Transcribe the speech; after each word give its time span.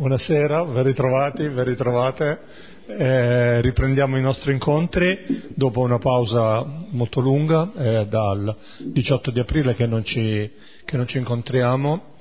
Buonasera, 0.00 0.64
ben 0.64 0.82
ritrovati, 0.82 1.46
ben 1.50 1.64
ritrovate. 1.64 2.38
Eh, 2.86 3.60
riprendiamo 3.60 4.16
i 4.16 4.22
nostri 4.22 4.50
incontri 4.50 5.42
dopo 5.54 5.80
una 5.80 5.98
pausa 5.98 6.64
molto 6.88 7.20
lunga, 7.20 7.70
eh, 7.76 8.06
dal 8.06 8.56
18 8.78 9.30
di 9.30 9.40
aprile 9.40 9.74
che 9.74 9.84
non 9.84 10.02
ci, 10.02 10.50
che 10.86 10.96
non 10.96 11.06
ci 11.06 11.18
incontriamo. 11.18 12.14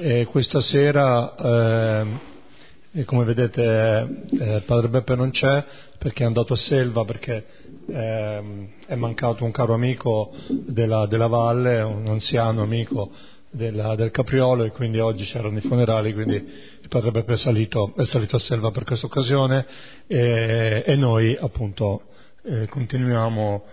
E 0.00 0.26
questa 0.30 0.62
sera, 0.62 1.34
eh, 1.36 3.04
come 3.04 3.24
vedete, 3.24 4.08
eh, 4.40 4.62
Padre 4.64 4.88
Beppe 4.88 5.14
non 5.14 5.30
c'è 5.30 5.62
perché 5.98 6.22
è 6.22 6.26
andato 6.26 6.54
a 6.54 6.56
Selva, 6.56 7.04
perché 7.04 7.44
ehm, 7.86 8.68
è 8.86 8.94
mancato 8.94 9.44
un 9.44 9.50
caro 9.50 9.74
amico 9.74 10.32
della, 10.48 11.04
della 11.04 11.26
valle, 11.26 11.82
un 11.82 12.06
anziano 12.06 12.62
amico 12.62 13.10
della, 13.54 13.94
del 13.94 14.10
Capriolo 14.10 14.64
e 14.64 14.70
quindi 14.70 14.98
oggi 14.98 15.24
c'erano 15.24 15.58
i 15.58 15.60
funerali, 15.60 16.12
quindi 16.12 16.34
il 16.34 16.88
padre 16.88 17.12
Beppe 17.12 17.34
è 17.34 17.36
salito, 17.36 17.94
è 17.96 18.04
salito 18.04 18.36
a 18.36 18.40
Selva 18.40 18.70
per 18.70 18.84
questa 18.84 19.06
occasione. 19.06 19.64
E, 20.06 20.82
e 20.84 20.96
noi 20.96 21.36
appunto 21.38 22.02
eh, 22.42 22.66
continuiamo 22.66 23.64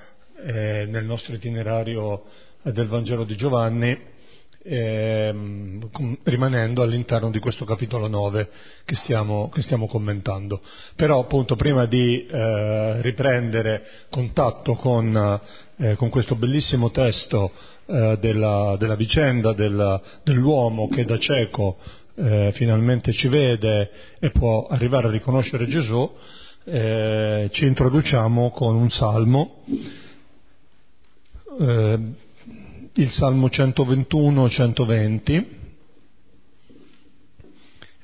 eh, 0.45 0.85
nel 0.87 1.05
nostro 1.05 1.33
itinerario 1.33 2.23
del 2.61 2.87
Vangelo 2.87 3.23
di 3.23 3.35
Giovanni 3.35 4.09
ehm, 4.63 5.89
rimanendo 6.23 6.81
all'interno 6.81 7.29
di 7.29 7.39
questo 7.39 7.65
capitolo 7.65 8.07
9 8.07 8.49
che 8.85 8.95
stiamo, 8.95 9.49
che 9.49 9.61
stiamo 9.61 9.87
commentando. 9.87 10.61
Però 10.95 11.19
appunto 11.19 11.55
prima 11.55 11.85
di 11.85 12.25
eh, 12.25 13.01
riprendere 13.01 13.83
contatto 14.09 14.73
con, 14.73 15.39
eh, 15.77 15.95
con, 15.95 16.09
questo 16.09 16.35
bellissimo 16.35 16.91
testo 16.91 17.51
eh, 17.85 18.17
della, 18.19 18.75
della, 18.77 18.95
vicenda 18.95 19.53
della, 19.53 20.01
dell'uomo 20.23 20.87
che 20.89 21.05
da 21.05 21.17
cieco 21.17 21.77
eh, 22.15 22.51
finalmente 22.53 23.13
ci 23.13 23.27
vede 23.27 23.89
e 24.19 24.31
può 24.31 24.67
arrivare 24.67 25.07
a 25.07 25.11
riconoscere 25.11 25.67
Gesù, 25.67 26.09
eh, 26.63 27.49
ci 27.51 27.65
introduciamo 27.65 28.51
con 28.51 28.75
un 28.75 28.89
salmo 28.91 29.63
eh, 31.59 31.99
il 32.93 33.09
Salmo 33.11 33.47
121-120 33.47 35.45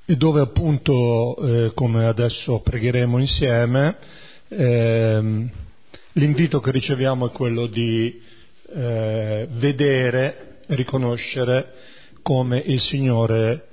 e 0.05 0.15
dove 0.15 0.39
appunto, 0.39 1.35
eh, 1.35 1.73
come 1.73 2.05
adesso 2.05 2.61
pregheremo 2.61 3.19
insieme, 3.19 3.97
eh, 4.47 5.49
l'invito 6.13 6.61
che 6.61 6.71
riceviamo 6.71 7.27
è 7.27 7.31
quello 7.31 7.67
di 7.67 8.21
eh, 8.69 9.47
vedere, 9.51 10.59
riconoscere 10.67 11.73
come 12.21 12.59
il 12.59 12.79
Signore 12.79 13.66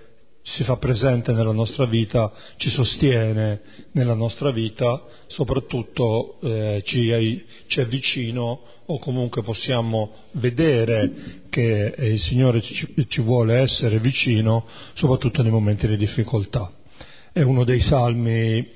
si 0.47 0.63
fa 0.63 0.77
presente 0.77 1.33
nella 1.33 1.53
nostra 1.53 1.87
vita, 1.87 2.31
ci 2.57 2.69
sostiene 2.69 3.61
nella 3.93 4.13
nostra 4.13 4.51
vita, 4.51 5.03
soprattutto 5.27 6.39
eh, 6.43 6.83
ci, 6.85 7.45
ci, 7.67 7.81
è 7.81 7.87
vicino 7.87 8.61
o 8.85 8.99
comunque 8.99 9.43
possiamo 9.43 10.13
vedere 10.33 11.41
che 11.49 11.95
il 11.97 12.21
Signore 12.21 12.61
ci, 12.61 13.07
ci, 13.09 13.23
vuole 13.23 13.57
essere 13.57 13.99
vicino, 14.01 14.67
soprattutto 14.93 15.43
nei 15.43 15.51
momenti 15.51 15.89
di 15.89 15.97
difficoltà. 15.97 16.71
È 17.33 17.41
uno 17.41 17.65
dei 17.65 17.81
salmi 17.81 18.69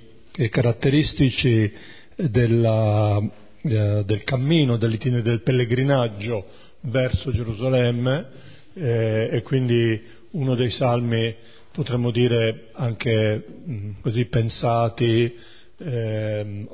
caratteristici 0.48 1.70
della, 2.16 3.20
eh, 3.62 4.02
del 4.06 4.24
cammino, 4.24 4.78
dell'itinerario 4.78 5.30
del 5.30 5.42
pellegrinaggio 5.42 6.46
verso 6.83 7.30
Gerusalemme 7.30 8.27
eh, 8.72 9.28
e 9.33 9.42
quindi 9.42 10.16
uno 10.30 10.55
dei 10.55 10.70
salmi 10.70 11.34
potremmo 11.72 12.11
dire 12.11 12.70
anche 12.72 13.44
mh, 13.64 13.91
così 14.00 14.24
pensati, 14.27 15.34
eh, 15.80 16.66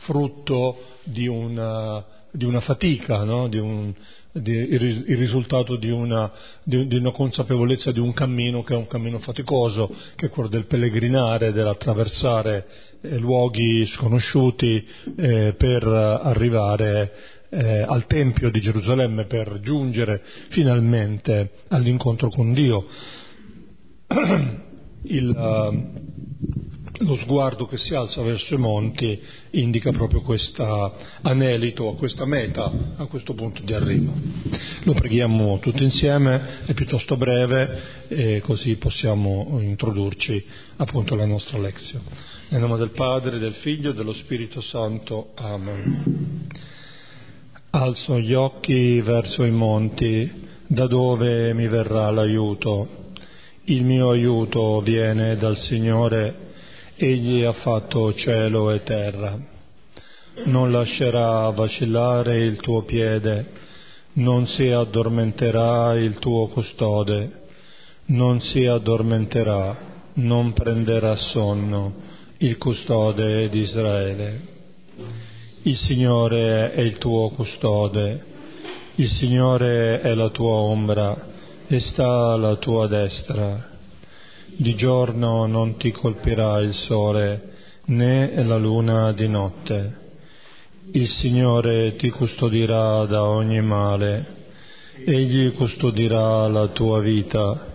frutto 0.00 0.78
di 1.04 1.26
una, 1.26 2.04
di 2.32 2.44
una 2.44 2.60
fatica, 2.60 3.22
no? 3.24 3.48
di 3.48 3.58
un, 3.58 3.92
di, 4.32 4.52
il, 4.52 5.04
il, 5.06 5.16
risultato 5.16 5.76
di 5.76 5.90
una, 5.90 6.30
di 6.62 6.96
una, 6.96 7.10
consapevolezza 7.10 7.92
di 7.92 8.00
un 8.00 8.12
cammino 8.12 8.62
che 8.62 8.74
è 8.74 8.76
un 8.76 8.86
cammino 8.86 9.18
faticoso, 9.18 9.94
che 10.16 10.26
è 10.26 10.28
quello 10.30 10.48
del 10.48 10.66
pellegrinare, 10.66 11.52
dell'attraversare 11.52 12.66
eh, 13.02 13.18
luoghi 13.18 13.86
sconosciuti 13.86 14.86
eh, 15.16 15.54
per 15.56 15.84
arrivare 15.84 17.12
eh, 17.50 17.82
al 17.82 18.06
Tempio 18.06 18.50
di 18.50 18.60
Gerusalemme, 18.60 19.24
per 19.24 19.60
giungere 19.60 20.22
finalmente 20.50 21.50
all'incontro 21.68 22.28
con 22.30 22.52
Dio. 22.52 22.86
Il, 25.02 25.28
uh, 25.28 26.00
lo 27.04 27.16
sguardo 27.16 27.66
che 27.66 27.78
si 27.78 27.94
alza 27.94 28.22
verso 28.22 28.54
i 28.54 28.58
monti 28.58 29.18
indica 29.50 29.90
proprio 29.92 30.20
questo 30.20 30.94
anelito, 31.22 31.94
questa 31.94 32.24
meta, 32.24 32.70
a 32.96 33.06
questo 33.06 33.34
punto 33.34 33.62
di 33.62 33.72
arrivo. 33.72 34.12
Lo 34.82 34.92
preghiamo 34.92 35.58
tutti 35.60 35.82
insieme, 35.82 36.64
è 36.66 36.74
piuttosto 36.74 37.16
breve 37.16 38.08
e 38.08 38.40
così 38.40 38.76
possiamo 38.76 39.58
introdurci 39.60 40.44
appunto 40.76 41.14
alla 41.14 41.26
nostra 41.26 41.58
lezione. 41.58 42.04
Nel 42.48 42.60
nome 42.60 42.76
del 42.78 42.90
Padre, 42.90 43.38
del 43.38 43.54
Figlio 43.54 43.90
e 43.90 43.94
dello 43.94 44.12
Spirito 44.12 44.60
Santo. 44.60 45.30
Amen. 45.36 46.48
Alzo 47.70 48.18
gli 48.18 48.34
occhi 48.34 49.00
verso 49.00 49.44
i 49.44 49.52
monti, 49.52 50.48
da 50.66 50.86
dove 50.88 51.54
mi 51.54 51.68
verrà 51.68 52.10
l'aiuto? 52.10 52.99
Il 53.64 53.84
mio 53.84 54.10
aiuto 54.10 54.80
viene 54.80 55.36
dal 55.36 55.56
Signore, 55.58 56.34
Egli 56.96 57.44
ha 57.44 57.52
fatto 57.52 58.14
cielo 58.14 58.70
e 58.70 58.82
terra. 58.82 59.38
Non 60.44 60.72
lascerà 60.72 61.50
vacillare 61.50 62.38
il 62.38 62.56
tuo 62.56 62.84
piede, 62.84 63.46
non 64.14 64.46
si 64.46 64.66
addormenterà 64.68 65.94
il 65.94 66.18
tuo 66.18 66.48
custode, 66.48 67.32
non 68.06 68.40
si 68.40 68.64
addormenterà, 68.64 69.78
non 70.14 70.54
prenderà 70.54 71.14
sonno 71.16 71.94
il 72.38 72.56
custode 72.56 73.50
di 73.50 73.60
Israele. 73.60 74.40
Il 75.62 75.76
Signore 75.76 76.72
è 76.72 76.80
il 76.80 76.96
tuo 76.96 77.28
custode, 77.28 78.24
il 78.94 79.08
Signore 79.08 80.00
è 80.00 80.14
la 80.14 80.30
tua 80.30 80.54
ombra 80.54 81.28
e 81.72 81.78
sta 81.78 82.32
alla 82.32 82.56
tua 82.56 82.88
destra. 82.88 83.68
Di 84.56 84.74
giorno 84.74 85.46
non 85.46 85.76
ti 85.76 85.92
colpirà 85.92 86.58
il 86.58 86.74
sole, 86.74 87.42
né 87.84 88.42
la 88.42 88.56
luna 88.56 89.12
di 89.12 89.28
notte. 89.28 89.98
Il 90.90 91.06
Signore 91.06 91.94
ti 91.94 92.10
custodirà 92.10 93.04
da 93.04 93.22
ogni 93.22 93.62
male, 93.62 94.38
Egli 95.04 95.52
custodirà 95.52 96.48
la 96.48 96.66
tua 96.68 96.98
vita. 96.98 97.68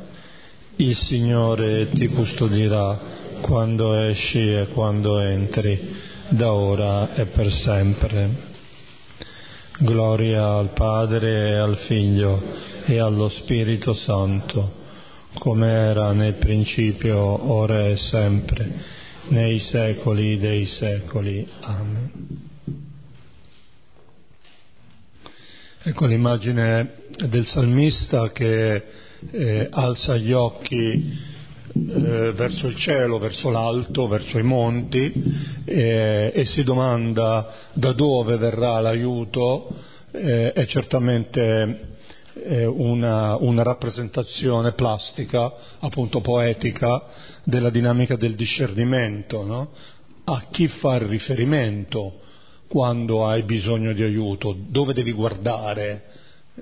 Il 0.75 0.95
Signore 0.97 1.87
ti 1.89 2.07
custodirà 2.07 2.99
quando 3.39 3.93
esci 3.93 4.55
e 4.55 4.67
quando 4.73 5.19
entri, 5.19 5.79
da 6.27 6.51
ora 6.51 7.15
e 7.15 7.27
per 7.27 7.49
sempre. 7.49 8.54
Gloria 9.77 10.53
al 10.53 10.69
Padre 10.69 11.49
e 11.49 11.57
al 11.57 11.75
Figlio 11.87 12.41
e 12.85 12.97
allo 12.97 13.27
Spirito 13.27 13.93
Santo, 13.93 14.71
come 15.33 15.67
era 15.69 16.13
nel 16.13 16.35
principio, 16.35 17.51
ora 17.51 17.85
e 17.85 17.97
sempre, 17.97 18.71
nei 19.27 19.59
secoli 19.59 20.37
dei 20.37 20.65
secoli. 20.65 21.45
Amen. 21.59 22.11
Ecco 25.83 26.05
l'immagine 26.05 26.93
del 27.27 27.45
salmista 27.45 28.31
che 28.31 28.81
eh, 29.29 29.67
alza 29.69 30.15
gli 30.15 30.31
occhi 30.31 31.33
verso 31.77 32.67
il 32.67 32.75
cielo, 32.77 33.19
verso 33.19 33.49
l'alto, 33.49 34.07
verso 34.07 34.37
i 34.37 34.43
monti 34.43 35.11
eh, 35.65 36.31
e 36.33 36.45
si 36.45 36.63
domanda 36.63 37.53
da 37.73 37.91
dove 37.91 38.37
verrà 38.37 38.79
l'aiuto, 38.79 39.67
eh, 40.11 40.53
è 40.53 40.65
certamente 40.67 41.93
una, 42.45 43.37
una, 43.37 43.63
rappresentazione 43.63 44.73
plastica, 44.73 45.53
appunto 45.79 46.19
poetica, 46.19 47.03
della 47.43 47.69
dinamica 47.69 48.17
del 48.17 48.35
discernimento, 48.35 49.45
no? 49.45 49.69
a 50.25 50.47
chi 50.51 50.67
fare 50.67 51.07
riferimento 51.07 52.19
quando 52.67 53.25
hai 53.25 53.43
bisogno 53.43 53.93
di 53.93 54.03
aiuto, 54.03 54.55
dove 54.67 54.93
devi 54.93 55.13
guardare, 55.13 56.03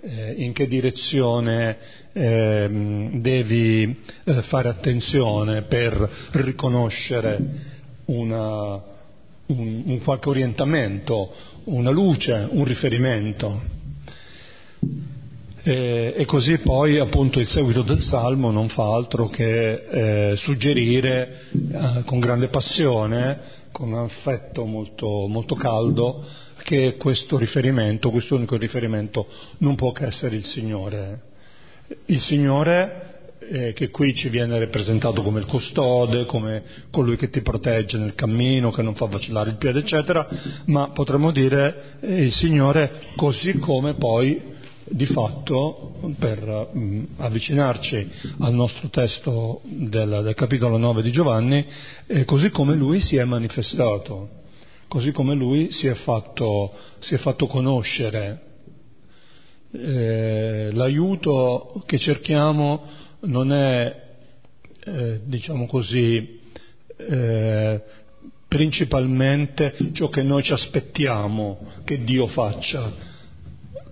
eh, 0.02 0.34
in 0.38 0.54
che 0.54 0.68
direzione 0.68 1.78
eh, 2.14 3.10
devi 3.14 4.04
fare 4.48 4.70
attenzione 4.70 5.64
per 5.64 6.10
riconoscere 6.32 7.72
una, 8.06 8.82
un, 9.48 9.84
un 9.86 10.02
qualche 10.04 10.30
orientamento, 10.30 11.32
una 11.66 11.90
luce, 11.90 12.48
un 12.52 12.64
riferimento. 12.64 13.82
E, 15.66 16.14
e, 16.18 16.26
così 16.26 16.58
poi 16.58 17.00
appunto 17.00 17.40
il 17.40 17.48
seguito 17.48 17.84
del 17.84 18.02
Salmo 18.02 18.52
non 18.52 18.68
fa 18.68 18.94
altro 18.94 19.30
che 19.30 20.32
eh, 20.32 20.36
suggerire 20.36 21.46
eh, 21.54 22.04
con 22.04 22.20
grande 22.20 22.50
passione, 22.50 23.40
con 23.72 23.94
un 23.94 24.00
affetto 24.00 24.66
molto, 24.66 25.26
molto 25.28 25.56
caldo, 25.56 26.22
che 26.64 26.96
questo 26.98 27.38
riferimento, 27.38 28.10
questo 28.10 28.36
unico 28.36 28.58
riferimento, 28.58 29.26
non 29.60 29.76
può 29.76 29.94
che 29.94 30.06
essere 30.06 30.36
il 30.36 30.46
Signore. 30.46 31.32
Il 32.06 32.22
Signore 32.22 33.04
eh, 33.50 33.74
che 33.74 33.90
qui 33.90 34.16
ci 34.16 34.30
viene 34.30 34.58
rappresentato 34.60 35.22
come 35.22 35.40
il 35.40 35.46
custode, 35.46 36.26
come 36.26 36.64
colui 36.92 37.18
che 37.18 37.30
ti 37.30 37.42
protegge 37.42 37.98
nel 37.98 38.16
cammino, 38.16 38.72
che 38.72 38.82
non 38.82 38.96
fa 38.96 39.06
vacillare 39.06 39.52
il 39.52 39.58
piede, 39.58 39.80
eccetera, 39.80 40.28
ma 40.66 40.92
potremmo 40.92 41.32
dire 41.32 41.98
eh, 42.02 42.24
il 42.24 42.34
Signore 42.34 43.02
così 43.16 43.58
come 43.60 43.96
poi 43.96 44.52
di 44.86 45.06
fatto, 45.06 45.96
per 46.20 46.70
mh, 46.72 46.80
mm, 46.80 47.04
avvicinarci 47.18 48.10
al 48.40 48.54
nostro 48.54 48.90
testo 48.90 49.62
del, 49.64 50.22
del 50.24 50.34
capitolo 50.36 50.78
9 50.78 51.02
di 51.02 51.12
Giovanni, 51.12 51.66
eh, 52.08 52.26
così 52.26 52.50
come 52.50 52.76
lui 52.76 53.00
si 53.00 53.16
è 53.16 53.24
manifestato, 53.24 54.30
così 54.88 55.12
come 55.12 55.36
lui 55.36 55.72
si 55.72 55.88
è 55.88 55.94
fatto, 55.96 56.72
si 57.00 57.16
è 57.16 57.18
fatto 57.18 57.48
conoscere. 57.48 58.52
Eh, 59.76 60.70
l'aiuto 60.72 61.82
che 61.88 61.98
cerchiamo 61.98 62.84
non 63.22 63.52
è, 63.52 64.02
eh, 64.86 65.22
diciamo 65.24 65.66
così, 65.66 66.40
eh, 66.96 67.82
principalmente 68.48 69.74
ciò 69.94 70.10
che 70.10 70.22
noi 70.22 70.44
ci 70.44 70.54
aspettiamo 70.54 71.58
che 71.86 72.04
Dio 72.04 72.28
faccia, 72.28 72.92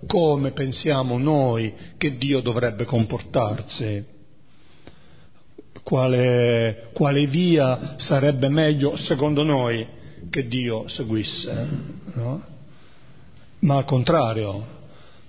come 0.06 0.52
pensiamo 0.52 1.18
noi 1.18 1.74
che 1.98 2.16
Dio 2.16 2.40
dovrebbe 2.42 2.84
comportarsi, 2.84 4.04
quale, 5.82 6.90
quale 6.92 7.26
via 7.26 7.94
sarebbe 7.96 8.48
meglio 8.48 8.96
secondo 8.98 9.42
noi 9.42 9.84
che 10.30 10.46
Dio 10.46 10.86
seguisse, 10.86 11.68
no? 12.14 12.44
ma 13.58 13.76
al 13.78 13.84
contrario, 13.84 14.80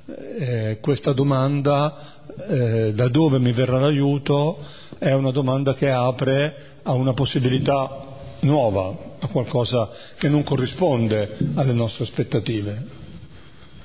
eh, 0.05 0.79
questa 0.81 1.13
domanda 1.13 2.23
eh, 2.47 2.93
da 2.93 3.07
dove 3.07 3.39
mi 3.39 3.51
verrà 3.51 3.79
l'aiuto 3.79 4.57
è 4.97 5.13
una 5.13 5.31
domanda 5.31 5.73
che 5.75 5.89
apre 5.89 6.55
a 6.83 6.93
una 6.93 7.13
possibilità 7.13 8.11
nuova, 8.41 8.95
a 9.19 9.27
qualcosa 9.27 9.89
che 10.17 10.27
non 10.27 10.43
corrisponde 10.43 11.37
alle 11.55 11.73
nostre 11.73 12.03
aspettative. 12.03 13.02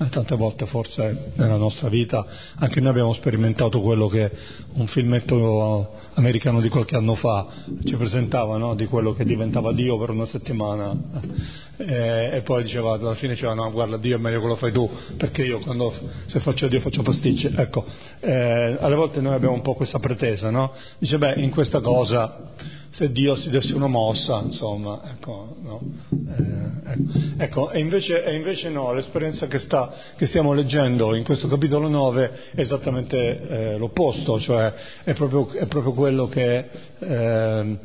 Eh, 0.01 0.09
tante 0.11 0.37
volte 0.37 0.65
forse 0.67 1.33
nella 1.35 1.57
nostra 1.57 1.89
vita 1.89 2.25
anche 2.55 2.79
noi 2.79 2.91
abbiamo 2.91 3.15
sperimentato 3.15 3.81
quello 3.81 4.07
che 4.07 4.31
un 4.75 4.87
filmetto 4.87 5.93
americano 6.15 6.61
di 6.61 6.69
qualche 6.69 6.95
anno 6.95 7.17
fa 7.17 7.47
ci 7.85 7.97
presentava, 7.97 8.59
no? 8.59 8.77
di 8.77 8.87
quello 8.87 9.13
che 9.13 9.25
diventava 9.25 9.73
Dio 9.73 9.99
per 9.99 10.11
una 10.11 10.27
settimana 10.27 10.97
eh, 11.79 12.31
e 12.33 12.43
poi 12.43 12.63
diceva, 12.63 12.95
alla 12.95 13.17
fine 13.17 13.33
diceva 13.33 13.55
no 13.55 13.73
guarda 13.73 13.97
Dio 13.97 14.15
è 14.15 14.21
meglio 14.21 14.41
che 14.41 14.47
lo 14.47 14.55
fai 14.55 14.71
tu 14.71 14.89
perché 15.17 15.43
io 15.43 15.59
quando 15.59 15.93
se 16.27 16.39
faccio 16.39 16.69
Dio 16.69 16.79
faccio 16.79 17.03
pasticci. 17.03 17.53
Ecco, 17.57 17.85
eh, 18.21 18.77
alle 18.79 18.95
volte 18.95 19.21
noi 19.21 19.35
abbiamo 19.35 19.55
un 19.55 19.63
po' 19.63 19.75
questa 19.75 19.99
pretesa, 19.99 20.49
no? 20.51 20.75
Dice 20.99 21.19
beh 21.19 21.41
in 21.41 21.51
questa 21.51 21.81
cosa 21.81 22.53
se 22.91 23.11
Dio 23.13 23.37
si 23.37 23.51
desse 23.51 23.75
una 23.75 23.87
mossa, 23.87 24.41
insomma, 24.45 25.01
ecco, 25.13 25.57
no? 25.63 25.81
eh, 26.11 26.93
ecco. 26.93 27.11
ecco 27.37 27.71
e, 27.71 27.81
invece, 27.81 28.25
e, 28.25 28.35
invece, 28.35 28.71
no, 28.71 28.93
l'esperienza 28.93 29.47
che, 29.47 29.59
sta, 29.59 29.93
che, 30.17 30.27
stiamo 30.27 30.53
leggendo 30.53 31.15
in 31.15 31.25
questo 31.25 31.49
capitolo 31.49 31.89
9 31.89 32.33
è 32.55 32.61
esattamente 32.61 33.17
eh, 33.17 33.77
l'opposto, 33.77 34.41
cioè 34.41 34.73
è 35.05 35.15
proprio, 35.15 35.49
è 35.51 35.67
proprio 35.67 35.93
quello 35.93 36.29
che 36.29 36.69
eh, 36.99 37.79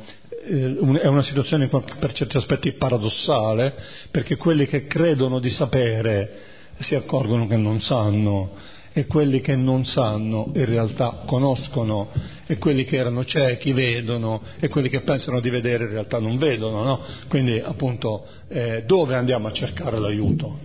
è 0.46 1.08
una 1.08 1.24
situazione 1.24 1.68
per 1.68 2.12
certi 2.14 2.38
aspetti 2.38 2.74
paradossale, 2.74 3.74
perché 4.12 4.36
quelli 4.36 4.66
che 4.66 4.88
credono 4.88 5.40
di 5.40 5.50
sapere 5.50 6.52
si 6.80 6.96
accorgono 6.96 7.48
che 7.48 7.56
non 7.56 7.80
sanno 7.82 8.72
e 8.94 9.08
quelli 9.08 9.42
che 9.42 9.56
non 9.56 9.86
sanno 9.86 10.52
in 10.54 10.66
realtà 10.66 11.24
conoscono 11.26 12.10
e 12.46 12.58
quelli 12.58 12.86
che 12.86 12.98
erano 12.98 13.26
ciechi 13.26 13.74
vedono 13.74 14.42
e 14.60 14.70
quelli 14.70 14.88
che 14.88 15.02
pensano 15.02 15.40
di 15.40 15.50
vedere 15.50 15.86
in 15.86 15.90
realtà 15.90 16.20
non 16.20 16.38
vedono, 16.38 16.84
no? 16.84 17.00
Quindi 17.28 17.60
appunto 17.60 18.26
eh, 18.48 18.84
dove 18.86 19.16
andiamo 19.16 19.48
a 19.48 19.52
cercare 19.52 20.00
l'aiuto? 20.00 20.60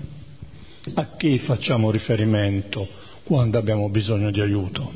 A 0.94 1.16
chi 1.16 1.38
facciamo 1.38 1.90
riferimento 1.90 2.86
quando 3.24 3.56
abbiamo 3.56 3.88
bisogno 3.88 4.30
di 4.30 4.40
aiuto? 4.40 4.92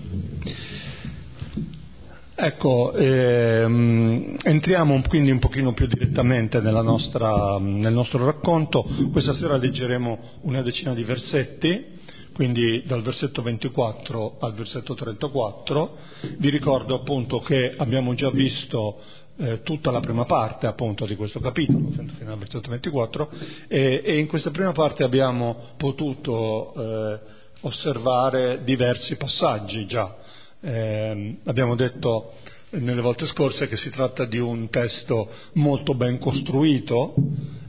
Ecco, 2.35 2.93
ehm, 2.94 4.37
entriamo 4.43 5.00
quindi 5.06 5.31
un 5.31 5.38
pochino 5.38 5.73
più 5.75 5.87
direttamente 5.87 6.61
nostra, 6.61 7.58
nel 7.58 7.93
nostro 7.93 8.25
racconto. 8.25 8.85
Questa 9.12 9.32
sera 9.32 9.56
leggeremo 9.56 10.19
una 10.43 10.62
decina 10.62 10.93
di 10.93 11.05
versetti 11.05 11.91
quindi 12.32 12.82
dal 12.87 13.02
versetto 13.02 13.43
24 13.43 14.37
al 14.40 14.55
versetto 14.55 14.94
34. 14.94 15.96
Vi 16.38 16.50
ricordo 16.50 16.96
appunto 16.96 17.40
che 17.40 17.75
abbiamo 17.76 18.14
già 18.14 18.31
visto 18.31 18.99
eh, 19.37 19.62
tutta 19.62 19.90
la 19.90 20.00
prima 20.00 20.25
parte 20.25 20.67
appunto 20.67 21.06
di 21.06 21.17
questo 21.17 21.40
capitolo, 21.40 21.90
fino 22.17 22.32
al 22.32 22.38
versetto 22.38 22.70
24, 22.70 23.31
e, 23.69 24.02
e 24.05 24.19
in 24.19 24.26
questa 24.26 24.50
prima 24.50 24.73
parte 24.73 25.05
abbiamo 25.05 25.56
potuto 25.76 26.75
eh, 26.75 27.19
osservare 27.61 28.62
diversi 28.64 29.17
passaggi 29.17 29.87
già. 29.87 30.17
Eh, 30.61 31.38
abbiamo 31.44 31.75
detto 31.75 32.35
nelle 32.70 33.00
volte 33.00 33.26
scorse 33.26 33.69
che 33.69 33.76
si 33.76 33.90
tratta 33.90 34.25
di 34.25 34.38
un 34.38 34.70
testo 34.70 35.28
molto 35.55 35.94
ben 35.94 36.19
costruito, 36.19 37.14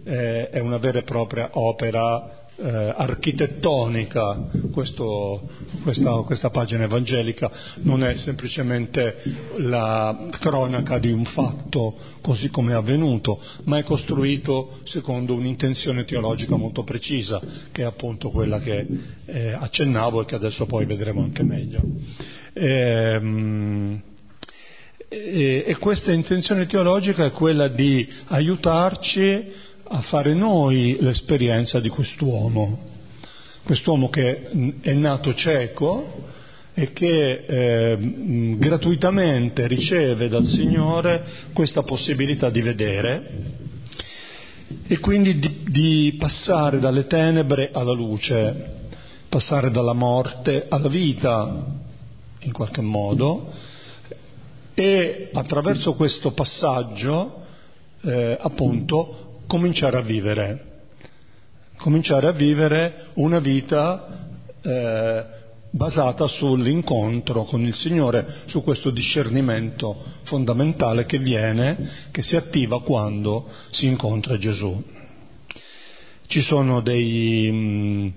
eh, 0.04 0.50
è 0.50 0.60
una 0.60 0.78
vera 0.78 1.00
e 1.00 1.04
propria 1.04 1.50
opera 1.54 2.43
eh, 2.56 2.94
architettonica 2.96 4.48
questo, 4.72 5.50
questa, 5.82 6.12
questa, 6.22 6.50
pagina 6.50 6.84
evangelica, 6.84 7.52
non 7.82 8.04
è 8.04 8.16
semplicemente 8.16 9.22
la 9.58 10.28
cronaca 10.40 11.00
di 11.00 11.12
un 11.12 11.26
fatto 11.26 11.96
così 12.22 12.50
come 12.50 12.74
è 12.74 12.76
avvenuto, 12.76 13.42
ma 13.64 13.80
è 13.80 13.84
costruito 13.84 14.80
secondo 14.84 15.34
un'intenzione 15.34 16.06
teologica 16.06 16.56
molto 16.56 16.84
precisa, 16.84 17.42
che 17.72 17.82
è 17.82 17.86
appunto 17.86 18.30
quella 18.30 18.60
che 18.60 18.88
eh, 19.26 19.52
accennavo 19.52 20.22
e 20.22 20.26
che 20.26 20.36
adesso 20.36 20.66
poi 20.66 20.86
vedremo 20.86 21.24
anche 21.24 21.44
meglio. 21.44 21.82
Ehm, 22.54 24.02
e, 25.10 25.64
e 25.68 25.78
questa 25.78 26.12
intenzione 26.12 26.66
teologica 26.66 27.26
è 27.26 27.32
quella 27.32 27.68
di 27.68 28.08
aiutarci 28.28 29.72
a 29.86 30.02
fare 30.02 30.34
noi 30.34 30.98
l'esperienza 31.00 31.80
di 31.80 31.90
quest'uomo, 31.90 32.80
quest'uomo 33.64 34.10
che 34.10 34.78
è 34.82 34.94
nato 34.94 35.34
cieco 35.34 36.32
e 36.74 36.92
che 36.94 37.46
eh, 37.46 38.56
gratuitamente 38.58 39.68
riceve 39.68 40.28
dal 40.28 40.46
Signore 40.46 41.24
questa 41.54 41.84
possibilità 41.84 42.50
di 42.50 42.62
vedere 42.62 43.62
e 44.88 44.98
quindi 45.00 45.38
di, 45.38 45.64
di 45.68 46.16
passare 46.18 46.80
dalle 46.80 47.06
tenebre 47.06 47.70
alla 47.72 47.94
luce, 47.94 48.72
passare 49.30 49.70
dalla 49.70 49.94
morte 49.94 50.66
alla 50.68 50.88
vita 50.88 51.66
in 52.40 52.52
qualche 52.52 52.82
modo. 52.82 53.52
E 54.74 55.30
attraverso 55.32 55.94
questo 55.94 56.32
passaggio 56.32 57.42
eh, 58.02 58.38
appunto 58.40 59.23
cominciare 59.48 59.98
a 59.98 60.02
vivere, 60.02 60.66
cominciare 61.78 62.28
a 62.28 62.32
vivere 62.32 63.08
una 63.16 63.40
vita 63.40 64.28
eh, 64.62 65.24
basata 65.74 66.28
sull'incontro 66.28 67.46
con 67.46 67.66
il 67.66 67.74
Signore, 67.74 68.44
su 68.46 68.62
questo 68.62 68.92
discernimento 68.92 69.98
fondamentale 70.24 71.06
che 71.06 71.18
viene, 71.18 72.10
che 72.12 72.22
si 72.22 72.36
attiva 72.36 72.82
quando 72.84 73.50
si 73.72 73.88
incontra 73.88 74.38
Gesù. 74.38 74.82
Ci 76.28 76.42
sono 76.42 76.82
dei, 76.82 77.50
mm, 77.52 78.08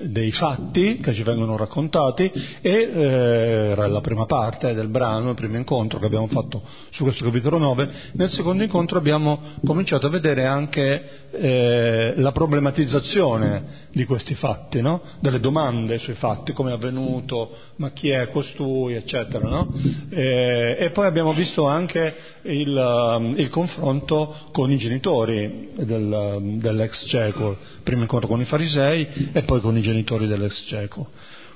dei 0.00 0.32
fatti 0.32 0.98
che 0.98 1.14
ci 1.14 1.22
vengono 1.22 1.56
raccontati 1.56 2.30
e 2.60 2.70
eh, 2.70 3.74
la 3.76 4.00
prima 4.00 4.26
parte 4.26 4.74
del 4.74 4.88
brano, 4.88 5.30
il 5.30 5.36
primo 5.36 5.56
incontro 5.56 5.98
che 5.98 6.06
abbiamo 6.06 6.26
fatto 6.26 6.62
su 6.90 7.04
questo 7.04 7.24
capitolo 7.24 7.58
9, 7.58 7.90
nel 8.14 8.30
secondo 8.30 8.62
incontro 8.62 8.98
abbiamo 8.98 9.38
cominciato 9.64 10.06
a 10.06 10.10
vedere 10.10 10.44
anche 10.46 11.24
eh, 11.30 12.14
la 12.16 12.32
problematizzazione 12.32 13.82
di 13.92 14.04
questi 14.04 14.34
fatti, 14.34 14.80
no? 14.80 15.00
delle 15.20 15.38
domande 15.38 15.98
sui 15.98 16.14
fatti, 16.14 16.52
come 16.52 16.70
è 16.70 16.74
avvenuto, 16.74 17.50
ma 17.76 17.90
chi 17.90 18.10
è 18.10 18.28
costui, 18.30 18.94
eccetera. 18.94 19.48
No? 19.48 19.72
Eh, 20.10 20.76
e 20.78 20.90
poi 20.90 21.06
abbiamo 21.06 21.32
visto 21.32 21.66
anche 21.66 22.14
il, 22.42 22.74
um, 22.76 23.34
il 23.36 23.48
confronto 23.50 24.34
con 24.52 24.70
i 24.70 24.78
genitori 24.78 25.70
del, 25.76 26.36
um, 26.38 26.60
dell'ex 26.60 27.06
cieco, 27.08 27.56
primo 27.82 28.02
incontro 28.02 28.28
con 28.28 28.40
i 28.40 28.44
farisei 28.44 29.30
e 29.32 29.42
poi 29.42 29.60
con 29.60 29.76
i 29.76 29.82
genitori 29.84 30.26
dell'ex 30.26 30.64
cieco. 30.66 31.10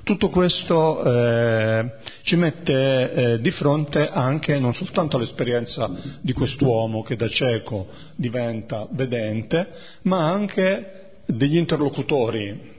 Tutto 0.04 0.30
questo 0.30 1.02
eh, 1.04 1.90
ci 2.23 2.37
mette 2.37 3.12
eh, 3.12 3.40
di 3.40 3.50
fronte 3.50 4.08
anche 4.08 4.58
non 4.58 4.73
soltanto 4.73 5.16
all'esperienza 5.16 5.90
di 6.23 6.32
quest'uomo 6.32 7.02
che 7.02 7.16
da 7.16 7.28
cieco 7.28 7.88
diventa 8.14 8.87
vedente, 8.92 9.68
ma 10.02 10.30
anche 10.30 11.23
degli 11.26 11.56
interlocutori 11.56 12.76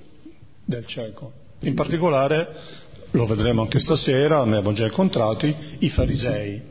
del 0.65 0.87
cieco. 0.87 1.33
In 1.61 1.75
particolare, 1.75 2.47
lo 3.11 3.25
vedremo 3.25 3.61
anche 3.61 3.79
stasera, 3.79 4.43
ne 4.45 4.57
abbiamo 4.57 4.73
già 4.73 4.85
incontrati, 4.85 5.55
i 5.79 5.89
farisei. 5.89 6.61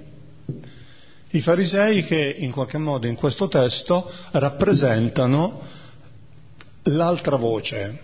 I 1.31 1.41
farisei 1.41 2.05
che 2.05 2.37
in 2.39 2.53
qualche 2.53 2.79
modo 2.79 3.07
in 3.07 3.15
questo 3.15 3.49
testo 3.49 4.11
rappresentano 4.33 5.61
l'altra 6.85 7.37
voce, 7.37 8.01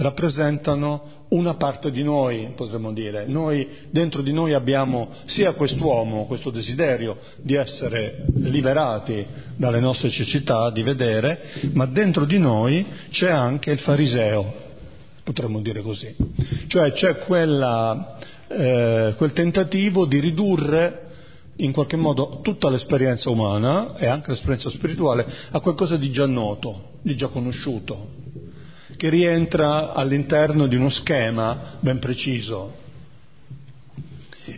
rappresentano 0.00 1.18
una 1.28 1.54
parte 1.54 1.90
di 1.90 2.02
noi, 2.02 2.52
potremmo 2.56 2.92
dire. 2.92 3.26
Noi, 3.26 3.66
dentro 3.90 4.22
di 4.22 4.32
noi 4.32 4.52
abbiamo 4.52 5.10
sia 5.26 5.52
quest'uomo, 5.52 6.26
questo 6.26 6.50
desiderio 6.50 7.18
di 7.36 7.54
essere 7.54 8.24
liberati 8.34 9.24
dalle 9.56 9.80
nostre 9.80 10.10
cecità, 10.10 10.70
di 10.70 10.82
vedere, 10.82 11.70
ma 11.72 11.86
dentro 11.86 12.24
di 12.24 12.38
noi 12.38 12.84
c'è 13.10 13.30
anche 13.30 13.70
il 13.70 13.78
fariseo, 13.78 14.52
potremmo 15.22 15.60
dire 15.60 15.82
così. 15.82 16.14
Cioè 16.66 16.92
c'è 16.92 17.18
quella, 17.18 18.18
eh, 18.48 19.14
quel 19.16 19.32
tentativo 19.32 20.06
di 20.06 20.18
ridurre 20.18 21.08
in 21.56 21.72
qualche 21.72 21.96
modo 21.96 22.40
tutta 22.42 22.70
l'esperienza 22.70 23.28
umana 23.28 23.96
e 23.96 24.06
anche 24.06 24.30
l'esperienza 24.30 24.70
spirituale 24.70 25.26
a 25.50 25.60
qualcosa 25.60 25.96
di 25.96 26.10
già 26.10 26.26
noto, 26.26 26.92
di 27.02 27.14
già 27.16 27.28
conosciuto, 27.28 28.28
che 29.00 29.08
rientra 29.08 29.94
all'interno 29.94 30.66
di 30.66 30.76
uno 30.76 30.90
schema 30.90 31.78
ben 31.80 31.98
preciso. 31.98 32.74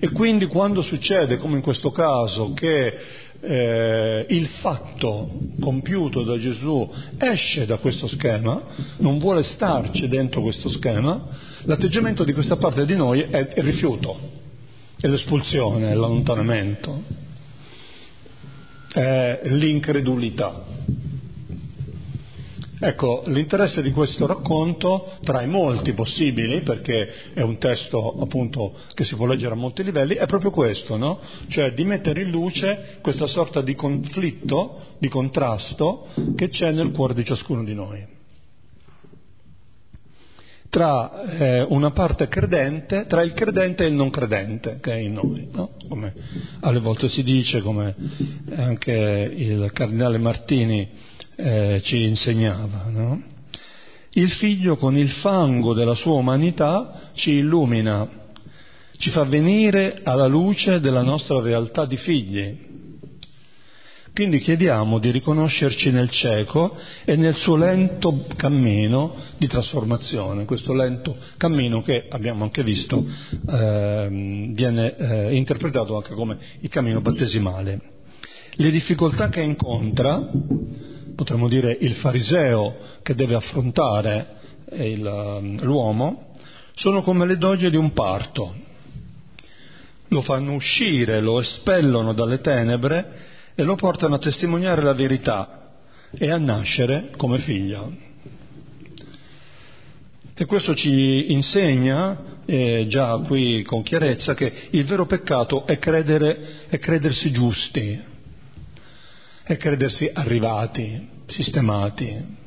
E 0.00 0.10
quindi 0.10 0.46
quando 0.46 0.82
succede, 0.82 1.36
come 1.36 1.58
in 1.58 1.62
questo 1.62 1.92
caso, 1.92 2.52
che 2.52 2.92
eh, 3.40 4.26
il 4.28 4.48
fatto 4.60 5.30
compiuto 5.60 6.24
da 6.24 6.36
Gesù 6.38 6.92
esce 7.18 7.66
da 7.66 7.76
questo 7.76 8.08
schema, 8.08 8.60
non 8.96 9.18
vuole 9.18 9.44
starci 9.44 10.08
dentro 10.08 10.42
questo 10.42 10.68
schema, 10.70 11.24
l'atteggiamento 11.62 12.24
di 12.24 12.32
questa 12.32 12.56
parte 12.56 12.84
di 12.84 12.96
noi 12.96 13.20
è 13.20 13.38
il 13.38 13.62
rifiuto, 13.62 14.18
è 15.00 15.06
l'espulsione, 15.06 15.88
è 15.88 15.94
l'allontanamento, 15.94 17.02
è 18.92 19.40
l'incredulità. 19.44 20.64
Ecco, 22.84 23.22
l'interesse 23.26 23.80
di 23.80 23.92
questo 23.92 24.26
racconto, 24.26 25.12
tra 25.22 25.40
i 25.40 25.46
molti 25.46 25.92
possibili, 25.92 26.62
perché 26.62 27.32
è 27.32 27.40
un 27.40 27.56
testo 27.58 28.20
appunto 28.20 28.74
che 28.94 29.04
si 29.04 29.14
può 29.14 29.24
leggere 29.26 29.52
a 29.52 29.56
molti 29.56 29.84
livelli, 29.84 30.16
è 30.16 30.26
proprio 30.26 30.50
questo, 30.50 30.96
no? 30.96 31.20
Cioè 31.46 31.74
di 31.74 31.84
mettere 31.84 32.22
in 32.22 32.30
luce 32.30 32.98
questa 33.00 33.28
sorta 33.28 33.62
di 33.62 33.76
conflitto, 33.76 34.96
di 34.98 35.08
contrasto 35.08 36.08
che 36.34 36.48
c'è 36.48 36.72
nel 36.72 36.90
cuore 36.90 37.14
di 37.14 37.24
ciascuno 37.24 37.62
di 37.62 37.72
noi. 37.72 38.04
Tra 40.68 41.22
eh, 41.22 41.66
una 41.68 41.92
parte 41.92 42.26
credente, 42.26 43.06
tra 43.06 43.22
il 43.22 43.32
credente 43.32 43.84
e 43.84 43.88
il 43.88 43.94
non 43.94 44.10
credente 44.10 44.80
che 44.80 44.92
è 44.92 44.96
in 44.96 45.12
noi, 45.12 45.48
no? 45.52 45.70
Come 45.88 46.12
alle 46.58 46.80
volte 46.80 47.08
si 47.08 47.22
dice, 47.22 47.60
come 47.60 47.94
anche 48.56 48.90
il 48.90 49.70
cardinale 49.72 50.18
Martini 50.18 51.10
eh, 51.36 51.80
ci 51.84 52.02
insegnava. 52.02 52.86
No? 52.88 53.22
Il 54.14 54.30
figlio 54.32 54.76
con 54.76 54.96
il 54.96 55.08
fango 55.08 55.72
della 55.72 55.94
sua 55.94 56.14
umanità 56.14 57.10
ci 57.14 57.32
illumina, 57.32 58.08
ci 58.98 59.10
fa 59.10 59.24
venire 59.24 60.00
alla 60.02 60.26
luce 60.26 60.80
della 60.80 61.02
nostra 61.02 61.40
realtà 61.40 61.86
di 61.86 61.96
figli. 61.96 62.70
Quindi 64.14 64.40
chiediamo 64.40 64.98
di 64.98 65.10
riconoscerci 65.10 65.90
nel 65.90 66.10
cieco 66.10 66.76
e 67.06 67.16
nel 67.16 67.34
suo 67.36 67.56
lento 67.56 68.26
cammino 68.36 69.14
di 69.38 69.46
trasformazione, 69.46 70.44
questo 70.44 70.74
lento 70.74 71.16
cammino 71.38 71.80
che 71.80 72.08
abbiamo 72.10 72.44
anche 72.44 72.62
visto 72.62 73.02
eh, 73.48 74.50
viene 74.52 74.96
eh, 74.96 75.34
interpretato 75.34 75.96
anche 75.96 76.12
come 76.12 76.36
il 76.60 76.68
cammino 76.68 77.00
battesimale. 77.00 77.80
Le 78.56 78.70
difficoltà 78.70 79.30
che 79.30 79.40
incontra 79.40 80.28
potremmo 81.22 81.48
dire 81.48 81.76
il 81.80 81.94
fariseo 81.94 82.74
che 83.02 83.14
deve 83.14 83.36
affrontare 83.36 84.26
il, 84.72 85.04
um, 85.04 85.62
l'uomo, 85.62 86.34
sono 86.74 87.02
come 87.02 87.26
le 87.26 87.36
doglie 87.36 87.70
di 87.70 87.76
un 87.76 87.92
parto. 87.92 88.52
Lo 90.08 90.22
fanno 90.22 90.54
uscire, 90.54 91.20
lo 91.20 91.38
espellono 91.38 92.12
dalle 92.12 92.40
tenebre 92.40 93.30
e 93.54 93.62
lo 93.62 93.76
portano 93.76 94.16
a 94.16 94.18
testimoniare 94.18 94.82
la 94.82 94.94
verità 94.94 95.70
e 96.10 96.28
a 96.28 96.38
nascere 96.38 97.10
come 97.16 97.38
figlio. 97.38 97.92
E 100.34 100.44
questo 100.44 100.74
ci 100.74 101.32
insegna, 101.32 102.18
eh, 102.46 102.86
già 102.88 103.16
qui 103.18 103.62
con 103.62 103.82
chiarezza, 103.82 104.34
che 104.34 104.52
il 104.70 104.84
vero 104.86 105.06
peccato 105.06 105.66
è, 105.66 105.78
credere, 105.78 106.66
è 106.68 106.78
credersi 106.78 107.30
giusti, 107.30 108.10
è 109.44 109.56
credersi 109.56 110.10
arrivati, 110.12 111.11
sistemati. 111.32 112.40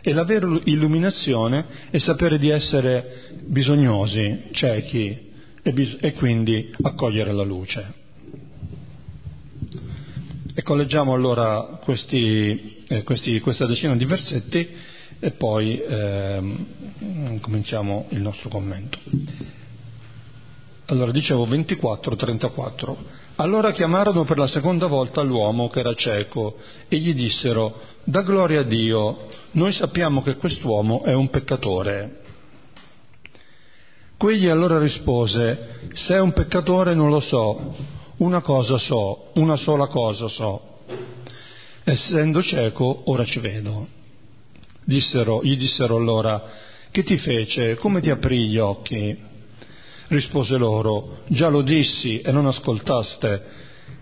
E 0.00 0.12
la 0.12 0.24
vera 0.24 0.60
illuminazione 0.64 1.64
è 1.90 1.98
sapere 1.98 2.38
di 2.38 2.50
essere 2.50 3.30
bisognosi, 3.44 4.48
ciechi 4.52 5.32
e, 5.62 5.72
bis- 5.72 5.96
e 6.00 6.12
quindi 6.12 6.72
accogliere 6.82 7.32
la 7.32 7.42
luce. 7.42 8.02
Ecco, 10.56 10.74
leggiamo 10.74 11.14
allora 11.14 11.80
questi, 11.82 12.84
eh, 12.86 13.02
questi, 13.02 13.40
questa 13.40 13.66
decina 13.66 13.96
di 13.96 14.04
versetti 14.04 14.68
e 15.18 15.30
poi 15.32 15.80
eh, 15.80 16.56
cominciamo 17.40 18.06
il 18.10 18.20
nostro 18.20 18.50
commento. 18.50 18.98
Allora 20.86 21.10
dicevo 21.10 21.46
24-34. 21.46 22.96
Allora 23.36 23.72
chiamarono 23.72 24.22
per 24.22 24.38
la 24.38 24.46
seconda 24.46 24.86
volta 24.86 25.20
l'uomo 25.20 25.68
che 25.68 25.80
era 25.80 25.92
cieco 25.94 26.56
e 26.86 26.98
gli 26.98 27.12
dissero, 27.14 27.80
da 28.04 28.22
gloria 28.22 28.60
a 28.60 28.64
Dio, 28.64 29.26
noi 29.52 29.72
sappiamo 29.72 30.22
che 30.22 30.36
quest'uomo 30.36 31.02
è 31.02 31.12
un 31.14 31.28
peccatore. 31.30 32.20
Quegli 34.16 34.46
allora 34.46 34.78
rispose, 34.78 35.88
se 35.94 36.14
è 36.14 36.20
un 36.20 36.32
peccatore 36.32 36.94
non 36.94 37.10
lo 37.10 37.18
so, 37.18 37.74
una 38.18 38.40
cosa 38.40 38.78
so, 38.78 39.32
una 39.34 39.56
sola 39.56 39.88
cosa 39.88 40.28
so. 40.28 40.78
Essendo 41.82 42.40
cieco, 42.40 43.02
ora 43.06 43.24
ci 43.24 43.40
vedo. 43.40 43.88
Dissero, 44.84 45.42
gli 45.42 45.56
dissero 45.56 45.96
allora, 45.96 46.40
che 46.92 47.02
ti 47.02 47.18
fece? 47.18 47.74
Come 47.74 48.00
ti 48.00 48.10
aprì 48.10 48.48
gli 48.48 48.58
occhi? 48.58 49.32
Rispose 50.08 50.56
loro, 50.56 51.20
già 51.28 51.48
lo 51.48 51.62
dissi 51.62 52.20
e 52.20 52.30
non 52.30 52.46
ascoltaste, 52.46 53.42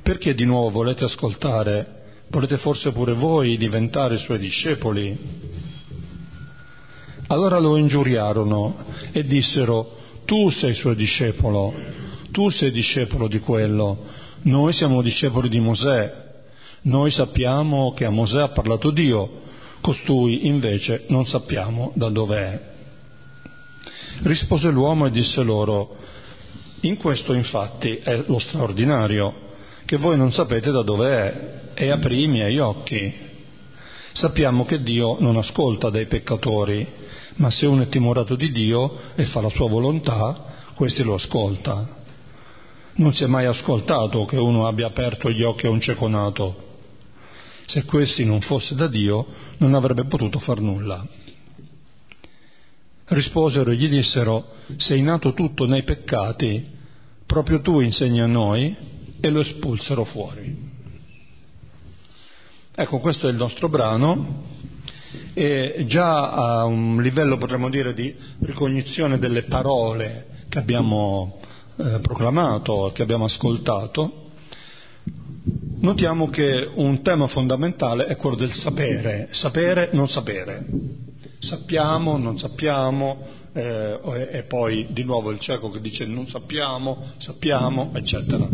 perché 0.02 0.34
di 0.34 0.44
nuovo 0.44 0.70
volete 0.70 1.04
ascoltare? 1.04 2.00
Volete 2.28 2.56
forse 2.56 2.90
pure 2.92 3.12
voi 3.12 3.56
diventare 3.56 4.18
suoi 4.18 4.38
discepoli? 4.38 5.16
Allora 7.28 7.58
lo 7.58 7.76
ingiuriarono 7.76 8.84
e 9.12 9.22
dissero, 9.22 9.96
tu 10.24 10.50
sei 10.50 10.74
suo 10.74 10.92
discepolo, 10.94 11.72
tu 12.32 12.50
sei 12.50 12.72
discepolo 12.72 13.28
di 13.28 13.38
quello, 13.38 14.04
noi 14.42 14.72
siamo 14.72 15.02
discepoli 15.02 15.48
di 15.48 15.60
Mosè, 15.60 16.12
noi 16.82 17.12
sappiamo 17.12 17.92
che 17.92 18.04
a 18.04 18.10
Mosè 18.10 18.40
ha 18.40 18.48
parlato 18.48 18.90
Dio, 18.90 19.40
costui 19.80 20.46
invece 20.46 21.04
non 21.08 21.26
sappiamo 21.26 21.92
da 21.94 22.08
dove 22.08 22.36
è. 22.36 22.71
Rispose 24.22 24.70
l'uomo 24.70 25.06
e 25.06 25.10
disse 25.10 25.42
loro, 25.42 25.96
in 26.82 26.96
questo 26.96 27.32
infatti 27.32 27.96
è 27.96 28.22
lo 28.26 28.38
straordinario, 28.38 29.50
che 29.84 29.96
voi 29.96 30.16
non 30.16 30.32
sapete 30.32 30.70
da 30.70 30.82
dove 30.82 31.10
è, 31.10 31.60
e 31.74 31.90
aprì 31.90 32.22
i 32.24 32.28
miei 32.28 32.58
occhi. 32.58 33.12
Sappiamo 34.12 34.64
che 34.64 34.82
Dio 34.82 35.16
non 35.18 35.36
ascolta 35.36 35.90
dai 35.90 36.06
peccatori, 36.06 36.86
ma 37.36 37.50
se 37.50 37.66
uno 37.66 37.82
è 37.82 37.88
timorato 37.88 38.36
di 38.36 38.52
Dio 38.52 38.96
e 39.16 39.24
fa 39.26 39.40
la 39.40 39.48
sua 39.48 39.68
volontà, 39.68 40.44
questi 40.74 41.02
lo 41.02 41.14
ascolta. 41.14 42.00
Non 42.94 43.12
si 43.14 43.24
è 43.24 43.26
mai 43.26 43.46
ascoltato 43.46 44.24
che 44.24 44.36
uno 44.36 44.66
abbia 44.66 44.86
aperto 44.86 45.30
gli 45.30 45.42
occhi 45.42 45.66
a 45.66 45.70
un 45.70 45.80
cieco 45.80 46.06
nato. 46.08 46.70
Se 47.66 47.84
questi 47.84 48.24
non 48.24 48.40
fosse 48.40 48.74
da 48.74 48.86
Dio, 48.86 49.26
non 49.58 49.74
avrebbe 49.74 50.04
potuto 50.04 50.38
far 50.38 50.60
nulla. 50.60 51.04
Risposero 53.12 53.70
e 53.70 53.76
gli 53.76 53.88
dissero, 53.88 54.46
sei 54.76 55.02
nato 55.02 55.34
tutto 55.34 55.66
nei 55.66 55.84
peccati, 55.84 56.66
proprio 57.26 57.60
tu 57.60 57.80
insegni 57.80 58.20
a 58.20 58.26
noi, 58.26 58.74
e 59.20 59.28
lo 59.28 59.40
espulsero 59.40 60.04
fuori. 60.04 60.70
Ecco, 62.74 62.98
questo 63.00 63.28
è 63.28 63.30
il 63.30 63.36
nostro 63.36 63.68
brano 63.68 64.50
E 65.34 65.84
già 65.88 66.30
a 66.30 66.64
un 66.64 67.02
livello, 67.02 67.36
potremmo 67.36 67.68
dire, 67.68 67.92
di 67.92 68.14
ricognizione 68.40 69.18
delle 69.18 69.42
parole 69.42 70.26
che 70.48 70.58
abbiamo 70.58 71.38
eh, 71.76 71.98
proclamato, 72.00 72.92
che 72.94 73.02
abbiamo 73.02 73.24
ascoltato, 73.24 74.30
notiamo 75.80 76.30
che 76.30 76.70
un 76.74 77.02
tema 77.02 77.26
fondamentale 77.26 78.06
è 78.06 78.16
quello 78.16 78.36
del 78.36 78.52
sapere, 78.52 79.28
sapere, 79.32 79.90
non 79.92 80.08
sapere. 80.08 80.64
Sappiamo, 81.42 82.16
non 82.18 82.38
sappiamo, 82.38 83.18
eh, 83.52 84.28
e 84.30 84.44
poi 84.44 84.86
di 84.90 85.02
nuovo 85.02 85.32
il 85.32 85.40
cieco 85.40 85.70
che 85.70 85.80
dice 85.80 86.06
non 86.06 86.28
sappiamo, 86.28 87.02
sappiamo, 87.18 87.90
eccetera. 87.94 88.48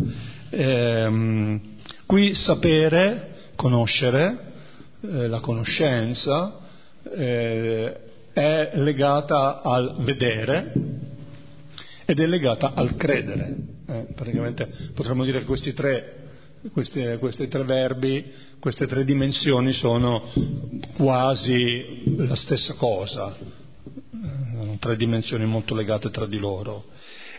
Eh, 0.48 1.60
qui 2.06 2.34
sapere, 2.34 3.50
conoscere, 3.56 4.38
eh, 5.02 5.28
la 5.28 5.40
conoscenza 5.40 6.60
eh, 7.14 7.96
è 8.32 8.70
legata 8.76 9.60
al 9.62 9.96
vedere 10.00 10.72
ed 12.06 12.18
è 12.18 12.26
legata 12.26 12.72
al 12.74 12.96
credere. 12.96 13.56
Eh, 13.86 14.06
praticamente 14.14 14.66
potremmo 14.94 15.24
dire 15.24 15.40
che 15.40 15.44
questi 15.44 15.74
tre 15.74 16.17
questi, 16.72 17.16
questi 17.18 17.48
tre 17.48 17.64
verbi, 17.64 18.24
queste 18.58 18.86
tre 18.86 19.04
dimensioni 19.04 19.72
sono 19.72 20.24
quasi 20.96 22.16
la 22.16 22.34
stessa 22.34 22.74
cosa, 22.74 23.36
sono 24.10 24.76
tre 24.78 24.96
dimensioni 24.96 25.44
molto 25.46 25.74
legate 25.74 26.10
tra 26.10 26.26
di 26.26 26.38
loro. 26.38 26.86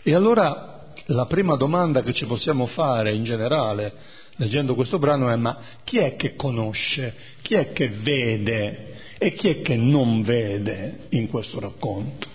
E 0.02 0.14
allora 0.14 0.92
la 1.06 1.26
prima 1.26 1.56
domanda 1.56 2.02
che 2.02 2.14
ci 2.14 2.26
possiamo 2.26 2.66
fare 2.66 3.14
in 3.14 3.24
generale 3.24 4.18
leggendo 4.36 4.74
questo 4.74 4.98
brano 4.98 5.28
è 5.28 5.36
ma 5.36 5.58
chi 5.84 5.98
è 5.98 6.16
che 6.16 6.34
conosce, 6.34 7.14
chi 7.42 7.54
è 7.54 7.72
che 7.72 7.88
vede 7.88 8.94
e 9.18 9.34
chi 9.34 9.48
è 9.48 9.60
che 9.60 9.76
non 9.76 10.22
vede 10.22 11.06
in 11.10 11.28
questo 11.28 11.60
racconto? 11.60 12.26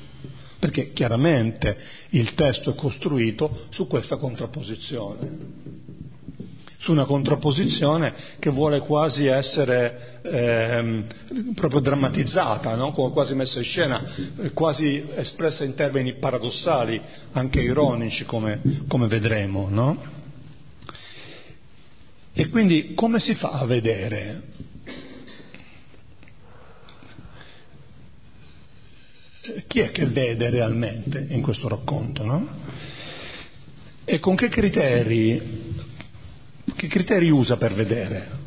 Perché 0.60 0.94
chiaramente 0.94 1.76
il 2.10 2.34
testo 2.36 2.72
è 2.72 2.76
costruito 2.76 3.66
su 3.70 3.88
questa 3.88 4.18
contrapposizione 4.18 5.85
su 6.86 6.92
una 6.92 7.06
contrapposizione 7.06 8.14
che 8.38 8.52
vuole 8.52 8.80
quasi 8.82 9.26
essere 9.26 10.20
ehm, 10.22 11.06
proprio 11.56 11.80
drammatizzata, 11.80 12.76
no? 12.76 12.92
quasi 12.92 13.34
messa 13.34 13.58
in 13.58 13.64
scena, 13.64 14.04
quasi 14.54 15.04
espressa 15.16 15.64
in 15.64 15.74
termini 15.74 16.20
paradossali, 16.20 17.02
anche 17.32 17.60
ironici 17.60 18.24
come, 18.26 18.62
come 18.88 19.08
vedremo. 19.08 19.68
No? 19.68 19.98
E 22.34 22.50
quindi 22.50 22.94
come 22.94 23.20
si 23.20 23.34
fa 23.34 23.50
a 23.50 23.66
vedere? 23.66 24.42
Chi 29.66 29.80
è 29.80 29.90
che 29.90 30.06
vede 30.06 30.52
realmente 30.52 31.26
in 31.30 31.42
questo 31.42 31.68
racconto? 31.68 32.24
No? 32.24 32.48
E 34.06 34.20
con 34.20 34.36
che 34.36 34.50
criteri 34.50 35.74
che 36.76 36.88
criteri 36.88 37.30
usa 37.30 37.58
per 37.58 37.74
vedere? 37.74 38.44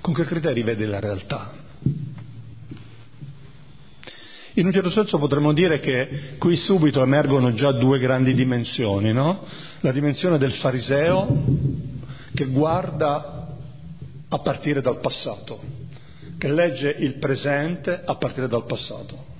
Con 0.00 0.14
che 0.14 0.24
criteri 0.24 0.62
vede 0.62 0.86
la 0.86 1.00
realtà? 1.00 1.52
In 4.56 4.66
un 4.66 4.72
certo 4.72 4.90
senso 4.90 5.18
potremmo 5.18 5.52
dire 5.52 5.80
che 5.80 6.36
qui 6.38 6.56
subito 6.56 7.02
emergono 7.02 7.52
già 7.54 7.72
due 7.72 7.98
grandi 7.98 8.34
dimensioni, 8.34 9.12
no? 9.12 9.44
La 9.80 9.90
dimensione 9.90 10.38
del 10.38 10.52
fariseo 10.52 11.44
che 12.34 12.46
guarda 12.46 13.56
a 14.28 14.38
partire 14.38 14.80
dal 14.80 15.00
passato, 15.00 15.60
che 16.38 16.48
legge 16.48 16.88
il 16.90 17.18
presente 17.18 18.02
a 18.04 18.16
partire 18.16 18.46
dal 18.46 18.64
passato 18.64 19.32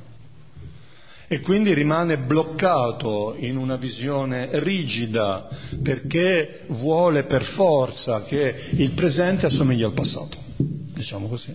e 1.26 1.40
quindi 1.40 1.72
rimane 1.72 2.18
bloccato 2.18 3.34
in 3.38 3.56
una 3.56 3.76
visione 3.76 4.48
rigida 4.60 5.48
perché 5.82 6.64
vuole 6.68 7.24
per 7.24 7.44
forza 7.44 8.24
che 8.24 8.54
il 8.72 8.90
presente 8.92 9.46
assomigli 9.46 9.82
al 9.82 9.94
passato, 9.94 10.36
diciamo 10.56 11.28
così. 11.28 11.54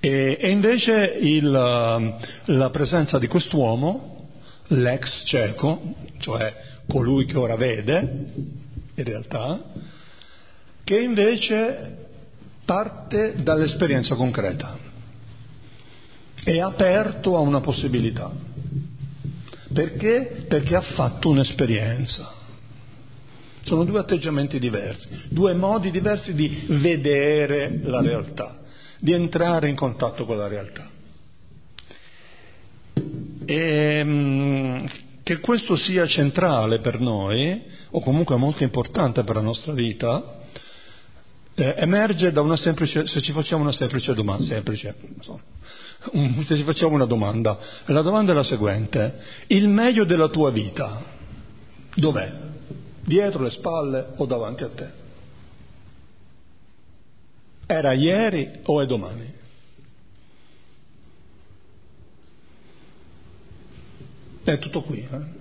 E, 0.00 0.36
e 0.40 0.50
invece 0.50 1.16
il, 1.20 1.50
la 1.50 2.70
presenza 2.70 3.18
di 3.18 3.28
quest'uomo, 3.28 4.28
l'ex 4.68 5.24
cieco, 5.26 5.80
cioè 6.18 6.54
colui 6.88 7.24
che 7.24 7.38
ora 7.38 7.56
vede, 7.56 8.00
in 8.94 9.04
realtà, 9.04 9.62
che 10.84 10.98
invece 10.98 12.08
parte 12.64 13.42
dall'esperienza 13.42 14.14
concreta 14.16 14.90
è 16.44 16.58
aperto 16.58 17.36
a 17.36 17.40
una 17.40 17.60
possibilità. 17.60 18.30
Perché? 19.72 20.44
Perché 20.48 20.76
ha 20.76 20.82
fatto 20.82 21.30
un'esperienza. 21.30 22.40
Sono 23.62 23.84
due 23.84 24.00
atteggiamenti 24.00 24.58
diversi, 24.58 25.08
due 25.28 25.54
modi 25.54 25.90
diversi 25.90 26.34
di 26.34 26.64
vedere 26.68 27.78
la 27.84 28.00
realtà, 28.00 28.58
di 28.98 29.12
entrare 29.12 29.68
in 29.68 29.76
contatto 29.76 30.24
con 30.24 30.36
la 30.36 30.48
realtà. 30.48 30.90
E, 33.44 33.54
ehm, 33.54 34.90
che 35.22 35.38
questo 35.38 35.76
sia 35.76 36.06
centrale 36.06 36.80
per 36.80 36.98
noi, 36.98 37.62
o 37.90 38.00
comunque 38.00 38.36
molto 38.36 38.64
importante 38.64 39.22
per 39.22 39.36
la 39.36 39.42
nostra 39.42 39.72
vita, 39.72 40.40
eh, 41.54 41.74
emerge 41.76 42.32
da 42.32 42.40
una 42.40 42.56
semplice, 42.56 43.06
se 43.06 43.20
ci 43.20 43.30
facciamo 43.32 43.62
una 43.62 43.72
semplice 43.72 44.14
domanda, 44.14 44.44
semplice, 44.44 44.96
so, 45.20 45.40
se 46.46 46.56
ci 46.56 46.64
facciamo 46.64 46.94
una 46.94 47.04
domanda, 47.04 47.58
la 47.86 48.02
domanda 48.02 48.32
è 48.32 48.34
la 48.34 48.42
seguente, 48.42 49.20
il 49.48 49.68
meglio 49.68 50.04
della 50.04 50.28
tua 50.28 50.50
vita 50.50 51.02
dov'è? 51.94 52.32
Dietro 53.04 53.42
le 53.42 53.50
spalle 53.50 54.12
o 54.16 54.26
davanti 54.26 54.62
a 54.64 54.68
te? 54.68 54.90
Era 57.66 57.92
ieri 57.92 58.60
o 58.64 58.82
è 58.82 58.86
domani? 58.86 59.32
È 64.44 64.58
tutto 64.58 64.82
qui, 64.82 65.06
eh? 65.08 65.40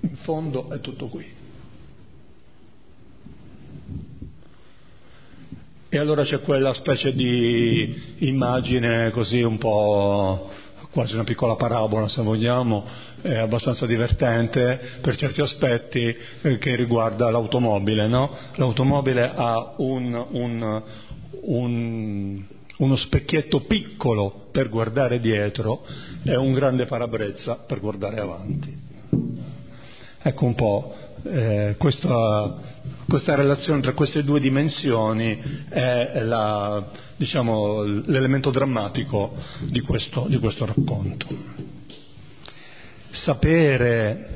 in 0.00 0.16
fondo 0.18 0.70
è 0.70 0.80
tutto 0.80 1.08
qui. 1.08 1.35
E 5.88 5.98
allora 5.98 6.24
c'è 6.24 6.40
quella 6.40 6.74
specie 6.74 7.14
di 7.14 8.16
immagine 8.18 9.10
così 9.10 9.42
un 9.42 9.56
po' 9.56 10.50
quasi 10.90 11.14
una 11.14 11.24
piccola 11.24 11.56
parabola 11.56 12.08
se 12.08 12.22
vogliamo, 12.22 12.84
è 13.20 13.34
abbastanza 13.36 13.84
divertente 13.84 14.98
per 15.02 15.14
certi 15.14 15.42
aspetti 15.42 16.16
eh, 16.42 16.56
che 16.58 16.74
riguarda 16.74 17.30
l'automobile. 17.30 18.08
No? 18.08 18.34
L'automobile 18.54 19.30
ha 19.34 19.74
un, 19.76 20.26
un, 20.30 20.82
un, 21.42 22.44
uno 22.78 22.96
specchietto 22.96 23.60
piccolo 23.66 24.48
per 24.50 24.70
guardare 24.70 25.20
dietro 25.20 25.84
e 26.24 26.34
un 26.34 26.52
grande 26.52 26.86
parabrezza 26.86 27.64
per 27.66 27.78
guardare 27.78 28.18
avanti. 28.18 28.76
Ecco 30.22 30.44
un 30.46 30.54
po' 30.54 30.94
eh, 31.24 31.74
questa, 31.78 32.56
questa, 33.08 33.34
relazione 33.34 33.80
tra 33.80 33.92
queste 33.92 34.24
due 34.24 34.40
dimensioni 34.40 35.64
è 35.68 36.20
la, 36.22 36.90
diciamo, 37.16 37.82
l'elemento 37.82 38.50
drammatico 38.50 39.34
di 39.70 39.80
questo, 39.80 40.26
di 40.28 40.38
questo 40.38 40.66
racconto. 40.66 41.26
Sapere, 43.10 44.28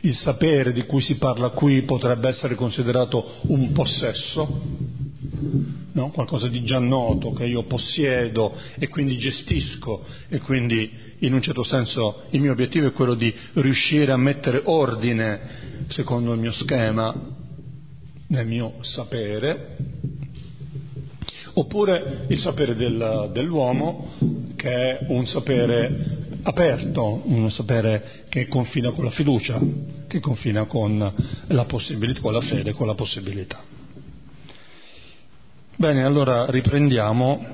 il 0.00 0.14
sapere 0.14 0.72
di 0.72 0.84
cui 0.84 1.02
si 1.02 1.16
parla 1.16 1.50
qui 1.50 1.82
potrebbe 1.82 2.28
essere 2.28 2.54
considerato 2.54 3.40
un 3.42 3.72
possesso, 3.72 4.62
no? 5.92 6.10
qualcosa 6.10 6.48
di 6.48 6.62
già 6.64 6.78
noto 6.78 7.32
che 7.32 7.44
io 7.44 7.64
possiedo 7.64 8.54
e 8.78 8.88
quindi 8.88 9.18
gestisco 9.18 10.04
e 10.28 10.38
quindi 10.38 10.90
in 11.18 11.34
un 11.34 11.42
certo 11.42 11.62
senso 11.62 12.22
il 12.30 12.40
mio 12.40 12.52
obiettivo 12.52 12.86
è 12.86 12.92
quello 12.92 13.14
di 13.14 13.32
riuscire 13.54 14.10
a 14.12 14.16
mettere 14.16 14.62
ordine 14.64 15.40
secondo 15.88 16.32
il 16.32 16.40
mio 16.40 16.52
schema 16.52 17.38
nel 18.30 18.46
mio 18.46 18.74
sapere, 18.82 19.76
oppure 21.54 22.26
il 22.28 22.38
sapere 22.38 22.74
del, 22.74 23.30
dell'uomo 23.32 24.12
che 24.56 24.70
è 24.70 25.06
un 25.08 25.26
sapere 25.26 26.18
aperto, 26.42 27.22
un 27.24 27.50
sapere 27.50 28.24
che 28.28 28.46
confina 28.46 28.90
con 28.90 29.04
la 29.04 29.10
fiducia, 29.10 29.60
che 30.06 30.20
confina 30.20 30.64
con 30.64 31.12
la 31.48 31.64
con 31.64 32.32
la 32.32 32.40
fede, 32.40 32.72
con 32.72 32.86
la 32.86 32.94
possibilità. 32.94 33.62
Bene, 35.76 36.04
allora 36.04 36.46
riprendiamo, 36.48 37.46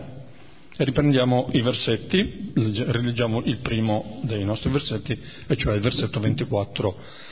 riprendiamo 0.76 1.48
i 1.52 1.62
versetti, 1.62 2.52
rileggiamo 2.54 3.42
il 3.44 3.58
primo 3.58 4.20
dei 4.24 4.44
nostri 4.44 4.70
versetti, 4.70 5.18
e 5.46 5.56
cioè 5.56 5.76
il 5.76 5.80
versetto 5.80 6.20
24 6.20 7.24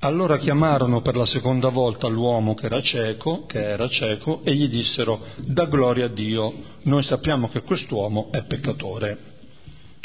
Allora 0.00 0.36
chiamarono 0.36 1.00
per 1.00 1.16
la 1.16 1.24
seconda 1.24 1.68
volta 1.68 2.06
l'uomo 2.06 2.54
che 2.54 2.66
era 2.66 2.82
cieco, 2.82 3.46
che 3.46 3.58
era 3.58 3.88
cieco, 3.88 4.42
e 4.44 4.54
gli 4.54 4.68
dissero: 4.68 5.20
Da 5.46 5.64
gloria 5.64 6.04
a 6.04 6.08
Dio, 6.08 6.52
noi 6.82 7.02
sappiamo 7.02 7.48
che 7.48 7.62
quest'uomo 7.62 8.28
è 8.30 8.42
peccatore. 8.42 9.34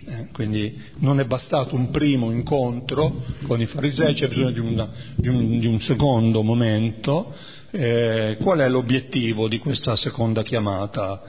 Eh, 0.03 0.29
quindi 0.31 0.75
non 0.99 1.19
è 1.19 1.25
bastato 1.25 1.75
un 1.75 1.91
primo 1.91 2.31
incontro 2.31 3.13
con 3.45 3.61
i 3.61 3.67
farisei, 3.67 4.15
c'è 4.15 4.29
bisogno 4.29 4.51
di, 4.51 4.59
una, 4.59 4.89
di, 5.15 5.27
un, 5.27 5.59
di 5.59 5.67
un, 5.67 5.79
secondo 5.81 6.41
momento. 6.41 7.33
Eh, 7.69 8.37
qual 8.41 8.59
è 8.59 8.69
l'obiettivo 8.69 9.47
di 9.47 9.59
questa 9.59 9.95
seconda 9.95 10.41
chiamata? 10.41 11.21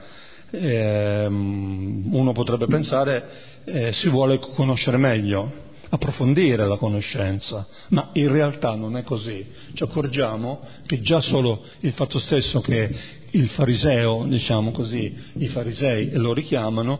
Eh, 0.49 1.25
uno 1.25 2.31
potrebbe 2.31 2.67
pensare 2.67 3.53
eh, 3.65 3.91
si 3.93 4.09
vuole 4.09 4.39
conoscere 4.39 4.97
meglio, 4.97 5.51
approfondire 5.93 6.65
la 6.65 6.77
conoscenza, 6.77 7.67
ma 7.89 8.09
in 8.13 8.31
realtà 8.31 8.73
non 8.73 8.97
è 8.97 9.03
così. 9.03 9.45
Ci 9.73 9.83
accorgiamo 9.83 10.61
che 10.87 11.01
già 11.01 11.21
solo 11.21 11.63
il 11.81 11.93
fatto 11.93 12.17
stesso 12.19 12.61
che 12.61 12.89
il 13.29 13.47
fariseo, 13.49 14.25
diciamo 14.25 14.71
così, 14.71 15.15
i 15.33 15.47
farisei 15.49 16.11
lo 16.13 16.33
richiamano, 16.33 16.99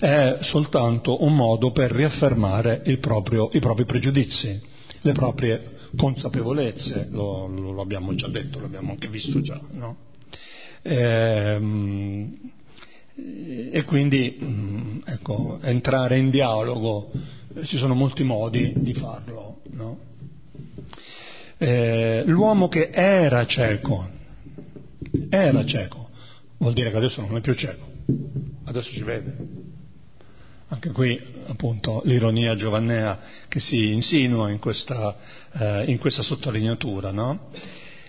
è 0.00 0.38
soltanto 0.42 1.22
un 1.22 1.36
modo 1.36 1.70
per 1.70 1.92
riaffermare 1.92 2.82
proprio, 3.00 3.50
i 3.52 3.60
propri 3.60 3.84
pregiudizi, 3.84 4.60
le 5.00 5.12
proprie 5.12 5.70
consapevolezze, 5.96 7.08
lo, 7.10 7.46
lo, 7.46 7.80
abbiamo 7.80 8.16
già 8.16 8.26
detto, 8.26 8.58
l'abbiamo 8.58 8.90
anche 8.90 9.06
visto 9.06 9.40
già, 9.42 9.60
no? 9.70 9.96
ehm, 10.82 12.36
e 13.70 13.84
quindi 13.84 14.36
mm, 14.42 14.98
ecco, 15.04 15.60
entrare 15.62 16.18
in 16.18 16.30
dialogo, 16.30 17.12
ci 17.62 17.78
sono 17.78 17.94
molti 17.94 18.24
modi 18.24 18.72
di 18.76 18.94
farlo. 18.94 19.60
No? 19.70 19.98
Eh, 21.56 22.24
l'uomo 22.26 22.68
che 22.68 22.90
era 22.92 23.46
cieco, 23.46 24.08
era 25.30 25.64
cieco, 25.64 26.10
vuol 26.58 26.72
dire 26.72 26.90
che 26.90 26.96
adesso 26.96 27.20
non 27.20 27.36
è 27.36 27.40
più 27.40 27.54
cieco, 27.54 27.86
adesso 28.64 28.90
ci 28.90 29.02
vede. 29.02 29.62
Anche 30.68 30.90
qui 30.90 31.20
appunto 31.46 32.02
l'ironia 32.04 32.56
giovannea 32.56 33.20
che 33.48 33.60
si 33.60 33.92
insinua 33.92 34.50
in 34.50 34.58
questa, 34.58 35.16
eh, 35.52 35.84
in 35.86 35.98
questa 35.98 36.22
sottolineatura. 36.22 37.12
No? 37.12 37.50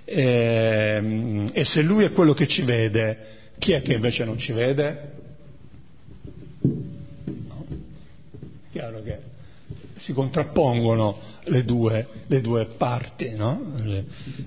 E, 0.03 0.21
ehm, 0.21 1.49
e 1.53 1.65
se 1.65 1.81
lui 1.81 2.05
è 2.05 2.11
quello 2.11 2.33
che 2.33 2.47
ci 2.47 2.63
vede, 2.63 3.51
chi 3.59 3.73
è 3.73 3.81
che 3.81 3.93
invece 3.93 4.25
non 4.25 4.39
ci 4.39 4.51
vede? 4.51 5.11
Chiaro 8.71 9.01
che 9.03 9.24
si 10.05 10.13
contrappongono 10.13 11.17
le 11.45 11.63
due, 11.63 12.07
le 12.27 12.41
due 12.41 12.65
parti, 12.77 13.31
no? 13.35 13.73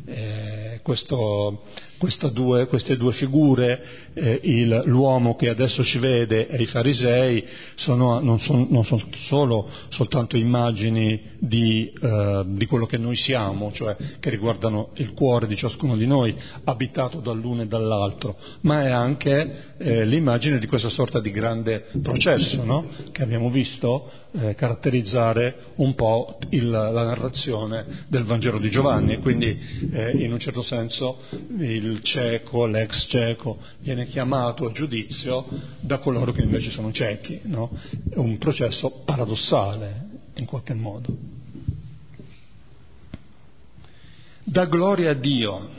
eh, 0.07 0.81
questo, 0.83 1.63
due, 2.33 2.67
queste 2.67 2.97
due 2.97 3.13
figure, 3.13 3.83
eh, 4.15 4.41
il, 4.43 4.83
l'uomo 4.87 5.37
che 5.37 5.49
adesso 5.49 5.83
ci 5.85 5.99
vede 5.99 6.49
e 6.49 6.63
i 6.63 6.67
farisei, 6.67 7.45
sono, 7.77 8.21
non 8.21 8.39
sono 8.41 8.67
non 8.69 8.85
son 8.85 9.03
solo 9.27 9.69
soltanto 9.91 10.37
immagini 10.37 11.21
di, 11.39 11.91
eh, 12.01 12.45
di, 12.47 12.67
quello 12.67 12.87
che 12.87 12.99
noi 12.99 13.17
siamo, 13.17 13.73
cioè 13.73 13.97
che 14.21 14.31
riguardano 14.31 14.91
il 14.95 15.13
cuore 15.13 15.47
di 15.47 15.57
ciascuno 15.57 15.97
di 15.97 16.07
noi, 16.07 16.35
abitato 16.65 17.21
dall'uno 17.21 17.63
e 17.63 17.67
dall'altro, 17.67 18.37
ma 18.63 18.85
è 18.85 18.91
anche 18.91 19.75
eh, 19.79 20.05
l'immagine 20.05 20.59
di 20.59 20.67
questa 20.67 20.91
sorta 20.91 21.21
di 21.21 21.31
grande 21.31 21.87
processo 22.03 22.65
no? 22.65 22.87
che 23.13 23.23
abbiamo 23.23 23.51
visto 23.51 24.11
eh, 24.33 24.55
caratterizzare 24.55 25.57
un 25.77 25.95
po' 25.95 26.39
il, 26.51 26.88
la 26.90 27.05
narrazione 27.05 28.05
del 28.09 28.24
Vangelo 28.24 28.59
di 28.59 28.70
Giovanni 28.70 29.14
e 29.14 29.18
quindi 29.18 29.59
eh, 29.92 30.11
in 30.12 30.33
un 30.33 30.38
certo 30.38 30.62
senso 30.62 31.18
il 31.59 32.01
cieco, 32.03 32.66
l'ex 32.66 33.07
cieco 33.09 33.59
viene 33.81 34.07
chiamato 34.07 34.66
a 34.66 34.72
giudizio 34.72 35.46
da 35.81 35.98
coloro 35.98 36.33
che 36.33 36.42
invece 36.42 36.70
sono 36.70 36.92
ciechi, 36.92 37.40
no? 37.44 37.70
È 38.11 38.16
un 38.16 38.38
processo 38.38 39.03
paradossale 39.05 40.07
in 40.35 40.46
qualche 40.46 40.74
modo. 40.74 41.16
Da 44.44 44.64
gloria 44.64 45.11
a 45.11 45.14
Dio. 45.14 45.77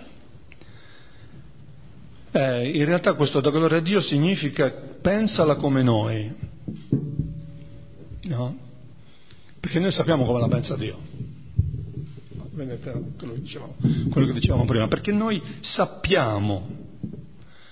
Eh, 2.32 2.69
in 2.69 2.86
realtà 2.86 3.13
questo 3.13 3.39
da 3.39 3.50
gloria 3.50 3.78
a 3.78 3.82
Dio 3.82 4.02
significa 4.02 4.72
pensala 5.02 5.56
come 5.56 5.82
noi, 5.82 6.32
no? 8.24 8.67
Perché 9.70 9.84
noi 9.84 9.92
sappiamo 9.92 10.26
come 10.26 10.40
la 10.40 10.48
pensa 10.48 10.76
Dio. 10.76 10.98
Vedete 12.54 12.92
quello 13.20 13.34
che, 13.34 13.42
dicevamo, 13.42 13.76
quello 14.10 14.26
che 14.26 14.34
dicevamo 14.34 14.66
prima, 14.66 14.88
perché 14.88 15.12
noi 15.12 15.40
sappiamo, 15.62 16.68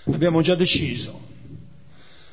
abbiamo 0.06 0.44
già 0.44 0.54
deciso, 0.54 1.20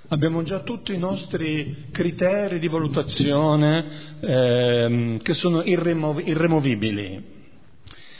abbiamo 0.08 0.42
già 0.42 0.60
tutti 0.60 0.92
i 0.92 0.98
nostri 0.98 1.86
criteri 1.92 2.58
di 2.58 2.68
valutazione 2.68 4.18
ehm, 4.20 5.22
che 5.22 5.32
sono 5.32 5.62
irremov- 5.62 6.28
irremovibili. 6.28 7.24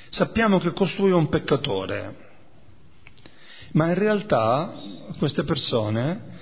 Sappiamo 0.09 0.59
che 0.61 0.73
costui 0.73 1.11
è 1.11 1.15
un 1.15 1.29
peccatore, 1.29 2.17
ma 3.73 3.89
in 3.89 3.99
realtà 3.99 4.81
queste 5.19 5.43
persone 5.43 6.34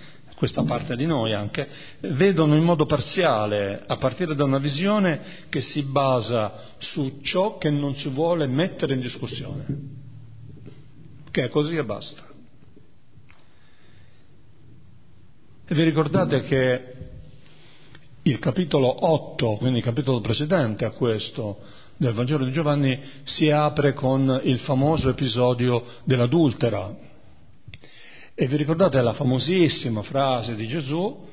questa 0.43 0.65
parte 0.65 0.97
di 0.97 1.07
noi 1.07 1.35
anche, 1.35 1.69
vedono 2.01 2.57
in 2.57 2.65
modo 2.65 2.85
parziale, 2.85 3.85
a 3.87 3.97
partire 3.97 4.35
da 4.35 4.43
una 4.43 4.59
visione 4.59 5.21
che 5.49 5.61
si 5.61 5.83
basa 5.83 6.53
su 6.79 7.21
ciò 7.23 7.59
che 7.59 7.71
non 7.71 7.95
si 7.95 8.09
vuole 8.09 8.49
mettere 8.49 8.95
in 8.95 9.01
discussione, 9.01 9.65
che 11.31 11.45
è 11.45 11.49
così 11.49 11.77
e 11.77 11.85
basta. 11.85 12.25
E 15.65 15.75
vi 15.77 15.85
ricordate 15.85 16.41
che 16.41 16.93
il 18.23 18.41
capitolo 18.41 19.07
8, 19.07 19.59
quindi 19.59 19.79
il 19.79 19.85
capitolo 19.85 20.21
precedente 20.21 20.85
a 20.85 20.91
questo 20.91 21.59
del 21.99 22.15
Vangelo 22.15 22.45
di 22.45 22.51
Giovanni, 22.51 23.01
si 23.23 23.49
apre 23.49 23.93
con 23.93 24.41
il 24.43 24.59
famoso 24.59 25.09
episodio 25.09 25.85
dell'adultera, 26.03 27.11
e 28.35 28.47
vi 28.47 28.57
ricordate 28.57 29.01
la 29.01 29.13
famosissima 29.13 30.03
frase 30.03 30.55
di 30.55 30.67
Gesù 30.67 31.29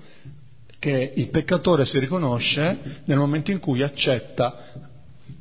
che 0.80 1.14
il 1.16 1.30
peccatore 1.30 1.86
si 1.86 2.00
riconosce 2.00 3.02
nel 3.06 3.18
momento 3.18 3.52
in 3.52 3.60
cui 3.60 3.82
accetta 3.82 4.88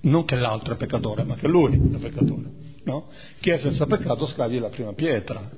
non 0.03 0.25
che 0.25 0.37
l'altro 0.37 0.75
è 0.75 0.77
peccatore, 0.77 1.25
ma 1.25 1.37
che 1.37 1.49
lui 1.49 1.75
è 1.75 1.99
peccatore. 1.99 2.67
No? 2.85 3.09
Chi 3.41 3.51
è 3.51 3.59
senza 3.59 3.87
peccato 3.87 4.27
scagli 4.27 4.59
la 4.59 4.69
prima 4.69 4.93
pietra. 4.95 5.51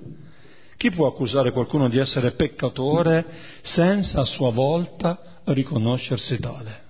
Chi 0.77 0.91
può 0.91 1.07
accusare 1.07 1.53
qualcuno 1.53 1.89
di 1.89 1.99
essere 1.99 2.33
peccatore 2.33 3.25
senza 3.63 4.21
a 4.21 4.25
sua 4.25 4.51
volta 4.51 5.41
riconoscersi 5.45 6.39
tale? 6.39 6.89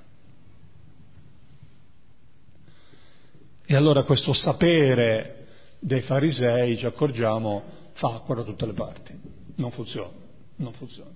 E 3.66 3.77
allora 3.77 4.05
questo 4.05 4.33
sapere 4.33 5.46
dei 5.79 6.01
farisei, 6.03 6.77
ci 6.77 6.87
accorgiamo, 6.87 7.62
fa 8.00 8.14
acqua 8.14 8.34
da 8.34 8.42
tutte 8.42 8.64
le 8.64 8.72
parti. 8.72 9.12
Non 9.56 9.70
funziona, 9.72 10.10
non 10.56 10.72
funziona. 10.72 11.10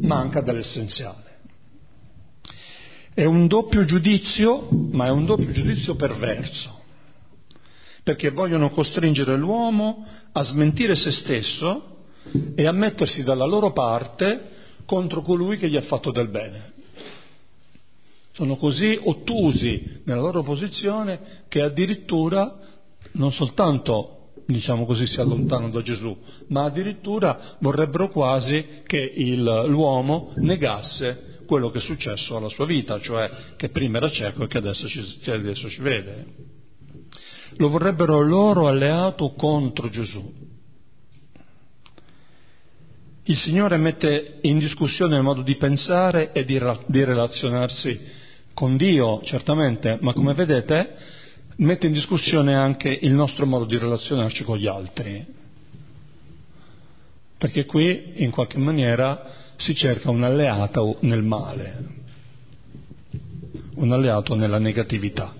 Manca 0.00 0.40
dell'essenziale. 0.40 1.32
È 3.12 3.24
un 3.24 3.46
doppio 3.46 3.84
giudizio, 3.84 4.68
ma 4.70 5.06
è 5.06 5.10
un 5.10 5.26
doppio 5.26 5.52
giudizio 5.52 5.94
perverso, 5.94 6.80
perché 8.02 8.30
vogliono 8.30 8.70
costringere 8.70 9.36
l'uomo 9.36 10.06
a 10.32 10.42
smentire 10.42 10.96
se 10.96 11.12
stesso 11.12 12.06
e 12.56 12.66
a 12.66 12.72
mettersi 12.72 13.22
dalla 13.22 13.44
loro 13.44 13.72
parte 13.72 14.50
contro 14.86 15.20
colui 15.20 15.58
che 15.58 15.68
gli 15.68 15.76
ha 15.76 15.82
fatto 15.82 16.10
del 16.10 16.28
bene. 16.28 16.72
Sono 18.32 18.56
così 18.56 18.98
ottusi 19.00 20.00
nella 20.04 20.22
loro 20.22 20.42
posizione 20.42 21.44
che 21.48 21.60
addirittura 21.60 22.58
non 23.12 23.30
soltanto 23.30 24.23
diciamo 24.46 24.84
così, 24.84 25.06
si 25.06 25.20
allontanano 25.20 25.70
da 25.70 25.82
Gesù, 25.82 26.16
ma 26.48 26.64
addirittura 26.64 27.56
vorrebbero 27.60 28.10
quasi 28.10 28.82
che 28.86 28.98
il, 28.98 29.42
l'uomo 29.42 30.32
negasse 30.36 31.42
quello 31.46 31.70
che 31.70 31.78
è 31.78 31.82
successo 31.82 32.36
alla 32.36 32.48
sua 32.48 32.66
vita, 32.66 33.00
cioè 33.00 33.30
che 33.56 33.68
prima 33.68 33.98
era 33.98 34.10
cieco 34.10 34.44
e 34.44 34.46
che 34.46 34.58
adesso 34.58 34.88
ci, 34.88 35.30
adesso 35.30 35.68
ci 35.68 35.80
vede. 35.82 36.26
Lo 37.56 37.68
vorrebbero 37.68 38.20
loro 38.20 38.66
alleato 38.66 39.32
contro 39.32 39.88
Gesù. 39.88 40.52
Il 43.26 43.36
Signore 43.36 43.78
mette 43.78 44.38
in 44.42 44.58
discussione 44.58 45.16
il 45.16 45.22
modo 45.22 45.42
di 45.42 45.56
pensare 45.56 46.32
e 46.32 46.44
di, 46.44 46.60
di 46.86 47.04
relazionarsi 47.04 48.22
con 48.52 48.76
Dio, 48.76 49.22
certamente, 49.22 49.98
ma 50.00 50.12
come 50.12 50.34
vedete 50.34 50.96
mette 51.56 51.86
in 51.86 51.92
discussione 51.92 52.54
anche 52.54 52.88
il 52.88 53.12
nostro 53.12 53.46
modo 53.46 53.64
di 53.64 53.78
relazionarci 53.78 54.44
con 54.44 54.58
gli 54.58 54.66
altri, 54.66 55.24
perché 57.38 57.64
qui 57.64 58.14
in 58.16 58.30
qualche 58.30 58.58
maniera 58.58 59.22
si 59.56 59.74
cerca 59.74 60.10
un 60.10 60.22
alleato 60.22 60.96
nel 61.00 61.22
male, 61.22 61.84
un 63.74 63.92
alleato 63.92 64.34
nella 64.34 64.58
negatività. 64.58 65.32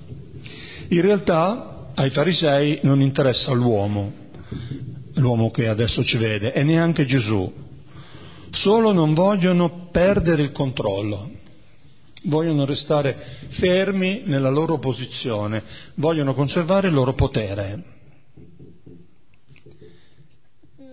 In 0.88 1.00
realtà 1.00 1.90
ai 1.94 2.10
farisei 2.10 2.80
non 2.82 3.00
interessa 3.00 3.52
l'uomo, 3.52 4.12
l'uomo 5.14 5.50
che 5.50 5.68
adesso 5.68 6.04
ci 6.04 6.18
vede, 6.18 6.52
e 6.52 6.62
neanche 6.62 7.06
Gesù. 7.06 7.52
Solo 8.50 8.92
non 8.92 9.14
vogliono 9.14 9.88
perdere 9.90 10.42
il 10.42 10.52
controllo, 10.52 11.30
vogliono 12.24 12.64
restare 12.64 13.16
fermi 13.50 14.22
nella 14.24 14.50
loro 14.50 14.78
posizione, 14.78 15.62
vogliono 15.94 16.34
conservare 16.34 16.88
il 16.88 16.94
loro 16.94 17.14
potere. 17.14 17.92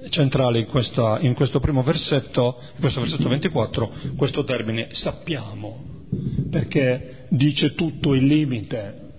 Centrale 0.09 0.59
in, 0.59 0.65
questa, 0.65 1.19
in 1.21 1.35
questo 1.35 1.59
primo 1.59 1.83
versetto, 1.83 2.57
in 2.73 2.79
questo 2.79 3.01
versetto 3.01 3.29
24, 3.29 3.91
questo 4.15 4.43
termine 4.43 4.87
sappiamo, 4.91 5.83
perché 6.49 7.27
dice 7.29 7.75
tutto 7.75 8.15
il 8.15 8.25
limite 8.25 9.09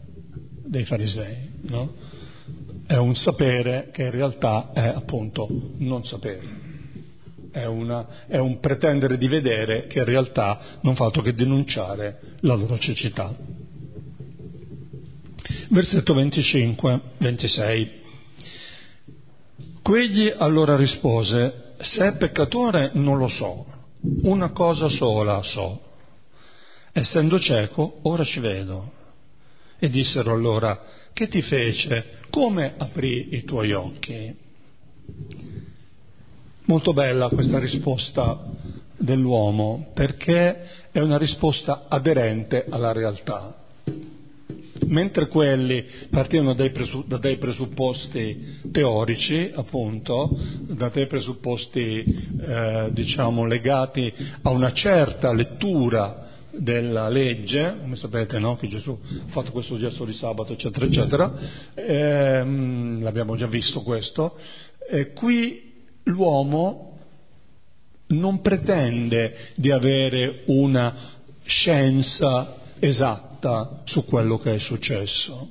dei 0.65 0.85
farisei, 0.85 1.51
no? 1.63 1.95
È 2.85 2.97
un 2.97 3.15
sapere 3.15 3.91
che 3.93 4.03
in 4.03 4.11
realtà 4.11 4.73
è 4.75 4.89
appunto 4.89 5.47
non 5.79 6.05
sapere. 6.05 6.72
È, 7.53 7.65
una, 7.67 8.27
è, 8.27 8.39
un 8.39 8.59
pretendere 8.61 9.17
di 9.17 9.29
vedere 9.29 9.87
che 9.87 9.99
in 9.99 10.05
realtà 10.05 10.59
non 10.81 10.97
fa 10.97 11.05
altro 11.05 11.23
che 11.23 11.35
denunciare 11.35 12.19
la 12.41 12.55
loro 12.55 12.79
cecità. 12.79 13.33
Versetto 15.69 16.15
25, 16.15 17.01
26. 17.19 18.01
Quegli 19.83 20.33
allora 20.35 20.77
rispose, 20.77 21.75
se 21.79 22.07
è 22.07 22.17
peccatore 22.17 22.91
non 22.95 23.19
lo 23.19 23.29
so, 23.29 23.67
una 24.23 24.51
cosa 24.51 24.89
sola 24.89 25.43
so, 25.43 25.81
essendo 26.93 27.39
cieco 27.39 27.99
ora 28.03 28.25
ci 28.25 28.41
vedo. 28.41 28.93
E 29.79 29.89
dissero 29.91 30.33
allora, 30.33 30.81
che 31.13 31.29
ti 31.29 31.43
fece? 31.43 32.21
Come 32.31 32.75
aprì 32.79 33.35
i 33.35 33.45
tuoi 33.45 33.73
occhi? 33.73 34.35
Molto 36.65 36.93
bella 36.93 37.29
questa 37.29 37.59
risposta 37.59 38.39
dell'uomo 38.97 39.89
perché 39.95 40.63
è 40.93 41.01
una 41.01 41.19
risposta 41.19 41.87
aderente 41.89 42.67
alla 42.69 42.93
realtà. 42.93 43.57
Mentre 44.87 45.27
quelli 45.27 45.85
partivano 46.09 46.55
dai 46.55 46.71
da 47.07 47.19
dei 47.19 47.39
presupposti 47.39 48.61
teorici, 48.71 49.51
appunto, 49.55 50.31
da 50.69 50.89
dei 50.89 51.09
presupposti 51.09 52.05
eh, 52.41 52.91
diciamo 52.93 53.45
legati 53.45 54.13
a 54.43 54.51
una 54.51 54.73
certa 54.73 55.33
lettura 55.33 56.29
della 56.51 57.09
legge, 57.09 57.79
come 57.81 57.97
sapete 57.97 58.39
no? 58.39 58.57
che 58.57 58.69
Gesù 58.69 58.97
ha 59.03 59.31
fatto 59.33 59.51
questo 59.51 59.79
gesto 59.79 60.05
di 60.05 60.13
sabato, 60.13 60.53
eccetera, 60.53 60.85
eccetera, 60.85 61.33
ehm, 61.75 63.03
l'abbiamo 63.03 63.35
già 63.37 63.47
visto 63.47 63.81
questo, 63.81 64.37
e 64.89 65.13
qui 65.13 65.71
l'uomo 66.05 66.99
non 68.09 68.41
pretende 68.41 69.53
di 69.55 69.71
avere 69.71 70.43
una 70.47 70.95
scienza 71.45 72.57
esatta 72.79 73.83
su 73.85 74.05
quello 74.05 74.39
che 74.39 74.55
è 74.55 74.59
successo, 74.59 75.51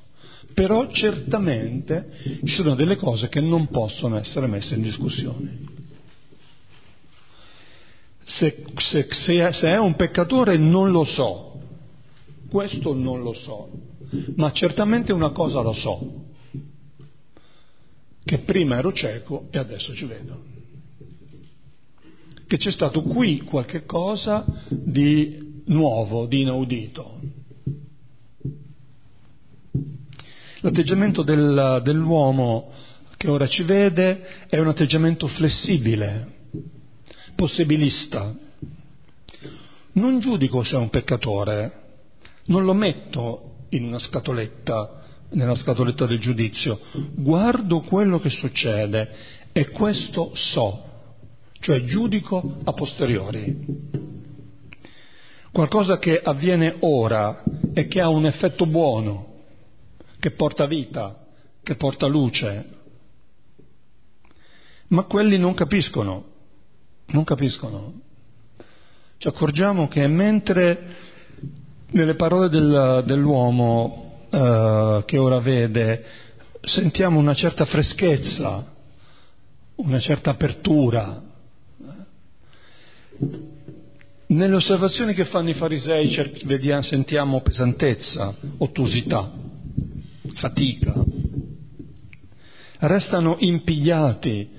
però 0.54 0.90
certamente 0.92 2.40
ci 2.44 2.54
sono 2.54 2.76
delle 2.76 2.96
cose 2.98 3.30
che 3.30 3.42
non 3.42 3.68
possono 3.68 4.18
essere 4.18 4.48
messe 4.48 4.76
in 4.76 4.82
discussione. 4.82 5.70
Se, 8.24 8.64
se, 8.78 9.08
se, 9.10 9.54
se 9.54 9.68
è 9.68 9.78
un 9.78 9.96
peccatore 9.96 10.58
non 10.58 10.92
lo 10.92 11.04
so, 11.04 11.60
questo 12.50 12.94
non 12.94 13.22
lo 13.22 13.34
so, 13.34 13.70
ma 14.36 14.52
certamente 14.52 15.12
una 15.12 15.32
cosa 15.32 15.62
lo 15.62 15.74
so, 15.74 16.31
che 18.32 18.38
prima 18.38 18.78
ero 18.78 18.94
cieco 18.94 19.50
e 19.52 19.58
adesso 19.58 19.94
ci 19.94 20.06
vedo. 20.06 20.42
Che 22.48 22.58
c'è 22.58 22.72
stato 22.72 23.02
qui 23.02 23.42
qualche 23.42 23.84
cosa 23.84 24.46
di 24.70 25.64
nuovo, 25.66 26.28
di 26.28 26.40
inaudito. 26.40 27.20
L'atteggiamento 30.62 31.24
del, 31.24 31.82
dell'uomo 31.84 32.72
che 33.18 33.30
ora 33.30 33.50
ci 33.50 33.64
vede 33.64 34.46
è 34.48 34.58
un 34.58 34.70
atteggiamento 34.70 35.28
flessibile, 35.28 36.36
possibilista. 37.36 38.34
Non 39.92 40.20
giudico 40.22 40.64
se 40.64 40.76
è 40.76 40.78
un 40.78 40.90
peccatore, 40.90 41.72
non 42.46 42.64
lo 42.64 42.74
metto 42.74 43.66
in 43.72 43.84
una 43.84 44.00
scatoletta, 44.00 45.01
nella 45.32 45.56
scatoletta 45.56 46.06
del 46.06 46.20
giudizio, 46.20 46.80
guardo 47.16 47.82
quello 47.82 48.20
che 48.20 48.30
succede 48.30 49.10
e 49.52 49.70
questo 49.70 50.32
so, 50.34 50.84
cioè 51.60 51.84
giudico 51.84 52.58
a 52.64 52.74
posteriori. 52.74 53.90
Qualcosa 55.52 55.98
che 55.98 56.20
avviene 56.22 56.78
ora 56.80 57.44
e 57.74 57.88
che 57.88 58.00
ha 58.00 58.08
un 58.08 58.26
effetto 58.26 58.66
buono, 58.66 59.28
che 60.20 60.32
porta 60.32 60.66
vita, 60.66 61.26
che 61.62 61.76
porta 61.76 62.08
luce. 62.08 62.80
Ma 64.88 65.04
quelli 65.04 65.38
non 65.38 65.54
capiscono 65.54 66.30
non 67.12 67.24
capiscono. 67.24 67.94
Ci 69.18 69.28
accorgiamo 69.28 69.88
che 69.88 70.08
mentre 70.08 70.96
nelle 71.92 72.16
parole 72.16 72.50
del, 72.50 73.04
dell'uomo 73.06 74.11
eh, 74.32 75.04
che 75.06 75.18
ora 75.18 75.40
vede 75.40 76.04
sentiamo 76.62 77.20
una 77.20 77.34
certa 77.34 77.66
freschezza, 77.66 78.66
una 79.76 80.00
certa 80.00 80.32
apertura, 80.32 81.22
nelle 84.28 84.56
osservazioni 84.56 85.14
che 85.14 85.26
fanno 85.26 85.50
i 85.50 85.54
farisei 85.54 86.10
vediamo, 86.46 86.82
sentiamo 86.82 87.42
pesantezza, 87.42 88.34
ottusità, 88.58 89.32
fatica. 90.36 90.94
Restano 92.80 93.36
impigliati 93.40 94.50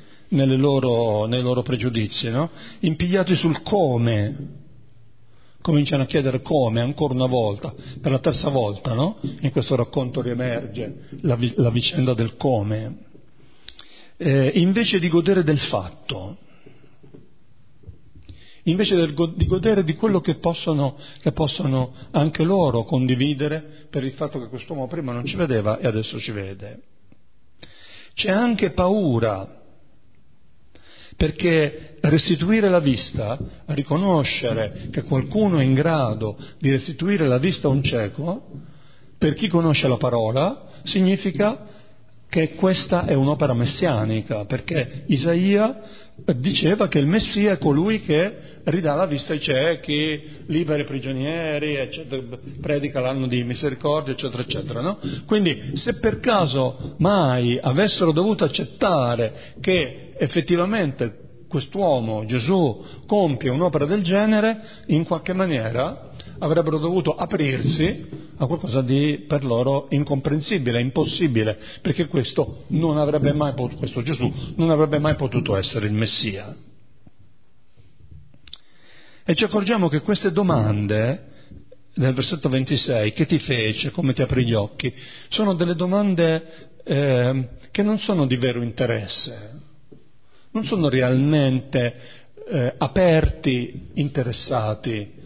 loro, 0.59 1.25
nei 1.27 1.41
loro 1.41 1.63
pregiudizi, 1.63 2.31
no? 2.31 2.51
impigliati 2.81 3.35
sul 3.35 3.63
come, 3.63 4.61
cominciano 5.63 6.03
a 6.03 6.07
chiedere 6.07 6.43
come 6.43 6.83
ancora 6.83 7.15
una 7.15 7.27
volta, 7.27 7.73
per 8.01 8.11
la 8.11 8.19
terza 8.19 8.51
volta, 8.51 8.93
no? 8.93 9.19
in 9.41 9.51
questo 9.51 9.77
racconto 9.77 10.21
riemerge 10.21 11.09
la, 11.23 11.39
la 11.55 11.71
vicenda 11.71 12.13
del 12.13 12.37
come, 12.37 12.97
eh, 14.19 14.53
invece 14.55 14.99
di 14.99 15.09
godere 15.09 15.43
del 15.43 15.61
fatto, 15.61 16.37
invece 18.65 18.95
del, 18.95 19.15
di 19.37 19.47
godere 19.47 19.85
di 19.85 19.95
quello 19.95 20.21
che 20.21 20.37
possono, 20.37 20.97
che 21.21 21.33
possono 21.33 21.95
anche 22.11 22.43
loro 22.43 22.85
condividere 22.85 23.87
per 23.89 24.05
il 24.05 24.13
fatto 24.13 24.39
che 24.39 24.49
quest'uomo 24.49 24.87
prima 24.87 25.13
non 25.13 25.25
ci 25.25 25.37
vedeva 25.37 25.79
e 25.79 25.87
adesso 25.87 26.19
ci 26.19 26.33
vede. 26.33 26.83
C'è 28.15 28.31
anche 28.31 28.73
paura 28.73 29.62
perché 31.17 31.97
restituire 32.01 32.69
la 32.69 32.81
vista, 32.81 33.39
riconoscere 33.67 34.89
che 34.91 35.03
qualcuno 35.03 35.59
è 35.59 35.65
in 35.65 35.75
grado 35.75 36.37
di 36.59 36.71
restituire 36.71 37.27
la 37.27 37.39
vista 37.39 37.69
a 37.69 37.71
un 37.71 37.83
cieco, 37.83 38.49
per 39.19 39.35
chi 39.35 39.49
conosce 39.49 39.87
la 39.87 39.99
parola, 39.99 40.65
significa 40.85 41.67
che 42.29 42.55
questa 42.55 43.05
è 43.05 43.15
un'opera 43.15 43.53
messianica, 43.53 44.47
perché 44.47 45.05
Isaia 45.07 45.81
diceva 46.37 46.89
che 46.89 46.99
il 46.99 47.07
Messia 47.07 47.53
è 47.53 47.59
colui 47.59 48.01
che 48.03 48.51
ridà 48.65 48.95
la 48.95 49.07
vista 49.07 49.33
ai 49.33 49.41
ciechi, 49.41 50.45
libera 50.47 50.83
i 50.83 50.87
prigionieri, 50.87 51.75
eccetera, 51.75 52.23
predica 52.61 53.01
l'anno 53.01 53.27
di 53.27 53.43
misericordia, 53.43 54.13
eccetera, 54.13 54.43
eccetera. 54.43 54.81
No? 54.81 54.99
Quindi 55.27 55.73
se 55.75 55.95
per 55.95 56.21
caso 56.21 56.95
mai 56.99 57.59
avessero 57.61 58.13
dovuto 58.13 58.45
accettare 58.45 59.55
che 59.61 60.13
effettivamente 60.17 61.19
quest'uomo, 61.49 62.25
Gesù, 62.25 62.83
compie 63.07 63.51
un'opera 63.51 63.85
del 63.85 64.03
genere, 64.03 64.59
in 64.87 65.05
qualche 65.05 65.35
maniera 65.35 66.12
avrebbero 66.43 66.79
dovuto 66.79 67.15
aprirsi 67.15 68.05
a 68.37 68.47
qualcosa 68.47 68.83
di 68.83 69.25
per 69.29 69.45
loro 69.45 69.87
incomprensibile, 69.91 70.81
impossibile, 70.81 71.57
perché 71.81 72.07
questo, 72.09 72.65
non 72.69 72.99
potuto, 73.55 73.77
questo 73.79 74.03
Gesù 74.03 74.31
non 74.57 74.71
avrebbe 74.71 74.99
mai 74.99 75.15
potuto 75.15 75.55
essere 75.57 75.87
il 75.87 75.93
Messia. 75.93 76.55
E 79.25 79.35
ci 79.37 79.45
accorgiamo 79.45 79.89
che 79.89 80.01
queste 80.01 80.33
domande, 80.33 81.31
nel 81.95 82.13
versetto 82.13 82.49
26, 82.49 83.13
che 83.13 83.27
ti 83.27 83.39
fece, 83.39 83.93
come 83.93 84.13
ti 84.13 84.23
aprì 84.23 84.45
gli 84.45 84.55
occhi, 84.55 84.93
sono 85.29 85.55
delle 85.55 85.77
domande 85.77 86.71
eh, 86.83 87.49
che 87.71 87.83
non 87.83 87.99
sono 87.99 88.27
di 88.27 88.35
vero 88.35 88.63
interesse, 88.63 89.61
non 90.51 90.65
sono 90.65 90.89
realmente 90.89 91.95
eh, 92.49 92.75
aperti, 92.79 93.91
interessati 93.95 95.21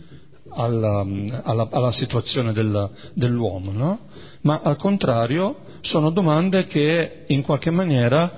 alla, 0.57 1.07
alla, 1.42 1.69
alla 1.71 1.92
situazione 1.92 2.53
del, 2.53 2.90
dell'uomo, 3.14 3.73
no? 3.73 3.99
ma 4.40 4.61
al 4.62 4.77
contrario 4.77 5.57
sono 5.83 6.11
domande 6.11 6.64
che 6.66 7.25
in 7.29 7.42
qualche 7.42 7.71
maniera 7.71 8.33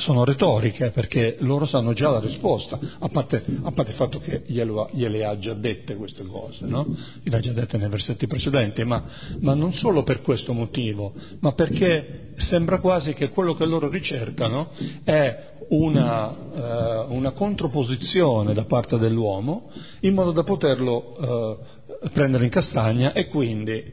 sono 0.00 0.24
retoriche 0.24 0.90
perché 0.90 1.36
loro 1.40 1.66
sanno 1.66 1.92
già 1.92 2.10
la 2.10 2.20
risposta, 2.20 2.78
a 2.98 3.08
parte, 3.08 3.44
a 3.62 3.70
parte 3.70 3.92
il 3.92 3.96
fatto 3.96 4.18
che 4.18 4.42
glielo, 4.46 4.88
gliele 4.92 5.24
ha 5.24 5.38
già 5.38 5.54
dette 5.54 5.94
queste 5.94 6.24
cose, 6.24 6.66
no? 6.66 6.86
le 7.22 7.36
ha 7.36 7.40
già 7.40 7.52
dette 7.52 7.78
nei 7.78 7.88
versetti 7.88 8.26
precedenti, 8.26 8.84
ma, 8.84 9.02
ma, 9.40 9.54
non 9.54 9.72
solo 9.72 10.02
per 10.02 10.22
questo 10.22 10.52
motivo, 10.52 11.12
ma 11.40 11.52
perché 11.52 12.32
sembra 12.36 12.78
quasi 12.78 13.14
che 13.14 13.28
quello 13.30 13.54
che 13.54 13.66
loro 13.66 13.88
ricercano 13.88 14.70
è 15.04 15.52
una, 15.68 16.34
eh, 16.34 17.04
una 17.08 17.30
controposizione 17.30 18.54
da 18.54 18.64
parte 18.64 18.98
dell'uomo 18.98 19.70
in 20.00 20.14
modo 20.14 20.32
da 20.32 20.42
poterlo 20.42 21.58
eh, 22.02 22.08
prendere 22.12 22.44
in 22.44 22.50
castagna 22.50 23.12
e 23.12 23.28
quindi 23.28 23.84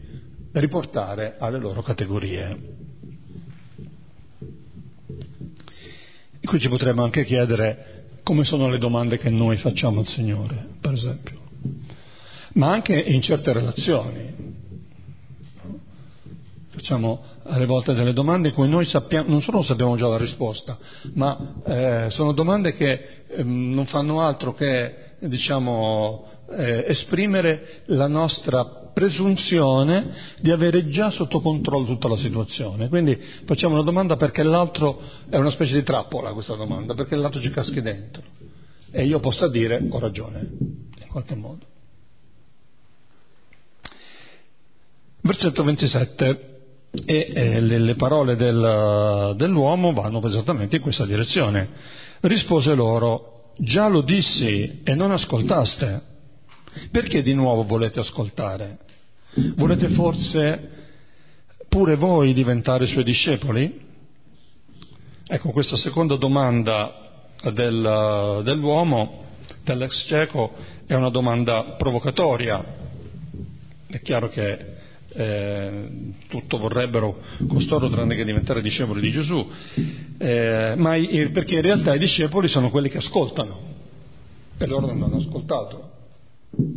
riportare 0.54 1.36
alle 1.38 1.60
loro 1.60 1.82
categorie. 1.82 2.86
Qui 6.48 6.60
ci 6.62 6.70
potremmo 6.70 7.04
anche 7.04 7.26
chiedere 7.26 8.06
come 8.24 8.46
sono 8.46 8.70
le 8.70 8.78
domande 8.78 9.18
che 9.18 9.30
noi 9.30 9.58
facciamo 9.58 10.00
al 10.00 10.08
Signore, 10.08 10.76
per 10.80 10.94
esempio, 10.94 11.42
ma 12.54 12.72
anche 12.72 12.98
in 12.98 13.22
certe 13.22 13.52
relazioni. 13.52 14.56
Facciamo 16.70 17.22
alle 17.44 17.66
volte 17.66 17.94
delle 17.94 18.14
domande 18.14 18.54
cui 18.54 18.70
noi 18.70 18.86
sappiamo, 18.86 19.28
non 19.28 19.42
solo 19.42 19.62
sappiamo 19.62 19.98
già 19.98 20.08
la 20.08 20.18
risposta, 20.18 20.78
ma 21.16 21.56
eh, 21.66 22.06
sono 22.12 22.32
domande 22.32 22.72
che 22.76 23.24
eh, 23.28 23.44
non 23.44 23.86
fanno 23.88 24.22
altro 24.22 24.54
che 24.54 25.16
diciamo, 25.20 26.28
eh, 26.50 26.86
esprimere 26.88 27.82
la 27.88 28.08
nostra 28.08 28.87
presunzione 28.98 30.08
di 30.40 30.50
avere 30.50 30.88
già 30.88 31.12
sotto 31.12 31.40
controllo 31.40 31.86
tutta 31.86 32.08
la 32.08 32.18
situazione. 32.18 32.90
Quindi 32.90 33.16
facciamo 33.46 33.76
una 33.76 33.84
domanda 33.84 34.16
perché 34.16 34.42
l'altro 34.42 35.00
è 35.30 35.38
una 35.38 35.52
specie 35.52 35.76
di 35.76 35.84
trappola 35.84 36.34
questa 36.34 36.56
domanda, 36.56 36.96
perché 36.96 37.16
l'altro 37.16 37.40
ci 37.40 37.52
caschi 37.52 37.80
dentro. 37.84 38.24
E 38.90 39.06
io 39.06 39.20
possa 39.20 39.48
dire 39.50 39.86
ho 39.88 40.00
ragione, 40.00 40.40
in 40.40 41.08
qualche 41.12 41.36
modo. 41.36 41.64
Versetto 45.22 45.64
27. 45.64 46.56
E 47.06 47.32
eh, 47.36 47.62
le, 47.62 47.78
le, 47.78 47.94
parole 47.94 48.36
del, 48.36 49.36
dell'uomo 49.38 49.94
vanno 49.94 50.26
esattamente 50.28 50.78
in 50.78 50.82
questa 50.82 51.06
direzione. 51.06 51.70
Rispose 52.22 52.74
loro, 52.74 53.52
già 53.60 53.88
lo 53.88 54.02
dissi 54.02 54.82
e 54.84 54.96
non 54.96 55.12
ascoltaste. 55.12 56.02
Perché 56.90 57.22
di 57.22 57.34
nuovo 57.34 57.64
volete 57.64 58.00
ascoltare? 58.00 58.86
Volete 59.56 59.90
forse 59.90 60.70
pure 61.70 61.96
voi 61.96 62.34
diventare 62.34 62.88
suoi 62.88 63.04
discepoli? 63.04 63.86
Ecco, 65.28 65.52
questa 65.52 65.76
seconda 65.76 66.16
domanda 66.16 67.26
del, 67.54 68.42
dell'uomo, 68.44 69.26
dell'ex 69.64 70.08
cieco, 70.08 70.56
è 70.88 70.96
una 70.96 71.12
domanda 71.12 71.76
provocatoria. 71.78 72.66
È 73.86 74.02
chiaro 74.02 74.30
che 74.30 74.76
eh, 75.10 75.88
tutto 76.28 76.58
vorrebbero 76.58 77.18
costoro 77.48 77.90
tranne 77.90 78.16
che 78.16 78.26
diventare 78.26 78.62
discepoli 78.64 79.02
di 79.02 79.12
Gesù, 79.12 79.48
eh, 80.18 80.74
ma 80.78 80.96
i, 80.96 81.30
perché 81.30 81.56
in 81.56 81.62
realtà 81.62 81.94
i 81.94 82.00
discepoli 82.00 82.48
sono 82.48 82.72
quelli 82.72 82.90
che 82.90 82.98
ascoltano 82.98 83.60
e 84.58 84.66
loro 84.66 84.88
non 84.88 85.04
hanno 85.04 85.18
ascoltato, 85.18 85.92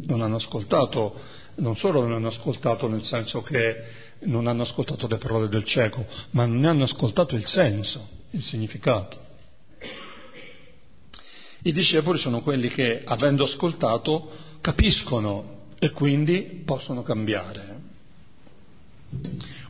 non 0.07 0.21
hanno 0.21 0.37
ascoltato 0.37 1.39
non 1.57 1.77
solo 1.77 2.01
non 2.01 2.13
hanno 2.13 2.29
ascoltato 2.29 2.89
nel 2.89 3.03
senso 3.03 3.43
che 3.43 3.83
non 4.21 4.47
hanno 4.47 4.63
ascoltato 4.63 5.07
le 5.07 5.19
parole 5.19 5.49
del 5.49 5.65
cieco, 5.65 6.05
ma 6.31 6.45
non 6.47 6.61
ne 6.61 6.69
hanno 6.69 6.85
ascoltato 6.85 7.37
il 7.37 7.47
senso, 7.47 8.07
il 8.31 8.43
significato. 8.43 9.29
I 11.63 11.73
discepoli 11.73 12.19
sono 12.19 12.41
quelli 12.41 12.69
che, 12.69 13.03
avendo 13.05 13.45
ascoltato, 13.45 14.31
capiscono 14.61 15.59
e 15.79 15.91
quindi 15.91 16.63
possono 16.65 17.03
cambiare. 17.03 17.79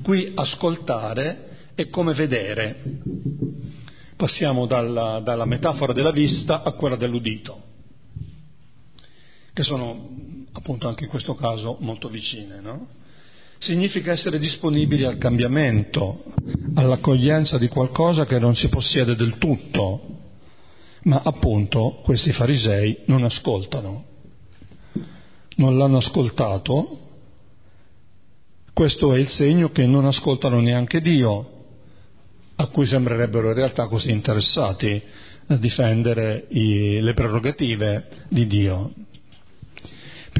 Qui 0.02 0.32
ascoltare 0.34 1.70
è 1.74 1.88
come 1.88 2.14
vedere. 2.14 3.00
Passiamo 4.16 4.66
dalla, 4.66 5.20
dalla 5.24 5.46
metafora 5.46 5.92
della 5.92 6.10
vista 6.10 6.62
a 6.62 6.72
quella 6.72 6.96
dell'udito, 6.96 7.62
che 9.52 9.62
sono 9.62 10.39
appunto 10.60 10.88
anche 10.88 11.04
in 11.04 11.10
questo 11.10 11.34
caso 11.34 11.78
molto 11.80 12.08
vicine, 12.08 12.60
no? 12.60 12.86
Significa 13.58 14.12
essere 14.12 14.38
disponibili 14.38 15.04
al 15.04 15.18
cambiamento, 15.18 16.24
all'accoglienza 16.74 17.58
di 17.58 17.68
qualcosa 17.68 18.24
che 18.26 18.38
non 18.38 18.54
si 18.54 18.68
possiede 18.68 19.16
del 19.16 19.38
tutto, 19.38 20.00
ma 21.04 21.22
appunto 21.24 22.00
questi 22.02 22.32
farisei 22.32 23.00
non 23.06 23.24
ascoltano, 23.24 24.04
non 25.56 25.76
l'hanno 25.76 25.98
ascoltato, 25.98 26.98
questo 28.72 29.14
è 29.14 29.18
il 29.18 29.28
segno 29.28 29.70
che 29.70 29.86
non 29.86 30.04
ascoltano 30.06 30.60
neanche 30.60 31.00
Dio, 31.00 31.58
a 32.56 32.66
cui 32.66 32.86
sembrerebbero 32.86 33.48
in 33.48 33.54
realtà 33.54 33.86
così 33.88 34.10
interessati 34.10 35.02
a 35.46 35.56
difendere 35.56 36.46
i, 36.50 37.00
le 37.00 37.14
prerogative 37.14 38.08
di 38.28 38.46
Dio 38.46 38.92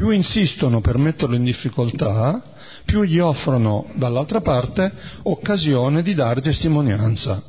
più 0.00 0.08
insistono 0.08 0.80
per 0.80 0.96
metterlo 0.96 1.36
in 1.36 1.44
difficoltà, 1.44 2.42
più 2.86 3.02
gli 3.02 3.18
offrono 3.18 3.90
dall'altra 3.96 4.40
parte 4.40 4.90
occasione 5.24 6.02
di 6.02 6.14
dare 6.14 6.40
testimonianza. 6.40 7.42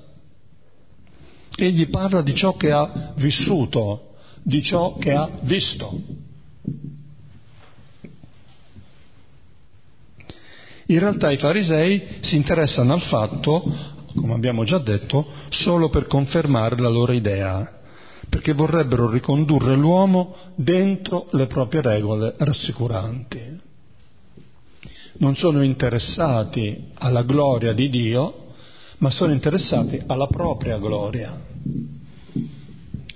Egli 1.55 1.87
parla 1.87 2.21
di 2.21 2.35
ciò 2.35 2.57
che 2.57 2.69
ha 2.69 3.13
vissuto, 3.15 4.15
di 4.43 4.61
ciò 4.63 4.97
che 4.97 5.13
ha 5.13 5.29
visto. 5.43 5.97
In 10.87 10.99
realtà 10.99 11.31
i 11.31 11.37
farisei 11.37 12.17
si 12.19 12.35
interessano 12.35 12.91
al 12.91 13.01
fatto, 13.03 13.63
come 14.13 14.33
abbiamo 14.33 14.65
già 14.65 14.79
detto, 14.79 15.25
solo 15.47 15.87
per 15.87 16.05
confermare 16.05 16.77
la 16.77 16.89
loro 16.89 17.13
idea 17.13 17.79
perché 18.32 18.54
vorrebbero 18.54 19.10
ricondurre 19.10 19.76
l'uomo 19.76 20.34
dentro 20.56 21.28
le 21.32 21.48
proprie 21.48 21.82
regole 21.82 22.34
rassicuranti. 22.38 23.60
Non 25.17 25.36
sono 25.36 25.62
interessati 25.62 26.91
alla 26.94 27.24
gloria 27.24 27.74
di 27.74 27.89
Dio, 27.89 28.54
ma 29.00 29.10
sono 29.10 29.34
interessati 29.34 30.02
alla 30.08 30.28
propria 30.28 30.78
gloria, 30.78 31.38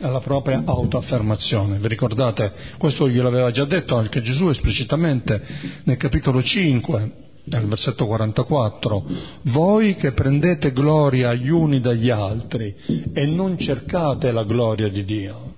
alla 0.01 0.19
propria 0.19 0.63
autoaffermazione. 0.65 1.78
Vi 1.78 1.88
ricordate, 1.88 2.51
questo 2.78 3.08
glielo 3.08 3.30
aveva 3.30 3.51
già 3.51 3.63
detto 3.63 3.95
anche 3.95 4.21
Gesù 4.21 4.49
esplicitamente 4.49 5.41
nel 5.86 5.95
capitolo 5.95 6.43
5, 6.43 7.24
nel 7.45 7.67
versetto 7.67 8.05
44, 8.05 9.03
voi 9.43 9.95
che 9.95 10.13
prendete 10.13 10.71
gloria 10.71 11.34
gli 11.34 11.49
uni 11.49 11.79
dagli 11.79 12.10
altri 12.10 12.75
e 13.13 13.25
non 13.25 13.58
cercate 13.58 14.31
la 14.31 14.43
gloria 14.43 14.89
di 14.89 15.03
Dio, 15.03 15.53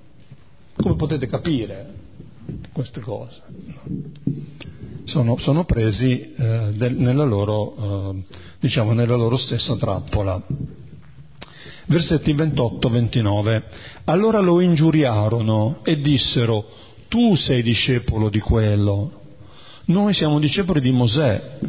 come 0.76 0.96
potete 0.96 1.28
capire 1.28 1.94
queste 2.74 3.00
cose? 3.00 3.42
Sono, 5.06 5.38
sono 5.38 5.64
presi 5.64 6.34
eh, 6.34 6.72
del, 6.74 6.96
nella, 6.96 7.24
loro, 7.24 7.76
eh, 7.76 8.24
diciamo, 8.60 8.92
nella 8.92 9.16
loro 9.16 9.38
stessa 9.38 9.78
trappola. 9.78 10.42
Versetti 11.86 12.34
28-29. 12.34 13.64
Allora 14.06 14.42
lo 14.42 14.60
ingiuriarono 14.60 15.80
e 15.84 16.02
dissero, 16.02 16.66
tu 17.08 17.36
sei 17.36 17.64
discepolo 17.64 18.28
di 18.30 18.42
quello 18.42 19.22
noi 19.88 20.14
siamo 20.14 20.40
discepoli 20.40 20.82
di 20.82 20.92
Mosè, 20.92 21.60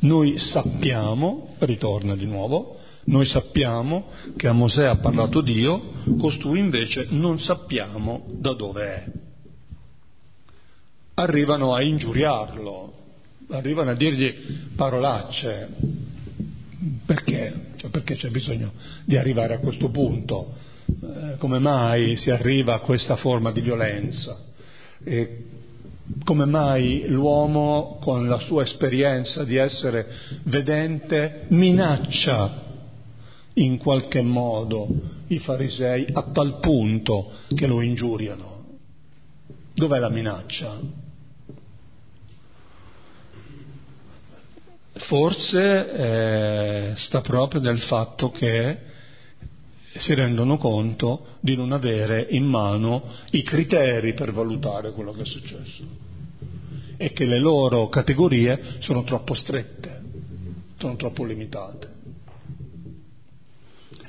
noi 0.00 0.38
sappiamo, 0.38 1.54
ritorna 1.58 2.16
di 2.16 2.26
nuovo, 2.26 2.76
noi 3.04 3.24
sappiamo 3.26 4.06
che 4.36 4.48
a 4.48 4.52
Mosè 4.52 4.84
ha 4.84 4.96
parlato 4.96 5.40
Dio, 5.40 5.92
costui 6.18 6.58
invece 6.58 7.06
non 7.10 7.38
sappiamo 7.38 8.26
da 8.32 8.54
dove 8.54 8.84
è. 8.84 9.04
Arrivano 11.14 11.74
a 11.74 11.82
ingiuriarlo, 11.82 12.92
arrivano 13.50 13.90
a 13.90 13.94
dirgli 13.94 14.34
parolacce. 14.76 15.68
Perché? 17.06 17.72
Cioè 17.76 17.90
perché 17.90 18.16
c'è 18.16 18.28
bisogno 18.28 18.72
di 19.04 19.16
arrivare 19.16 19.54
a 19.54 19.58
questo 19.58 19.88
punto? 19.90 20.52
Eh, 20.86 21.36
come 21.38 21.58
mai 21.58 22.16
si 22.16 22.30
arriva 22.30 22.74
a 22.74 22.80
questa 22.80 23.16
forma 23.16 23.50
di 23.52 23.60
violenza? 23.60 24.38
E 25.02 25.47
come 26.24 26.44
mai 26.44 27.06
l'uomo, 27.08 27.98
con 28.00 28.28
la 28.28 28.38
sua 28.40 28.62
esperienza 28.62 29.44
di 29.44 29.56
essere 29.56 30.06
vedente, 30.44 31.46
minaccia 31.48 32.66
in 33.54 33.78
qualche 33.78 34.22
modo 34.22 34.88
i 35.28 35.38
farisei 35.40 36.06
a 36.12 36.22
tal 36.32 36.58
punto 36.60 37.32
che 37.54 37.66
lo 37.66 37.80
ingiuriano. 37.80 38.56
Dov'è 39.74 39.98
la 39.98 40.08
minaccia? 40.08 40.78
Forse 44.92 45.92
eh, 45.92 46.94
sta 46.96 47.20
proprio 47.20 47.60
nel 47.60 47.80
fatto 47.82 48.30
che 48.30 48.78
si 50.00 50.14
rendono 50.14 50.56
conto 50.58 51.36
di 51.40 51.56
non 51.56 51.72
avere 51.72 52.26
in 52.30 52.44
mano 52.44 53.02
i 53.30 53.42
criteri 53.42 54.14
per 54.14 54.32
valutare 54.32 54.92
quello 54.92 55.12
che 55.12 55.22
è 55.22 55.26
successo 55.26 56.06
e 56.96 57.12
che 57.12 57.26
le 57.26 57.38
loro 57.38 57.88
categorie 57.88 58.76
sono 58.80 59.04
troppo 59.04 59.34
strette, 59.34 60.02
sono 60.78 60.96
troppo 60.96 61.24
limitate. 61.24 61.96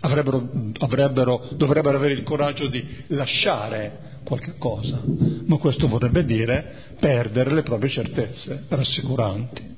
Avrebbero, 0.01 0.49
avrebbero, 0.79 1.47
dovrebbero 1.53 1.97
avere 1.97 2.13
il 2.13 2.23
coraggio 2.23 2.67
di 2.67 2.83
lasciare 3.07 4.17
qualche 4.23 4.55
cosa, 4.57 5.01
ma 5.45 5.57
questo 5.57 5.87
vorrebbe 5.87 6.23
dire 6.23 6.95
perdere 6.99 7.53
le 7.53 7.63
proprie 7.63 7.89
certezze 7.89 8.65
rassicuranti. 8.69 9.77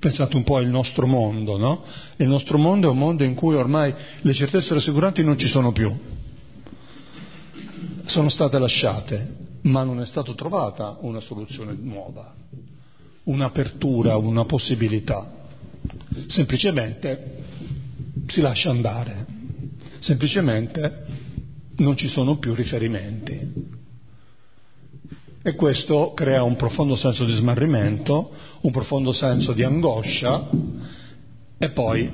Pensate 0.00 0.34
un 0.34 0.44
po' 0.44 0.56
al 0.56 0.66
nostro 0.66 1.06
mondo, 1.06 1.58
no? 1.58 1.84
Il 2.16 2.26
nostro 2.26 2.56
mondo 2.56 2.88
è 2.88 2.90
un 2.90 2.96
mondo 2.96 3.22
in 3.22 3.34
cui 3.34 3.54
ormai 3.54 3.94
le 4.22 4.32
certezze 4.32 4.72
rassicuranti 4.72 5.22
non 5.22 5.36
ci 5.36 5.46
sono 5.48 5.72
più. 5.72 5.94
Sono 8.06 8.30
state 8.30 8.58
lasciate, 8.58 9.36
ma 9.62 9.84
non 9.84 10.00
è 10.00 10.06
stata 10.06 10.32
trovata 10.32 10.96
una 11.02 11.20
soluzione 11.20 11.76
nuova, 11.78 12.34
un'apertura, 13.24 14.16
una 14.16 14.46
possibilità. 14.46 15.30
Semplicemente 16.28 17.44
si 18.28 18.40
lascia 18.40 18.70
andare, 18.70 19.26
semplicemente 19.98 21.04
non 21.76 21.94
ci 21.98 22.08
sono 22.08 22.38
più 22.38 22.54
riferimenti. 22.54 23.59
E 25.42 25.54
questo 25.54 26.12
crea 26.14 26.42
un 26.42 26.56
profondo 26.56 26.96
senso 26.96 27.24
di 27.24 27.34
smarrimento, 27.34 28.30
un 28.60 28.70
profondo 28.70 29.12
senso 29.12 29.52
di 29.52 29.62
angoscia 29.62 30.48
e 31.56 31.70
poi 31.70 32.10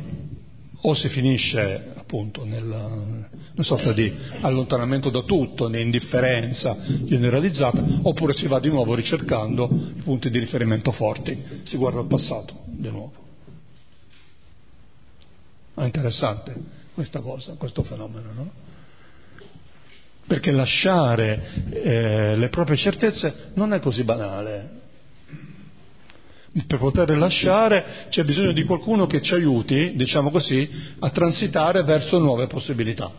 o 0.81 0.95
si 0.95 1.09
finisce 1.09 1.93
appunto 1.97 2.45
nella, 2.45 2.85
una 2.87 3.65
sorta 3.65 3.93
di 3.93 4.13
allontanamento 4.43 5.11
da 5.11 5.23
tutto, 5.23 5.67
indifferenza 5.75 6.77
generalizzata, 7.03 7.85
oppure 8.03 8.33
si 8.35 8.47
va 8.47 8.61
di 8.61 8.69
nuovo 8.69 8.95
ricercando 8.95 9.69
punti 10.05 10.31
di 10.31 10.39
riferimento 10.39 10.93
forti, 10.93 11.63
si 11.65 11.77
guarda 11.77 11.99
al 11.99 12.07
passato 12.07 12.61
di 12.67 12.89
nuovo. 12.89 13.25
È 15.75 15.83
interessante 15.83 16.55
questa 16.95 17.21
cosa, 17.21 17.55
questo 17.55 17.83
fenomeno, 17.83 18.33
no? 18.33 18.51
Perché 20.27 20.51
lasciare 20.51 21.65
eh, 21.71 22.37
le 22.37 22.49
proprie 22.49 22.77
certezze 22.77 23.51
non 23.55 23.73
è 23.73 23.81
così 23.81 24.03
banale. 24.03 24.71
Per 26.67 26.79
poter 26.79 27.17
lasciare 27.19 28.07
c'è 28.09 28.25
bisogno 28.25 28.53
di 28.53 28.65
qualcuno 28.65 29.07
che 29.07 29.21
ci 29.21 29.35
aiuti, 29.35 29.93
diciamo 29.95 30.31
così, 30.31 30.69
a 31.01 31.11
transitare 31.11 31.83
verso 31.85 32.19
nuove 32.19 32.47
possibilità. 32.47 33.13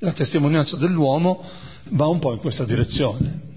La 0.00 0.12
testimonianza 0.12 0.76
dell'uomo 0.76 1.42
va 1.90 2.06
un 2.06 2.18
po' 2.18 2.32
in 2.32 2.40
questa 2.40 2.64
direzione. 2.64 3.53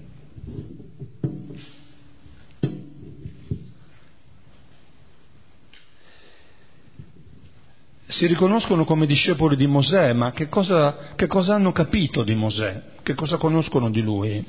Si 8.08 8.26
riconoscono 8.26 8.84
come 8.84 9.06
discepoli 9.06 9.54
di 9.54 9.66
Mosè, 9.66 10.12
ma 10.14 10.32
che 10.32 10.48
cosa, 10.48 11.12
che 11.14 11.26
cosa 11.26 11.54
hanno 11.54 11.72
capito 11.72 12.22
di 12.22 12.34
Mosè? 12.34 12.82
Che 13.02 13.14
cosa 13.14 13.36
conoscono 13.36 13.90
di 13.90 14.00
lui? 14.00 14.44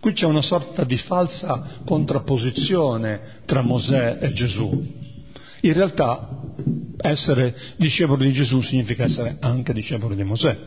Qui 0.00 0.12
c'è 0.12 0.26
una 0.26 0.42
sorta 0.42 0.84
di 0.84 0.96
falsa 0.98 1.80
contrapposizione 1.84 3.42
tra 3.44 3.62
Mosè 3.62 4.18
e 4.20 4.32
Gesù. 4.32 5.02
In 5.60 5.72
realtà 5.72 6.42
essere 6.98 7.54
discepoli 7.76 8.28
di 8.28 8.34
Gesù 8.34 8.60
significa 8.62 9.04
essere 9.04 9.36
anche 9.40 9.72
discepoli 9.72 10.16
di 10.16 10.24
Mosè. 10.24 10.58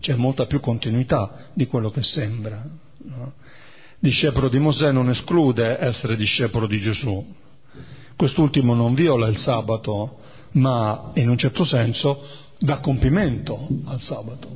C'è 0.00 0.14
molta 0.14 0.46
più 0.46 0.60
continuità 0.60 1.50
di 1.54 1.66
quello 1.66 1.90
che 1.90 2.02
sembra. 2.02 2.62
No? 3.04 3.32
Discepolo 3.98 4.48
di 4.48 4.58
Mosè 4.58 4.92
non 4.92 5.10
esclude 5.10 5.78
essere 5.78 6.16
discepolo 6.16 6.66
di 6.66 6.78
Gesù. 6.78 7.34
Quest'ultimo 8.16 8.74
non 8.74 8.94
viola 8.94 9.28
il 9.28 9.38
sabato, 9.38 10.18
ma 10.52 11.12
in 11.14 11.28
un 11.28 11.36
certo 11.36 11.64
senso 11.64 12.22
dà 12.58 12.78
compimento 12.78 13.68
al 13.84 14.00
sabato. 14.00 14.48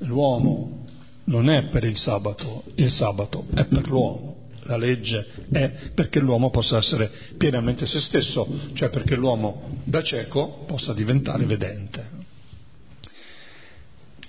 L'uomo 0.00 0.84
non 1.24 1.48
è 1.48 1.68
per 1.68 1.84
il 1.84 1.96
sabato, 1.96 2.64
il 2.74 2.90
sabato 2.90 3.44
è 3.54 3.64
per 3.64 3.88
l'uomo. 3.88 4.34
La 4.62 4.76
legge 4.76 5.24
è 5.52 5.90
perché 5.94 6.18
l'uomo 6.18 6.50
possa 6.50 6.78
essere 6.78 7.10
pienamente 7.38 7.86
se 7.86 8.00
stesso, 8.00 8.46
cioè 8.72 8.88
perché 8.88 9.14
l'uomo 9.14 9.78
da 9.84 10.02
cieco 10.02 10.64
possa 10.66 10.92
diventare 10.92 11.44
vedente. 11.44 12.24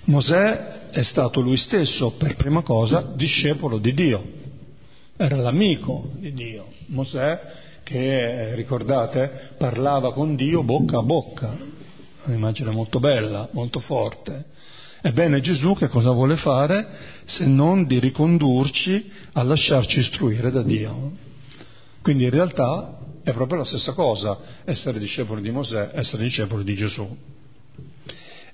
Mosè 0.04 0.90
è 0.90 1.02
stato 1.02 1.40
lui 1.40 1.56
stesso, 1.56 2.12
per 2.12 2.36
prima 2.36 2.62
cosa, 2.62 3.12
discepolo 3.14 3.78
di 3.78 3.92
Dio, 3.92 4.24
era 5.16 5.36
l'amico 5.36 6.10
di 6.14 6.32
Dio. 6.32 6.66
Mosè 6.86 7.40
che, 7.88 8.54
ricordate, 8.54 9.54
parlava 9.56 10.12
con 10.12 10.36
Dio 10.36 10.62
bocca 10.62 10.98
a 10.98 11.02
bocca, 11.02 11.56
un'immagine 12.24 12.70
molto 12.70 13.00
bella, 13.00 13.48
molto 13.52 13.80
forte. 13.80 14.44
Ebbene 15.00 15.40
Gesù 15.40 15.74
che 15.74 15.88
cosa 15.88 16.10
vuole 16.10 16.36
fare 16.36 16.86
se 17.24 17.46
non 17.46 17.86
di 17.86 17.98
ricondurci 17.98 19.10
a 19.32 19.42
lasciarci 19.42 20.00
istruire 20.00 20.50
da 20.50 20.62
Dio? 20.62 21.12
Quindi 22.02 22.24
in 22.24 22.30
realtà 22.30 22.98
è 23.22 23.32
proprio 23.32 23.60
la 23.60 23.64
stessa 23.64 23.92
cosa 23.92 24.38
essere 24.66 24.98
discepoli 24.98 25.40
di 25.40 25.50
Mosè, 25.50 25.92
essere 25.94 26.24
discepoli 26.24 26.64
di 26.64 26.74
Gesù. 26.74 27.16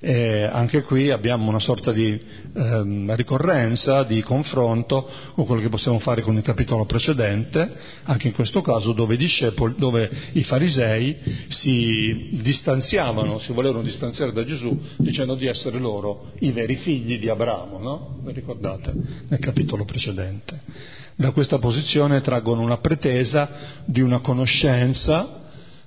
E 0.07 0.43
anche 0.43 0.83
qui 0.83 1.11
abbiamo 1.11 1.49
una 1.49 1.59
sorta 1.59 1.91
di 1.91 2.11
eh, 2.11 3.17
ricorrenza, 3.17 4.03
di 4.03 4.21
confronto 4.21 5.09
con 5.33 5.47
quello 5.47 5.63
che 5.63 5.71
possiamo 5.71 5.99
fare 5.99 6.21
con 6.21 6.37
il 6.37 6.43
capitolo 6.43 6.85
precedente, 6.85 7.73
anche 8.03 8.27
in 8.27 8.35
questo 8.35 8.61
caso 8.61 8.93
dove 8.93 9.15
i, 9.15 9.17
discepoli, 9.17 9.77
dove 9.79 10.11
i 10.33 10.45
farisei 10.45 11.17
si 11.49 12.39
distanziavano, 12.43 13.39
si 13.39 13.55
volevano 13.55 13.81
distanziare 13.81 14.33
da 14.33 14.45
Gesù 14.45 14.79
dicendo 14.99 15.37
di 15.37 15.47
essere 15.47 15.79
loro 15.79 16.33
i 16.41 16.51
veri 16.51 16.77
figli 16.77 17.19
di 17.19 17.31
Abramo, 17.31 17.79
no? 17.79 18.19
Vi 18.23 18.33
ricordate 18.33 18.93
nel 19.29 19.39
capitolo 19.39 19.87
precedente? 19.87 20.61
Da 21.17 21.31
questa 21.31 21.59
posizione 21.59 22.21
traggono 22.21 22.61
una 22.61 22.77
pretesa 22.77 23.49
di 23.87 24.03
una 24.03 24.19
conoscenza 24.19 25.45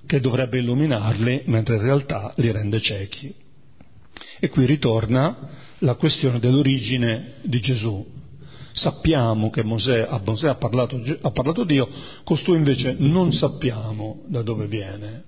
che 0.08 0.20
dovrebbe 0.20 0.58
illuminarli, 0.58 1.44
mentre 1.46 1.76
in 1.76 1.82
realtà 1.84 2.34
li 2.38 2.52
rende 2.52 2.82
ciechi. 2.82 3.46
E 4.40 4.50
qui 4.50 4.66
ritorna 4.66 5.36
la 5.80 5.96
questione 5.96 6.40
dell'origine 6.40 7.36
di 7.42 7.60
Gesù. 7.60 8.06
Sappiamo 8.74 9.50
che 9.50 9.64
Mosè, 9.64 10.06
a 10.08 10.22
Mosè 10.24 10.50
ha 10.50 10.56
parlato, 10.56 11.02
ha 11.22 11.32
parlato 11.32 11.64
Dio, 11.64 11.88
costui 12.24 12.58
invece 12.58 12.96
non 13.00 13.32
sappiamo 13.32 14.24
da 14.28 14.44
dove 14.44 14.68
viene. 14.68 15.24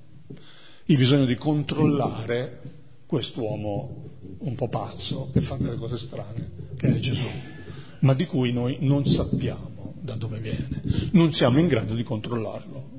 Il 0.85 0.97
bisogno 0.97 1.25
di 1.25 1.35
controllare 1.35 2.61
quest'uomo 3.07 4.03
un 4.39 4.55
po' 4.55 4.69
pazzo 4.69 5.29
che 5.33 5.41
fa 5.41 5.55
delle 5.55 5.77
cose 5.77 5.97
strane, 5.97 6.51
che 6.77 6.87
è 6.87 6.99
Gesù, 6.99 7.27
ma 8.01 8.13
di 8.13 8.25
cui 8.27 8.51
noi 8.51 8.77
non 8.81 9.03
sappiamo 9.05 9.95
da 9.99 10.13
dove 10.13 10.39
viene, 10.39 10.81
non 11.13 11.31
siamo 11.31 11.57
in 11.59 11.67
grado 11.67 11.95
di 11.95 12.03
controllarlo. 12.03 12.97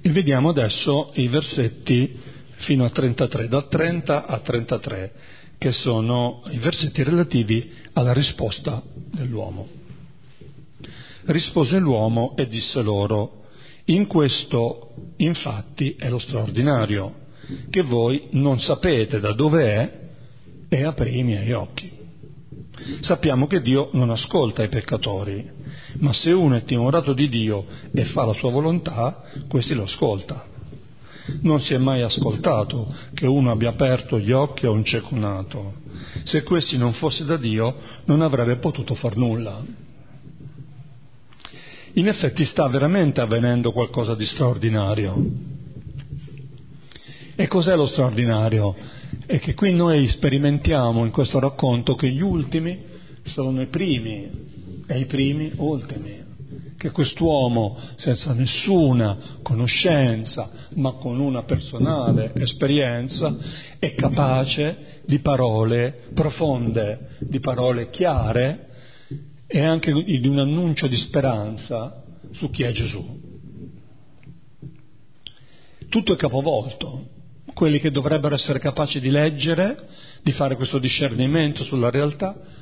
vediamo 0.11 0.49
adesso 0.49 1.11
i 1.15 1.27
versetti 1.27 2.19
fino 2.61 2.85
a 2.85 2.89
33, 2.89 3.47
da 3.47 3.63
30 3.63 4.25
a 4.25 4.39
33, 4.39 5.13
che 5.57 5.71
sono 5.71 6.43
i 6.49 6.57
versetti 6.57 7.03
relativi 7.03 7.71
alla 7.93 8.13
risposta 8.13 8.81
dell'uomo. 8.93 9.67
Rispose 11.25 11.77
l'uomo 11.77 12.35
e 12.35 12.47
disse 12.47 12.81
loro, 12.81 13.43
in 13.85 14.07
questo 14.07 14.93
infatti 15.17 15.95
è 15.97 16.09
lo 16.09 16.19
straordinario, 16.19 17.15
che 17.69 17.81
voi 17.81 18.27
non 18.31 18.59
sapete 18.59 19.19
da 19.19 19.33
dove 19.33 19.65
è 19.65 19.99
e 20.69 20.83
aprì 20.83 21.19
i 21.19 21.23
miei 21.23 21.51
occhi. 21.51 21.91
Sappiamo 23.01 23.47
che 23.47 23.61
Dio 23.61 23.89
non 23.93 24.09
ascolta 24.09 24.63
i 24.63 24.69
peccatori, 24.69 25.60
ma 25.99 26.13
se 26.13 26.31
uno 26.31 26.55
è 26.55 26.63
timorato 26.63 27.13
di 27.13 27.29
Dio 27.29 27.65
e 27.91 28.05
fa 28.05 28.25
la 28.25 28.33
sua 28.33 28.51
volontà, 28.51 29.21
questi 29.47 29.73
lo 29.73 29.83
ascolta. 29.83 30.45
Non 31.41 31.59
si 31.61 31.73
è 31.73 31.77
mai 31.77 32.01
ascoltato 32.01 32.93
che 33.13 33.27
uno 33.27 33.51
abbia 33.51 33.69
aperto 33.69 34.19
gli 34.19 34.31
occhi 34.31 34.65
a 34.65 34.71
un 34.71 34.83
cieco 34.83 35.15
nato. 35.15 35.73
Se 36.23 36.43
questi 36.43 36.77
non 36.77 36.93
fosse 36.93 37.23
da 37.25 37.37
Dio, 37.37 37.75
non 38.05 38.21
avrebbe 38.21 38.57
potuto 38.57 38.95
far 38.95 39.15
nulla. 39.15 39.61
In 41.93 42.07
effetti 42.07 42.45
sta 42.45 42.67
veramente 42.67 43.21
avvenendo 43.21 43.71
qualcosa 43.71 44.15
di 44.15 44.25
straordinario. 44.25 45.49
E 47.35 47.47
cos'è 47.47 47.75
lo 47.75 47.85
straordinario? 47.85 48.75
è 49.25 49.39
che 49.39 49.53
qui 49.53 49.73
noi 49.73 50.07
sperimentiamo 50.07 51.05
in 51.05 51.11
questo 51.11 51.39
racconto 51.39 51.95
che 51.95 52.09
gli 52.09 52.21
ultimi 52.21 52.79
sono 53.23 53.61
i 53.61 53.67
primi 53.67 54.29
e 54.91 54.99
i 54.99 55.05
primi 55.05 55.53
ultimi, 55.55 56.21
che 56.77 56.91
quest'uomo 56.91 57.77
senza 57.95 58.33
nessuna 58.33 59.17
conoscenza 59.41 60.49
ma 60.75 60.91
con 60.93 61.17
una 61.17 61.43
personale 61.43 62.33
esperienza 62.35 63.33
è 63.79 63.95
capace 63.95 65.01
di 65.05 65.19
parole 65.19 66.09
profonde, 66.13 67.11
di 67.19 67.39
parole 67.39 67.89
chiare 67.89 68.67
e 69.47 69.61
anche 69.61 69.93
di 69.93 70.27
un 70.27 70.39
annuncio 70.39 70.87
di 70.87 70.97
speranza 70.97 72.03
su 72.33 72.49
chi 72.49 72.63
è 72.63 72.71
Gesù. 72.71 73.19
Tutto 75.87 76.13
è 76.13 76.17
capovolto. 76.17 77.07
Quelli 77.53 77.79
che 77.79 77.91
dovrebbero 77.91 78.35
essere 78.35 78.59
capaci 78.59 78.99
di 78.99 79.09
leggere, 79.09 79.87
di 80.21 80.31
fare 80.31 80.55
questo 80.55 80.79
discernimento 80.79 81.63
sulla 81.63 81.89
realtà, 81.89 82.59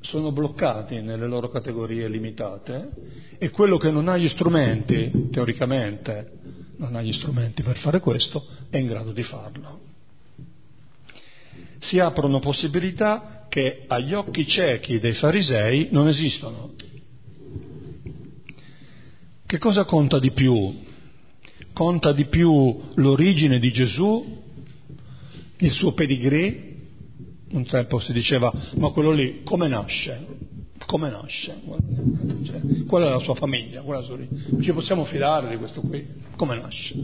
sono 0.00 0.32
bloccati 0.32 1.00
nelle 1.00 1.26
loro 1.26 1.48
categorie 1.48 2.08
limitate 2.08 2.90
e 3.38 3.50
quello 3.50 3.76
che 3.76 3.90
non 3.90 4.08
ha 4.08 4.16
gli 4.16 4.28
strumenti, 4.28 5.28
teoricamente, 5.30 6.32
non 6.76 6.96
ha 6.96 7.02
gli 7.02 7.12
strumenti 7.12 7.62
per 7.62 7.76
fare 7.78 8.00
questo, 8.00 8.46
è 8.70 8.78
in 8.78 8.86
grado 8.86 9.12
di 9.12 9.22
farlo. 9.22 9.80
Si 11.80 11.98
aprono 11.98 12.40
possibilità 12.40 13.46
che 13.48 13.84
agli 13.86 14.14
occhi 14.14 14.46
ciechi 14.46 14.98
dei 14.98 15.14
farisei 15.14 15.88
non 15.90 16.08
esistono. 16.08 16.72
Che 19.46 19.58
cosa 19.58 19.84
conta 19.84 20.18
di 20.18 20.30
più? 20.30 20.88
Conta 21.72 22.12
di 22.12 22.26
più 22.26 22.78
l'origine 22.94 23.58
di 23.58 23.72
Gesù, 23.72 24.42
il 25.58 25.70
suo 25.72 25.92
pedigree? 25.92 26.69
Un 27.52 27.66
tempo 27.66 27.98
si 27.98 28.12
diceva, 28.12 28.52
ma 28.76 28.90
quello 28.90 29.10
lì 29.10 29.42
come 29.42 29.66
nasce? 29.66 30.26
Come 30.86 31.10
nasce? 31.10 31.60
Cioè, 32.44 32.84
qual 32.86 33.02
è 33.04 33.08
la 33.08 33.18
sua 33.18 33.34
famiglia? 33.34 33.82
La 33.84 34.02
sua 34.02 34.18
Ci 34.60 34.72
possiamo 34.72 35.04
fidare 35.04 35.48
di 35.48 35.56
questo 35.56 35.80
qui? 35.80 36.06
Come 36.36 36.60
nasce? 36.60 36.94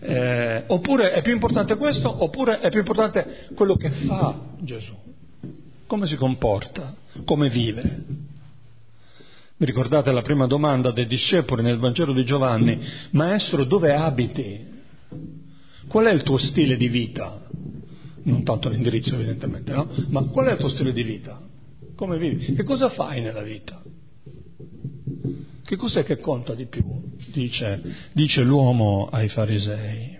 Eh, 0.00 0.12
eh, 0.12 0.64
oppure 0.68 1.12
è 1.12 1.22
più 1.22 1.32
importante 1.32 1.76
questo, 1.76 2.22
oppure 2.22 2.60
è 2.60 2.70
più 2.70 2.80
importante 2.80 3.48
quello 3.54 3.76
che 3.76 3.90
fa 3.90 4.38
Gesù. 4.60 4.94
Come 5.86 6.06
si 6.06 6.16
comporta? 6.16 6.94
Come 7.24 7.48
vive? 7.48 8.04
Vi 9.56 9.66
ricordate 9.66 10.10
la 10.12 10.22
prima 10.22 10.46
domanda 10.46 10.90
dei 10.90 11.06
discepoli 11.06 11.62
nel 11.62 11.78
Vangelo 11.78 12.12
di 12.12 12.24
Giovanni? 12.24 12.78
Maestro, 13.10 13.64
dove 13.64 13.92
abiti? 13.92 14.72
Qual 15.88 16.06
è 16.06 16.12
il 16.12 16.22
tuo 16.22 16.38
stile 16.38 16.76
di 16.76 16.88
vita? 16.88 17.43
Non 18.24 18.42
tanto 18.42 18.68
l'indirizzo 18.68 19.14
evidentemente, 19.14 19.72
no? 19.72 19.88
Ma 20.08 20.22
qual 20.24 20.46
è 20.46 20.52
il 20.52 20.58
tuo 20.58 20.68
stile 20.68 20.92
di 20.92 21.02
vita? 21.02 21.40
Come 21.94 22.18
vivi? 22.18 22.54
Che 22.54 22.62
cosa 22.62 22.88
fai 22.88 23.20
nella 23.20 23.42
vita? 23.42 23.82
Che 25.64 25.76
cos'è 25.76 26.04
che 26.04 26.18
conta 26.18 26.54
di 26.54 26.66
più? 26.66 26.82
Dice, 27.32 27.80
dice 28.12 28.42
l'uomo 28.42 29.08
ai 29.10 29.28
farisei. 29.28 30.18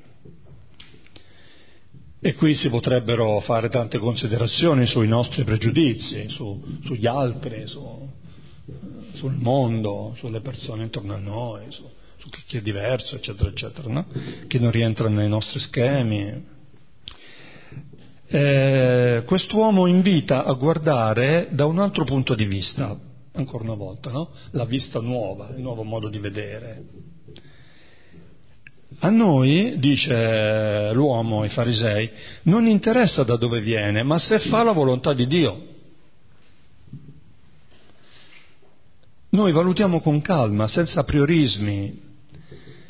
E 2.21 2.35
qui 2.35 2.55
si 2.55 2.71
potrebbero 2.71 3.41
fare 3.41 3.69
tante 3.69 3.99
considerazioni 3.99 4.87
sui 4.87 5.07
nostri 5.07 5.45
pregiudizi, 5.45 6.29
su, 6.31 6.79
sugli 6.85 7.07
altri, 7.07 7.67
su, 7.67 8.09
sul 9.15 9.35
mondo, 9.35 10.15
sulle 10.17 10.41
persone 10.41 10.85
intorno 10.85 11.13
a 11.13 11.19
noi, 11.19 11.67
su, 11.69 11.83
su 12.17 12.29
chi 12.47 12.57
è 12.57 12.63
diverso, 12.63 13.17
eccetera, 13.17 13.51
eccetera, 13.51 13.93
no? 13.93 14.07
chi 14.47 14.59
non 14.59 14.71
rientra 14.71 15.09
nei 15.11 15.29
nostri 15.29 15.61
schemi. 15.61 16.53
Eh, 18.27 19.23
quest'uomo 19.27 19.87
invita 19.87 20.45
a 20.45 20.53
guardare 20.55 21.49
da 21.51 21.67
un 21.67 21.79
altro 21.79 22.05
punto 22.05 22.35
di 22.35 22.47
vista, 22.47 22.99
ancora 23.33 23.65
una 23.65 23.75
volta, 23.75 24.11
no? 24.11 24.31
la 24.53 24.65
vista 24.65 25.01
nuova, 25.01 25.51
il 25.55 25.61
nuovo 25.63 25.83
modo 25.83 26.09
di 26.09 26.19
vedere. 26.19 26.85
A 29.01 29.11
noi, 29.11 29.79
dice 29.79 30.91
l'uomo 30.95 31.43
ai 31.43 31.51
farisei, 31.51 32.11
non 32.45 32.67
interessa 32.67 33.25
da 33.25 33.37
dove 33.37 33.61
viene, 33.61 34.03
ma 34.03 34.19
se 34.19 34.39
fa 34.39 34.63
la 34.63 34.73
volontà 34.73 35.13
di 35.13 35.27
Dio. 35.27 35.73
Noi 39.31 39.53
valutiamo 39.53 40.01
con 40.01 40.21
calma, 40.23 40.69
senza 40.69 41.03
priorismi, 41.03 42.01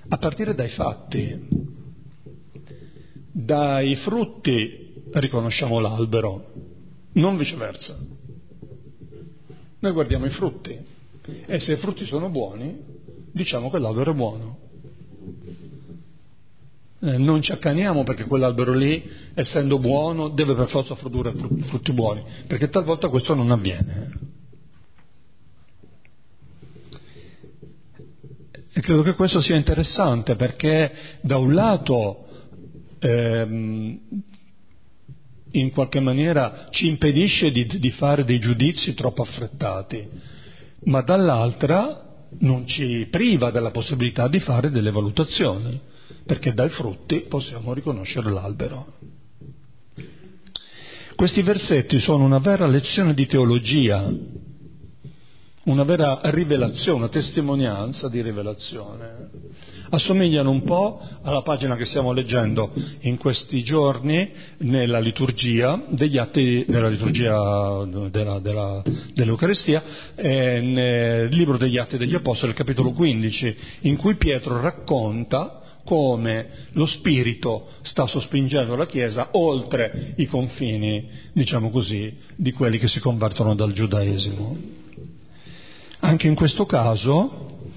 a 0.09 0.19
partire 0.19 0.55
dai 0.55 0.69
fatti. 0.69 1.73
Dai 3.33 3.97
frutti 3.97 4.84
riconosciamo 5.21 5.79
l'albero, 5.79 6.53
non 7.13 7.37
viceversa. 7.37 7.97
Noi 9.79 9.93
guardiamo 9.93 10.27
i 10.27 10.31
frutti 10.31 10.77
e 11.47 11.61
se 11.61 11.73
i 11.73 11.77
frutti 11.77 12.05
sono 12.07 12.29
buoni, 12.31 12.77
diciamo 13.33 13.71
che 13.71 13.79
l'albero 13.79 14.13
è 14.13 14.15
buono. 14.15 14.59
Eh, 17.01 17.19
non 17.19 17.43
ci 17.43 17.53
accaniamo 17.53 18.03
perché 18.03 18.25
quell'albero 18.25 18.73
lì, 18.73 19.03
essendo 19.35 19.79
buono, 19.79 20.29
deve 20.29 20.55
per 20.55 20.69
forza 20.69 20.95
produrre 20.95 21.35
frutti 21.65 21.93
buoni, 21.93 22.23
perché 22.47 22.69
talvolta 22.69 23.09
questo 23.09 23.35
non 23.35 23.51
avviene. 23.51 24.33
E 28.73 28.81
credo 28.81 29.03
che 29.03 29.15
questo 29.15 29.41
sia 29.41 29.55
interessante 29.55 30.35
perché 30.35 30.91
da 31.21 31.37
un 31.37 31.55
lato 31.55 32.27
ehm, 32.99 34.01
in 35.55 35.71
qualche 35.71 36.01
maniera 36.01 36.67
ci 36.71 36.87
impedisce 36.87 37.51
di, 37.51 37.67
di 37.67 37.91
fare 37.91 38.25
dei 38.25 38.39
giudizi 38.39 38.95
troppo 38.95 39.23
affrettati, 39.23 40.07
ma 40.85 41.03
dall'altra 41.03 42.03
non 42.41 42.67
ci 42.67 43.07
priva 43.11 43.51
della 43.51 43.71
possibilità 43.71 44.29
di 44.29 44.41
fare 44.41 44.71
delle 44.71 44.91
valutazioni, 44.91 45.81
perché 46.27 46.53
dai 46.53 46.69
frutti 46.71 47.27
possiamo 47.29 47.73
riconoscere 47.73 48.31
l'albero. 48.31 48.87
Questi 51.15 51.43
versetti 51.43 52.01
sono 52.01 52.25
una 52.25 52.39
vera 52.39 52.67
lezione 52.67 53.15
di 53.15 53.27
teologia 53.27 54.11
una 55.65 55.85
vera 55.85 56.21
rivelazione, 56.25 56.99
una 56.99 57.09
testimonianza 57.09 58.09
di 58.09 58.21
rivelazione. 58.21 59.29
Assomigliano 59.91 60.51
un 60.51 60.63
po' 60.63 61.01
alla 61.23 61.43
pagina 61.43 61.77
che 61.77 61.85
stiamo 61.85 62.13
leggendo 62.13 62.73
in 63.01 63.17
questi 63.17 63.63
giorni 63.63 64.31
nella 64.59 64.99
liturgia 64.99 65.85
degli 65.89 66.19
atti 66.19 66.65
nella 66.67 66.89
liturgia 66.89 67.87
della, 68.11 68.39
della, 68.41 68.83
dell'Eucaristia, 69.15 69.83
eh, 70.17 70.61
nel 70.61 71.29
libro 71.29 71.57
degli 71.57 71.79
atti 71.79 71.97
degli 71.97 72.15
Apostoli, 72.15 72.53
capitolo 72.53 72.93
15, 72.93 73.57
in 73.83 73.97
cui 73.97 74.17
Pietro 74.17 74.61
racconta 74.61 75.61
come 75.85 76.49
lo 76.73 76.87
Spirito 76.87 77.69
sta 77.83 78.07
sospingendo 78.07 78.75
la 78.75 78.87
Chiesa 78.87 79.29
oltre 79.33 80.15
i 80.17 80.27
confini, 80.27 81.09
diciamo 81.33 81.71
così, 81.71 82.13
di 82.37 82.53
quelli 82.53 82.79
che 82.79 82.89
si 82.89 83.01
convertono 83.01 83.55
dal 83.55 83.73
giudaesimo. 83.73 84.84
Anche 86.05 86.27
in 86.27 86.35
questo 86.35 86.67
caso 86.67 87.71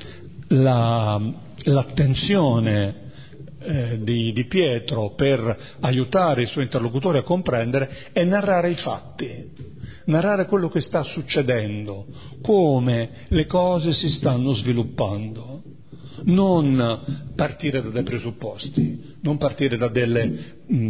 la, 0.49 1.17
l'attenzione 1.63 3.05
eh, 3.59 3.99
di, 4.03 4.33
di, 4.33 4.45
Pietro 4.47 5.13
per 5.15 5.77
aiutare 5.79 6.41
il 6.41 6.49
suo 6.49 6.61
interlocutore 6.61 7.19
a 7.19 7.23
comprendere 7.23 8.09
è 8.11 8.25
narrare 8.25 8.71
i 8.71 8.75
fatti, 8.75 9.49
narrare 10.07 10.45
quello 10.45 10.67
che 10.67 10.81
sta 10.81 11.03
succedendo, 11.03 12.05
come 12.41 13.27
le 13.29 13.45
cose 13.45 13.93
si 13.93 14.09
stanno 14.09 14.51
sviluppando, 14.55 15.61
non 16.23 17.31
partire 17.33 17.81
da 17.81 17.87
dei 17.87 18.03
presupposti, 18.03 19.15
non 19.21 19.37
partire 19.37 19.77
da 19.77 19.87
delle 19.87 20.57
mh, 20.67 20.89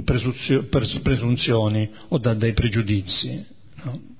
presunzioni 1.03 1.87
o 2.07 2.17
da 2.17 2.33
dei 2.33 2.53
pregiudizi. 2.53 3.45
No? 3.83 4.15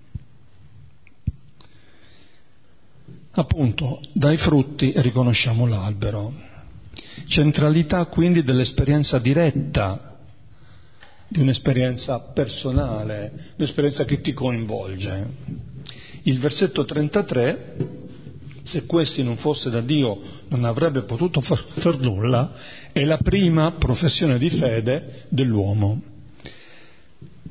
Appunto, 3.40 4.02
dai 4.14 4.36
frutti 4.38 4.92
riconosciamo 4.96 5.68
l'albero. 5.68 6.34
Centralità 7.28 8.06
quindi 8.06 8.42
dell'esperienza 8.42 9.20
diretta, 9.20 10.18
di 11.28 11.42
un'esperienza 11.42 12.32
personale, 12.34 13.52
un'esperienza 13.58 14.06
che 14.06 14.22
ti 14.22 14.34
coinvolge. 14.34 15.28
Il 16.24 16.40
versetto 16.40 16.84
33, 16.84 17.76
se 18.64 18.88
questi 18.88 19.22
non 19.22 19.38
fosse 19.38 19.70
da 19.70 19.82
Dio 19.82 20.20
non 20.48 20.64
avrebbe 20.64 21.04
potuto 21.04 21.40
far, 21.42 21.64
far 21.78 22.00
nulla, 22.00 22.54
è 22.92 23.06
la 23.06 23.18
prima 23.18 23.74
professione 23.74 24.40
di 24.40 24.50
fede 24.50 25.26
dell'uomo. 25.30 26.02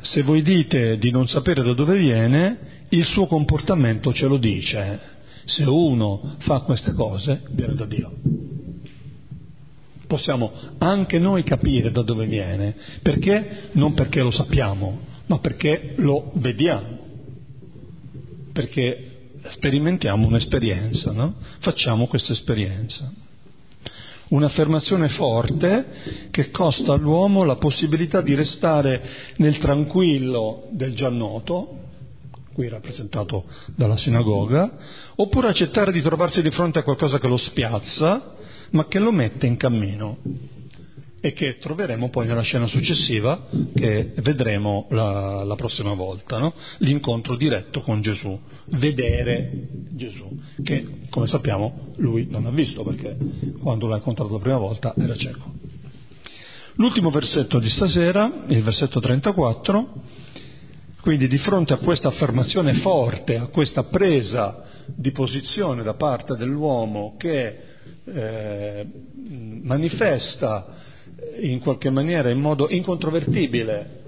Se 0.01 0.22
voi 0.22 0.43
dite 0.43 0.99
di 0.99 1.12
non 1.12 1.28
sapere 1.28 1.62
da 1.62 1.74
dove 1.74 1.97
viene, 1.97 2.74
il 2.89 3.05
suo 3.05 3.26
comportamento 3.26 4.12
ce 4.12 4.26
lo 4.26 4.37
dice 4.37 5.14
se 5.47 5.62
uno 5.64 6.36
fa 6.40 6.61
queste 6.61 6.92
cose, 6.92 7.42
viene 7.51 7.74
da 7.74 7.86
Dio. 7.86 8.12
possiamo 10.07 10.53
anche 10.78 11.18
noi 11.18 11.42
capire 11.42 11.90
da 11.90 12.03
dove 12.03 12.26
viene, 12.26 12.74
perché? 13.03 13.70
Non 13.72 13.94
perché 13.94 14.20
lo 14.20 14.30
sappiamo, 14.30 15.01
ma 15.26 15.38
perché 15.38 15.94
lo 15.97 16.30
vediamo, 16.34 16.99
perché 18.53 19.30
sperimentiamo 19.49 20.26
un'esperienza, 20.26 21.12
no? 21.12 21.34
facciamo 21.61 22.07
questa 22.07 22.32
esperienza. 22.32 23.11
Un'affermazione 24.28 25.09
forte 25.11 25.86
che 26.32 26.51
costa 26.51 26.92
all'uomo 26.92 27.44
la 27.44 27.57
possibilità 27.57 28.20
di 28.20 28.34
restare 28.34 29.01
nel 29.36 29.59
tranquillo 29.59 30.66
del 30.70 30.94
già 30.97 31.09
noto, 31.09 31.86
qui 32.57 32.68
rappresentato 32.68 33.44
dalla 33.74 33.98
sinagoga, 33.98 34.78
oppure 35.16 35.48
accettare 35.48 35.92
di 35.92 36.00
trovarsi 36.00 36.40
di 36.40 36.50
fronte 36.50 36.78
a 36.78 36.82
qualcosa 36.82 37.18
che 37.18 37.28
lo 37.28 37.36
spiazza, 37.36 38.34
ma 38.70 38.86
che 38.86 38.98
lo 38.98 39.12
mette 39.12 39.46
in 39.46 39.59
cammino 39.59 40.16
e 41.20 41.34
che 41.34 41.59
troveremo 41.59 42.09
poi 42.09 42.26
nella 42.26 42.40
scena 42.40 42.66
successiva 42.66 43.46
che 43.74 44.14
vedremo 44.22 44.86
la, 44.88 45.44
la 45.44 45.54
prossima 45.54 45.92
volta, 45.92 46.38
no? 46.38 46.54
l'incontro 46.78 47.36
diretto 47.36 47.82
con 47.82 48.00
Gesù, 48.00 48.40
vedere 48.70 49.68
Gesù, 49.90 50.26
che 50.64 51.00
come 51.11 51.26
sappiamo 51.26 51.90
lui 51.96 52.26
non 52.30 52.46
ha 52.46 52.50
visto 52.50 52.82
perché 52.84 53.18
quando 53.61 53.86
l'ha 53.86 53.96
incontrato 53.96 54.32
la 54.32 54.40
prima 54.40 54.59
volta 54.59 54.94
era 54.96 55.14
cieco. 55.14 55.52
L'ultimo 56.76 57.11
versetto 57.11 57.59
di 57.59 57.68
stasera, 57.68 58.44
il 58.48 58.62
versetto 58.62 59.00
34, 59.00 60.02
quindi 61.07 61.28
di 61.28 61.38
fronte 61.38 61.72
a 61.72 61.76
questa 61.76 62.09
affermazione 62.09 62.74
forte, 62.80 63.36
a 63.36 63.46
questa 63.46 63.84
presa 63.84 64.64
di 64.86 65.12
posizione 65.12 65.84
da 65.84 65.94
parte 65.94 66.34
dell'uomo 66.34 67.14
che 67.16 67.59
eh, 68.07 68.86
manifesta 69.62 70.66
in 71.42 71.61
qualche 71.61 71.90
maniera 71.90 72.28
in 72.28 72.40
modo 72.40 72.68
incontrovertibile 72.68 74.02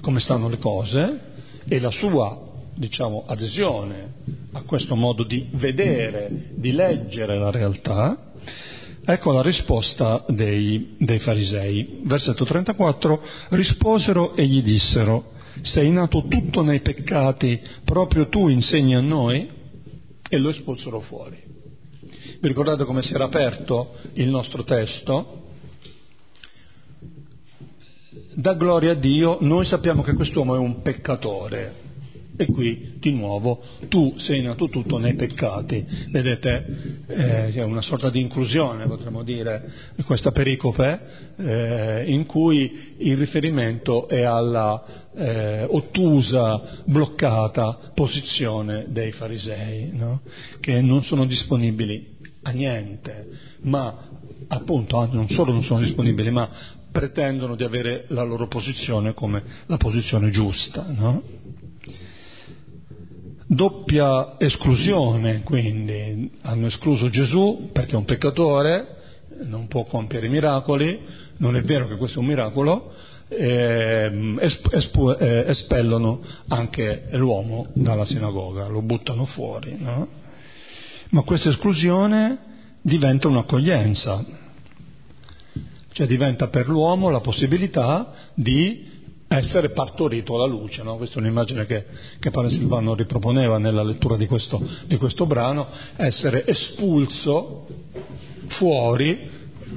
come 0.00 0.18
stanno 0.18 0.48
le 0.48 0.58
cose 0.58 1.20
e 1.68 1.78
la 1.78 1.92
sua 1.92 2.36
diciamo, 2.74 3.26
adesione 3.28 4.14
a 4.54 4.62
questo 4.62 4.96
modo 4.96 5.22
di 5.22 5.46
vedere, 5.52 6.48
di 6.56 6.72
leggere 6.72 7.38
la 7.38 7.52
realtà, 7.52 8.32
ecco 9.04 9.30
la 9.30 9.42
risposta 9.42 10.24
dei, 10.26 10.96
dei 10.98 11.20
farisei. 11.20 12.00
Versetto 12.02 12.44
34, 12.44 13.22
risposero 13.50 14.34
e 14.34 14.44
gli 14.48 14.64
dissero, 14.64 15.30
sei 15.62 15.90
nato 15.90 16.26
tutto 16.28 16.62
nei 16.62 16.80
peccati, 16.80 17.60
proprio 17.84 18.28
tu 18.28 18.48
insegni 18.48 18.94
a 18.94 19.00
noi? 19.00 19.48
E 20.28 20.38
lo 20.38 20.50
espulsero 20.50 21.00
fuori. 21.00 21.42
Vi 22.40 22.48
ricordate 22.48 22.84
come 22.84 23.02
si 23.02 23.14
era 23.14 23.24
aperto 23.24 23.94
il 24.14 24.28
nostro 24.28 24.64
testo? 24.64 25.42
dà 28.34 28.54
gloria 28.54 28.92
a 28.92 28.94
Dio, 28.94 29.38
noi 29.40 29.64
sappiamo 29.64 30.02
che 30.02 30.12
quest'uomo 30.14 30.54
è 30.54 30.58
un 30.58 30.82
peccatore. 30.82 31.83
E 32.36 32.46
qui 32.46 32.96
di 32.98 33.12
nuovo 33.12 33.62
tu 33.88 34.14
sei 34.18 34.42
nato 34.42 34.68
tutto 34.68 34.98
nei 34.98 35.14
peccati. 35.14 35.84
Vedete, 36.10 37.02
eh, 37.06 37.52
è 37.52 37.62
una 37.62 37.82
sorta 37.82 38.10
di 38.10 38.20
inclusione, 38.20 38.86
potremmo 38.86 39.22
dire, 39.22 39.70
questa 40.04 40.32
pericope, 40.32 41.00
eh, 41.36 42.04
in 42.06 42.26
cui 42.26 42.94
il 42.98 43.16
riferimento 43.16 44.08
è 44.08 44.22
alla 44.22 45.04
eh, 45.14 45.64
ottusa, 45.68 46.82
bloccata 46.86 47.92
posizione 47.94 48.86
dei 48.88 49.12
farisei, 49.12 49.90
no? 49.92 50.22
che 50.60 50.80
non 50.80 51.02
sono 51.04 51.26
disponibili 51.26 52.16
a 52.42 52.50
niente, 52.50 53.28
ma 53.62 54.08
appunto 54.48 55.08
non 55.12 55.28
solo 55.28 55.52
non 55.52 55.62
sono 55.62 55.80
disponibili, 55.80 56.30
ma 56.30 56.48
pretendono 56.90 57.56
di 57.56 57.64
avere 57.64 58.04
la 58.08 58.22
loro 58.22 58.46
posizione 58.46 59.14
come 59.14 59.42
la 59.66 59.76
posizione 59.76 60.30
giusta. 60.30 60.86
No? 60.88 61.22
Doppia 63.46 64.36
esclusione, 64.38 65.42
quindi 65.42 66.30
hanno 66.42 66.66
escluso 66.66 67.10
Gesù 67.10 67.68
perché 67.72 67.92
è 67.92 67.96
un 67.96 68.06
peccatore, 68.06 68.96
non 69.44 69.68
può 69.68 69.84
compiere 69.84 70.28
miracoli, 70.28 70.98
non 71.38 71.54
è 71.56 71.60
vero 71.60 71.86
che 71.86 71.96
questo 71.96 72.18
è 72.18 72.22
un 72.22 72.28
miracolo, 72.28 72.92
eh, 73.28 74.36
espu- 74.70 75.16
eh, 75.18 75.44
espellono 75.48 76.20
anche 76.48 77.08
l'uomo 77.12 77.66
dalla 77.74 78.06
sinagoga, 78.06 78.68
lo 78.68 78.80
buttano 78.80 79.26
fuori. 79.26 79.76
No? 79.78 80.08
Ma 81.10 81.22
questa 81.22 81.50
esclusione 81.50 82.38
diventa 82.80 83.28
un'accoglienza, 83.28 84.24
cioè 85.92 86.06
diventa 86.06 86.48
per 86.48 86.68
l'uomo 86.68 87.10
la 87.10 87.20
possibilità 87.20 88.12
di 88.34 88.92
essere 89.38 89.70
partorito 89.70 90.34
alla 90.34 90.46
luce. 90.46 90.82
No? 90.82 90.96
Questa 90.96 91.16
è 91.16 91.18
un'immagine 91.22 91.66
che, 91.66 91.84
che 92.18 92.30
Padre 92.30 92.50
Silvano 92.50 92.94
riproponeva 92.94 93.58
nella 93.58 93.82
lettura 93.82 94.16
di 94.16 94.26
questo, 94.26 94.62
di 94.86 94.96
questo 94.96 95.26
brano, 95.26 95.68
essere 95.96 96.46
espulso 96.46 97.66
fuori, 98.48 99.30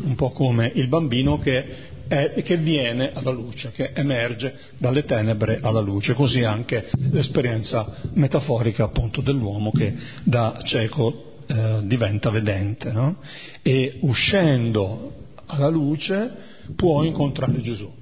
un 0.04 0.16
po' 0.16 0.32
come 0.32 0.72
il 0.76 0.88
bambino 0.88 1.40
che, 1.40 1.66
è, 2.08 2.42
che 2.44 2.58
viene 2.58 3.12
alla 3.14 3.32
luce, 3.32 3.72
che 3.72 3.92
emerge 3.94 4.54
dalle 4.78 5.04
tenebre 5.06 5.60
alla 5.62 5.80
luce. 5.80 6.14
Così 6.14 6.44
anche 6.44 6.90
l'esperienza 7.12 7.96
metaforica 8.14 8.84
appunto 8.84 9.22
dell'uomo 9.22 9.72
che 9.72 9.94
da 10.24 10.62
cieco 10.64 11.36
eh, 11.48 11.80
diventa 11.84 12.30
vedente. 12.30 12.92
No? 12.92 13.18
E 13.62 13.98
uscendo 14.02 15.14
alla 15.46 15.70
luce 15.70 16.32
può 16.76 17.04
incontrare 17.04 17.62
Gesù. 17.62 17.97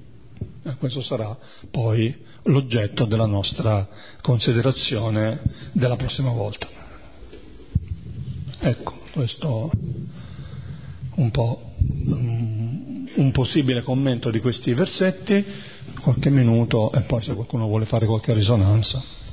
E 0.66 0.74
questo 0.78 1.00
sarà 1.00 1.36
poi 1.70 2.12
l'oggetto 2.42 3.04
della 3.04 3.26
nostra 3.26 3.86
considerazione 4.20 5.40
della 5.70 5.94
prossima 5.94 6.30
volta. 6.30 6.66
Ecco, 8.58 8.98
questo 9.12 9.70
un 11.14 11.30
po' 11.30 11.74
un 11.78 13.30
possibile 13.32 13.82
commento 13.82 14.30
di 14.30 14.40
questi 14.40 14.74
versetti, 14.74 15.44
qualche 16.00 16.30
minuto 16.30 16.90
e 16.90 17.02
poi 17.02 17.22
se 17.22 17.34
qualcuno 17.34 17.66
vuole 17.66 17.86
fare 17.86 18.06
qualche 18.06 18.34
risonanza. 18.34 19.25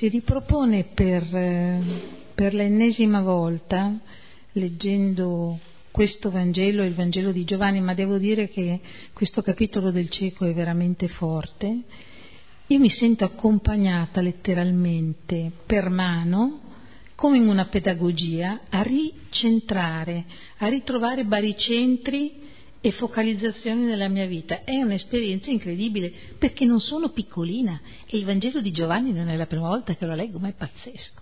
Si 0.00 0.08
ripropone 0.08 0.84
per, 0.94 1.26
per 2.34 2.54
l'ennesima 2.54 3.20
volta, 3.20 4.00
leggendo 4.52 5.58
questo 5.90 6.30
Vangelo, 6.30 6.84
il 6.84 6.94
Vangelo 6.94 7.32
di 7.32 7.44
Giovanni, 7.44 7.82
ma 7.82 7.92
devo 7.92 8.16
dire 8.16 8.48
che 8.48 8.80
questo 9.12 9.42
capitolo 9.42 9.90
del 9.90 10.08
cieco 10.08 10.46
è 10.46 10.54
veramente 10.54 11.06
forte. 11.08 11.82
Io 12.68 12.78
mi 12.78 12.88
sento 12.88 13.26
accompagnata 13.26 14.22
letteralmente 14.22 15.52
per 15.66 15.90
mano, 15.90 16.60
come 17.14 17.36
in 17.36 17.46
una 17.46 17.66
pedagogia, 17.66 18.60
a 18.70 18.80
ricentrare, 18.80 20.24
a 20.56 20.68
ritrovare 20.68 21.24
baricentri 21.24 22.48
e 22.80 22.92
focalizzazioni 22.92 23.82
nella 23.82 24.08
mia 24.08 24.26
vita. 24.26 24.64
È 24.64 24.74
un'esperienza 24.76 25.50
incredibile 25.50 26.12
perché 26.38 26.64
non 26.64 26.80
sono 26.80 27.10
piccolina 27.10 27.80
e 28.06 28.16
il 28.16 28.24
Vangelo 28.24 28.60
di 28.60 28.72
Giovanni 28.72 29.12
non 29.12 29.28
è 29.28 29.36
la 29.36 29.46
prima 29.46 29.68
volta 29.68 29.94
che 29.94 30.06
lo 30.06 30.14
leggo, 30.14 30.38
ma 30.38 30.48
è 30.48 30.54
pazzesco. 30.54 31.19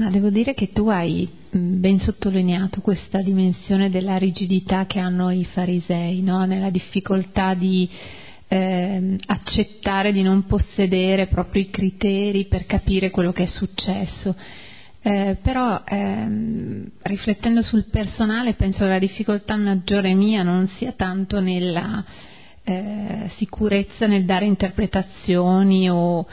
Ma 0.00 0.08
devo 0.08 0.30
dire 0.30 0.54
che 0.54 0.72
tu 0.72 0.88
hai 0.88 1.28
ben 1.50 2.00
sottolineato 2.00 2.80
questa 2.80 3.20
dimensione 3.20 3.90
della 3.90 4.16
rigidità 4.16 4.86
che 4.86 4.98
hanno 4.98 5.28
i 5.28 5.44
farisei, 5.44 6.22
no? 6.22 6.46
nella 6.46 6.70
difficoltà 6.70 7.52
di 7.52 7.86
eh, 8.48 9.18
accettare 9.26 10.12
di 10.12 10.22
non 10.22 10.46
possedere 10.46 11.26
proprio 11.26 11.60
i 11.60 11.68
criteri 11.68 12.46
per 12.46 12.64
capire 12.64 13.10
quello 13.10 13.30
che 13.32 13.42
è 13.42 13.46
successo. 13.46 14.34
Eh, 15.02 15.36
però 15.42 15.82
ehm, 15.86 16.92
riflettendo 17.02 17.60
sul 17.60 17.84
personale 17.90 18.54
penso 18.54 18.78
che 18.78 18.88
la 18.88 18.98
difficoltà 18.98 19.54
maggiore 19.56 20.14
mia 20.14 20.42
non 20.42 20.66
sia 20.78 20.92
tanto 20.92 21.40
nella 21.40 22.02
eh, 22.64 23.30
sicurezza 23.36 24.06
nel 24.06 24.24
dare 24.24 24.46
interpretazioni 24.46 25.90
o 25.90 26.26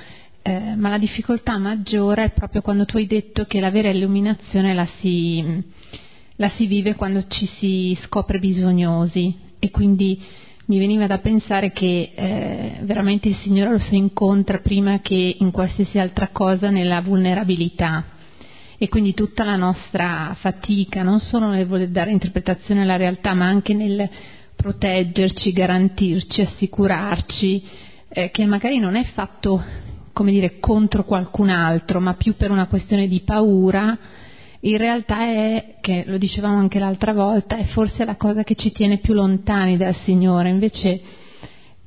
eh, 0.48 0.76
ma 0.78 0.88
la 0.88 0.98
difficoltà 0.98 1.58
maggiore 1.58 2.24
è 2.24 2.30
proprio 2.32 2.62
quando 2.62 2.86
tu 2.86 2.96
hai 2.96 3.06
detto 3.06 3.44
che 3.44 3.60
la 3.60 3.70
vera 3.70 3.90
illuminazione 3.90 4.74
la 4.74 4.88
si, 5.02 5.44
la 6.38 6.48
si 6.52 6.68
vive 6.68 6.96
quando 6.96 7.26
ci 7.28 7.46
si 7.58 7.98
scopre 8.04 8.40
bisognosi. 8.40 9.36
E 9.60 9.70
quindi 9.72 10.24
mi 10.68 10.80
veniva 10.80 11.06
da 11.06 11.18
pensare 11.18 11.74
che 11.74 12.14
eh, 12.16 12.78
veramente 12.84 13.28
il 13.28 13.36
Signore 13.36 13.72
lo 13.72 13.80
si 13.80 13.98
incontra 13.98 14.60
prima 14.60 15.02
che 15.02 15.36
in 15.38 15.52
qualsiasi 15.52 16.00
altra 16.00 16.30
cosa 16.30 16.70
nella 16.70 17.02
vulnerabilità. 17.02 18.06
E 18.78 18.88
quindi 18.88 19.14
tutta 19.14 19.44
la 19.44 19.58
nostra 19.58 20.34
fatica 20.40 21.04
non 21.04 21.20
solo 21.20 21.48
nel 21.48 21.68
voler 21.68 21.90
dare 21.90 22.12
interpretazione 22.12 22.84
alla 22.84 22.96
realtà 22.96 23.34
ma 23.34 23.48
anche 23.48 23.74
nel 23.74 24.10
proteggerci, 24.56 25.52
garantirci, 25.52 26.40
assicurarci 26.40 27.64
eh, 28.08 28.32
che 28.32 28.46
magari 28.46 28.80
non 28.80 28.96
è 28.96 29.04
fatto 29.14 29.62
come 30.18 30.32
dire, 30.32 30.58
contro 30.60 31.04
qualcun 31.04 31.52
altro, 31.52 32.00
ma 32.00 32.16
più 32.16 32.36
per 32.36 32.50
una 32.50 32.66
questione 32.66 33.08
di 33.08 33.22
paura, 33.22 33.96
in 34.62 34.78
realtà 34.78 35.20
è, 35.20 35.76
che 35.80 36.06
lo 36.08 36.18
dicevamo 36.18 36.58
anche 36.58 36.80
l'altra 36.80 37.14
volta, 37.14 37.56
è 37.56 37.66
forse 37.66 38.04
la 38.04 38.16
cosa 38.16 38.44
che 38.44 38.56
ci 38.56 38.72
tiene 38.72 38.98
più 38.98 39.14
lontani 39.14 39.78
dal 39.78 39.96
Signore. 40.06 40.50
Invece 40.50 41.02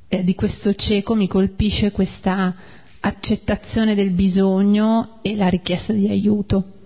eh, 0.07 0.23
di 0.23 0.33
questo 0.33 0.73
cieco 0.75 1.13
mi 1.13 1.27
colpisce 1.27 1.91
questa 1.91 2.55
accettazione 3.01 3.95
del 3.95 4.11
bisogno 4.11 5.19
e 5.21 5.35
la 5.35 5.49
richiesta 5.49 5.91
di 5.91 6.07
aiuto. 6.07 6.80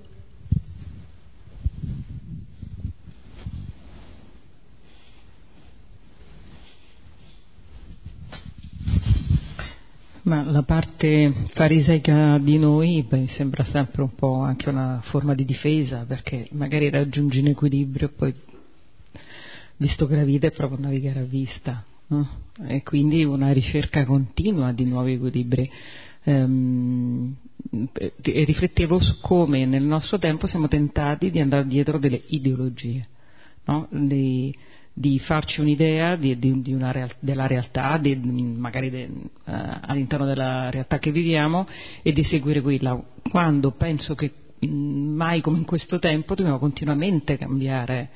Ma 10.25 10.43
la 10.43 10.63
parte 10.63 11.31
fariseica 11.53 12.39
di 12.39 12.57
noi 12.57 13.05
beh, 13.07 13.27
sembra 13.27 13.63
sempre 13.65 14.01
un 14.01 14.15
po' 14.15 14.39
anche 14.39 14.69
una 14.69 14.99
forma 15.03 15.35
di 15.35 15.45
difesa, 15.45 16.03
perché 16.07 16.47
magari 16.53 16.89
raggiungi 16.89 17.41
un 17.41 17.47
equilibrio 17.49 18.07
e 18.07 18.09
poi, 18.09 18.33
visto 19.77 20.07
che 20.07 20.15
la 20.15 20.23
vita 20.23 20.47
è 20.47 20.51
proprio 20.51 20.79
navigare 20.79 21.19
a 21.19 21.25
vista, 21.25 21.85
no? 22.07 22.27
e 22.65 22.81
quindi 22.81 23.23
una 23.23 23.51
ricerca 23.51 24.03
continua 24.03 24.71
di 24.71 24.85
nuovi 24.85 25.13
equilibri. 25.13 25.69
Ehm, 26.23 27.35
e 27.91 28.43
riflettevo 28.45 28.99
su 28.99 29.19
come 29.19 29.67
nel 29.67 29.83
nostro 29.83 30.17
tempo 30.17 30.47
siamo 30.47 30.67
tentati 30.67 31.29
di 31.29 31.39
andare 31.39 31.67
dietro 31.67 31.99
delle 31.99 32.23
ideologie, 32.29 33.07
no? 33.65 33.87
Dei, 33.91 34.55
di 34.97 35.19
farci 35.19 35.59
un'idea 35.59 36.15
di, 36.15 36.39
di, 36.39 36.61
di 36.61 36.77
real, 36.79 37.11
della 37.19 37.47
realtà, 37.47 37.97
di, 37.97 38.15
magari 38.15 39.05
uh, 39.05 39.51
all'interno 39.81 40.25
della 40.25 40.69
realtà 40.69 40.99
che 40.99 41.11
viviamo 41.11 41.67
e 42.01 42.13
di 42.13 42.23
seguire 42.23 42.61
quella, 42.61 42.97
quando 43.29 43.71
penso 43.71 44.15
che 44.15 44.31
mh, 44.57 44.67
mai 44.67 45.41
come 45.41 45.57
in 45.57 45.65
questo 45.65 45.99
tempo 45.99 46.33
dobbiamo 46.33 46.59
continuamente 46.59 47.37
cambiare 47.37 48.09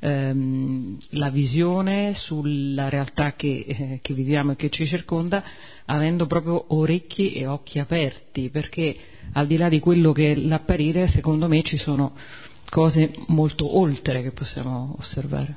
ehm, 0.00 0.96
la 1.10 1.28
visione 1.28 2.14
sulla 2.14 2.88
realtà 2.88 3.34
che, 3.34 3.64
eh, 3.68 3.98
che, 4.00 4.14
viviamo 4.14 4.52
e 4.52 4.56
che 4.56 4.70
ci 4.70 4.86
circonda, 4.86 5.44
avendo 5.84 6.26
proprio 6.26 6.64
orecchi 6.74 7.34
e 7.34 7.46
occhi 7.46 7.78
aperti, 7.78 8.48
perché 8.48 8.96
al 9.32 9.46
di 9.46 9.58
là 9.58 9.68
di 9.68 9.80
quello 9.80 10.12
che 10.12 10.32
è 10.32 10.34
l'apparire, 10.34 11.08
secondo 11.08 11.46
me 11.46 11.62
ci 11.62 11.76
sono 11.76 12.14
cose 12.70 13.12
molto 13.26 13.78
oltre 13.78 14.22
che 14.22 14.30
possiamo 14.30 14.96
osservare. 14.98 15.56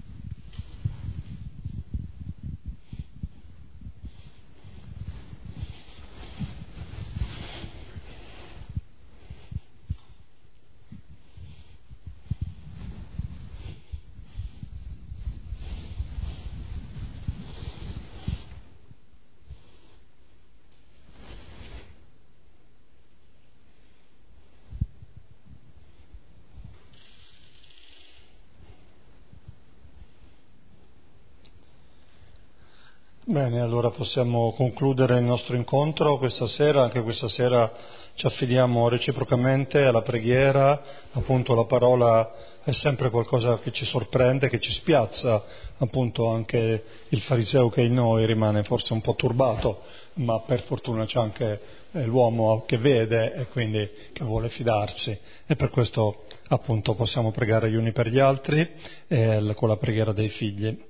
Bene, 33.31 33.61
allora 33.61 33.91
possiamo 33.91 34.51
concludere 34.51 35.17
il 35.17 35.23
nostro 35.23 35.55
incontro 35.55 36.17
questa 36.17 36.47
sera, 36.47 36.83
anche 36.83 37.01
questa 37.01 37.29
sera 37.29 37.71
ci 38.15 38.25
affidiamo 38.25 38.89
reciprocamente 38.89 39.85
alla 39.85 40.01
preghiera, 40.01 40.83
appunto 41.13 41.55
la 41.55 41.63
parola 41.63 42.29
è 42.61 42.73
sempre 42.73 43.09
qualcosa 43.09 43.57
che 43.59 43.71
ci 43.71 43.85
sorprende, 43.85 44.49
che 44.49 44.59
ci 44.59 44.71
spiazza, 44.71 45.45
appunto 45.77 46.27
anche 46.27 46.83
il 47.07 47.21
fariseo 47.21 47.69
che 47.69 47.83
è 47.83 47.85
in 47.85 47.93
noi 47.93 48.25
rimane 48.25 48.63
forse 48.63 48.91
un 48.91 48.99
po' 48.99 49.15
turbato, 49.15 49.79
ma 50.15 50.41
per 50.41 50.63
fortuna 50.63 51.05
c'è 51.05 51.19
anche 51.19 51.61
eh, 51.93 52.05
l'uomo 52.05 52.65
che 52.67 52.79
vede 52.79 53.33
e 53.33 53.45
quindi 53.45 53.89
che 54.11 54.25
vuole 54.25 54.49
fidarsi. 54.49 55.17
E 55.47 55.55
per 55.55 55.69
questo 55.69 56.25
appunto 56.49 56.95
possiamo 56.95 57.31
pregare 57.31 57.71
gli 57.71 57.75
uni 57.75 57.93
per 57.93 58.09
gli 58.09 58.19
altri 58.19 58.69
eh, 59.07 59.53
con 59.55 59.69
la 59.69 59.77
preghiera 59.77 60.11
dei 60.11 60.27
figli. 60.27 60.89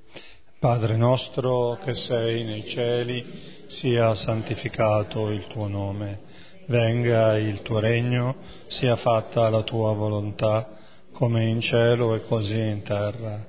Padre 0.61 0.95
nostro 0.95 1.79
che 1.83 1.95
sei 1.95 2.43
nei 2.43 2.63
cieli, 2.67 3.65
sia 3.69 4.13
santificato 4.13 5.31
il 5.31 5.47
tuo 5.47 5.67
nome, 5.67 6.19
venga 6.67 7.35
il 7.35 7.63
tuo 7.63 7.79
regno, 7.79 8.35
sia 8.67 8.95
fatta 8.95 9.49
la 9.49 9.63
tua 9.63 9.91
volontà, 9.93 10.69
come 11.13 11.45
in 11.45 11.61
cielo 11.61 12.13
e 12.13 12.25
così 12.27 12.59
in 12.59 12.83
terra. 12.83 13.43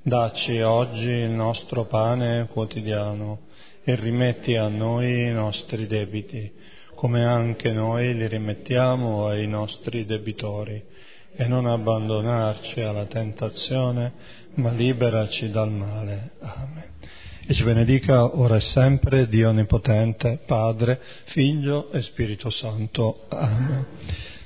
Dacci 0.00 0.58
oggi 0.62 1.06
il 1.06 1.32
nostro 1.32 1.84
pane 1.84 2.48
quotidiano 2.50 3.40
e 3.84 3.94
rimetti 3.96 4.56
a 4.56 4.68
noi 4.68 5.26
i 5.26 5.32
nostri 5.32 5.86
debiti, 5.86 6.50
come 6.94 7.26
anche 7.26 7.72
noi 7.72 8.14
li 8.14 8.26
rimettiamo 8.26 9.26
ai 9.26 9.46
nostri 9.46 10.06
debitori, 10.06 10.82
e 11.36 11.46
non 11.46 11.66
abbandonarci 11.66 12.80
alla 12.80 13.06
tentazione, 13.06 14.12
ma 14.54 14.70
liberaci 14.70 15.50
dal 15.50 15.70
male. 15.70 16.32
Amen. 16.40 16.92
E 17.46 17.52
ci 17.52 17.62
benedica 17.62 18.38
ora 18.38 18.56
e 18.56 18.60
sempre 18.60 19.28
Dio 19.28 19.50
Onnipotente, 19.50 20.40
Padre, 20.46 20.98
Figlio 21.24 21.90
e 21.92 22.00
Spirito 22.00 22.48
Santo. 22.50 23.26
Amen. 23.28 23.86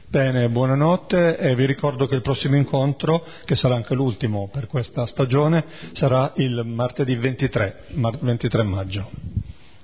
Bene, 0.09 0.49
buonanotte 0.49 1.37
e 1.37 1.55
vi 1.55 1.67
ricordo 1.67 2.07
che 2.07 2.15
il 2.15 2.23
prossimo 2.23 2.57
incontro, 2.57 3.25
che 3.45 3.55
sarà 3.55 3.75
anche 3.75 3.95
l'ultimo 3.95 4.49
per 4.51 4.67
questa 4.67 5.05
stagione, 5.05 5.65
sarà 5.93 6.33
il 6.37 6.63
martedì 6.65 7.15
23, 7.15 7.85
23 8.21 8.63
maggio. 8.63 9.11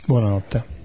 Buonanotte. 0.06 0.83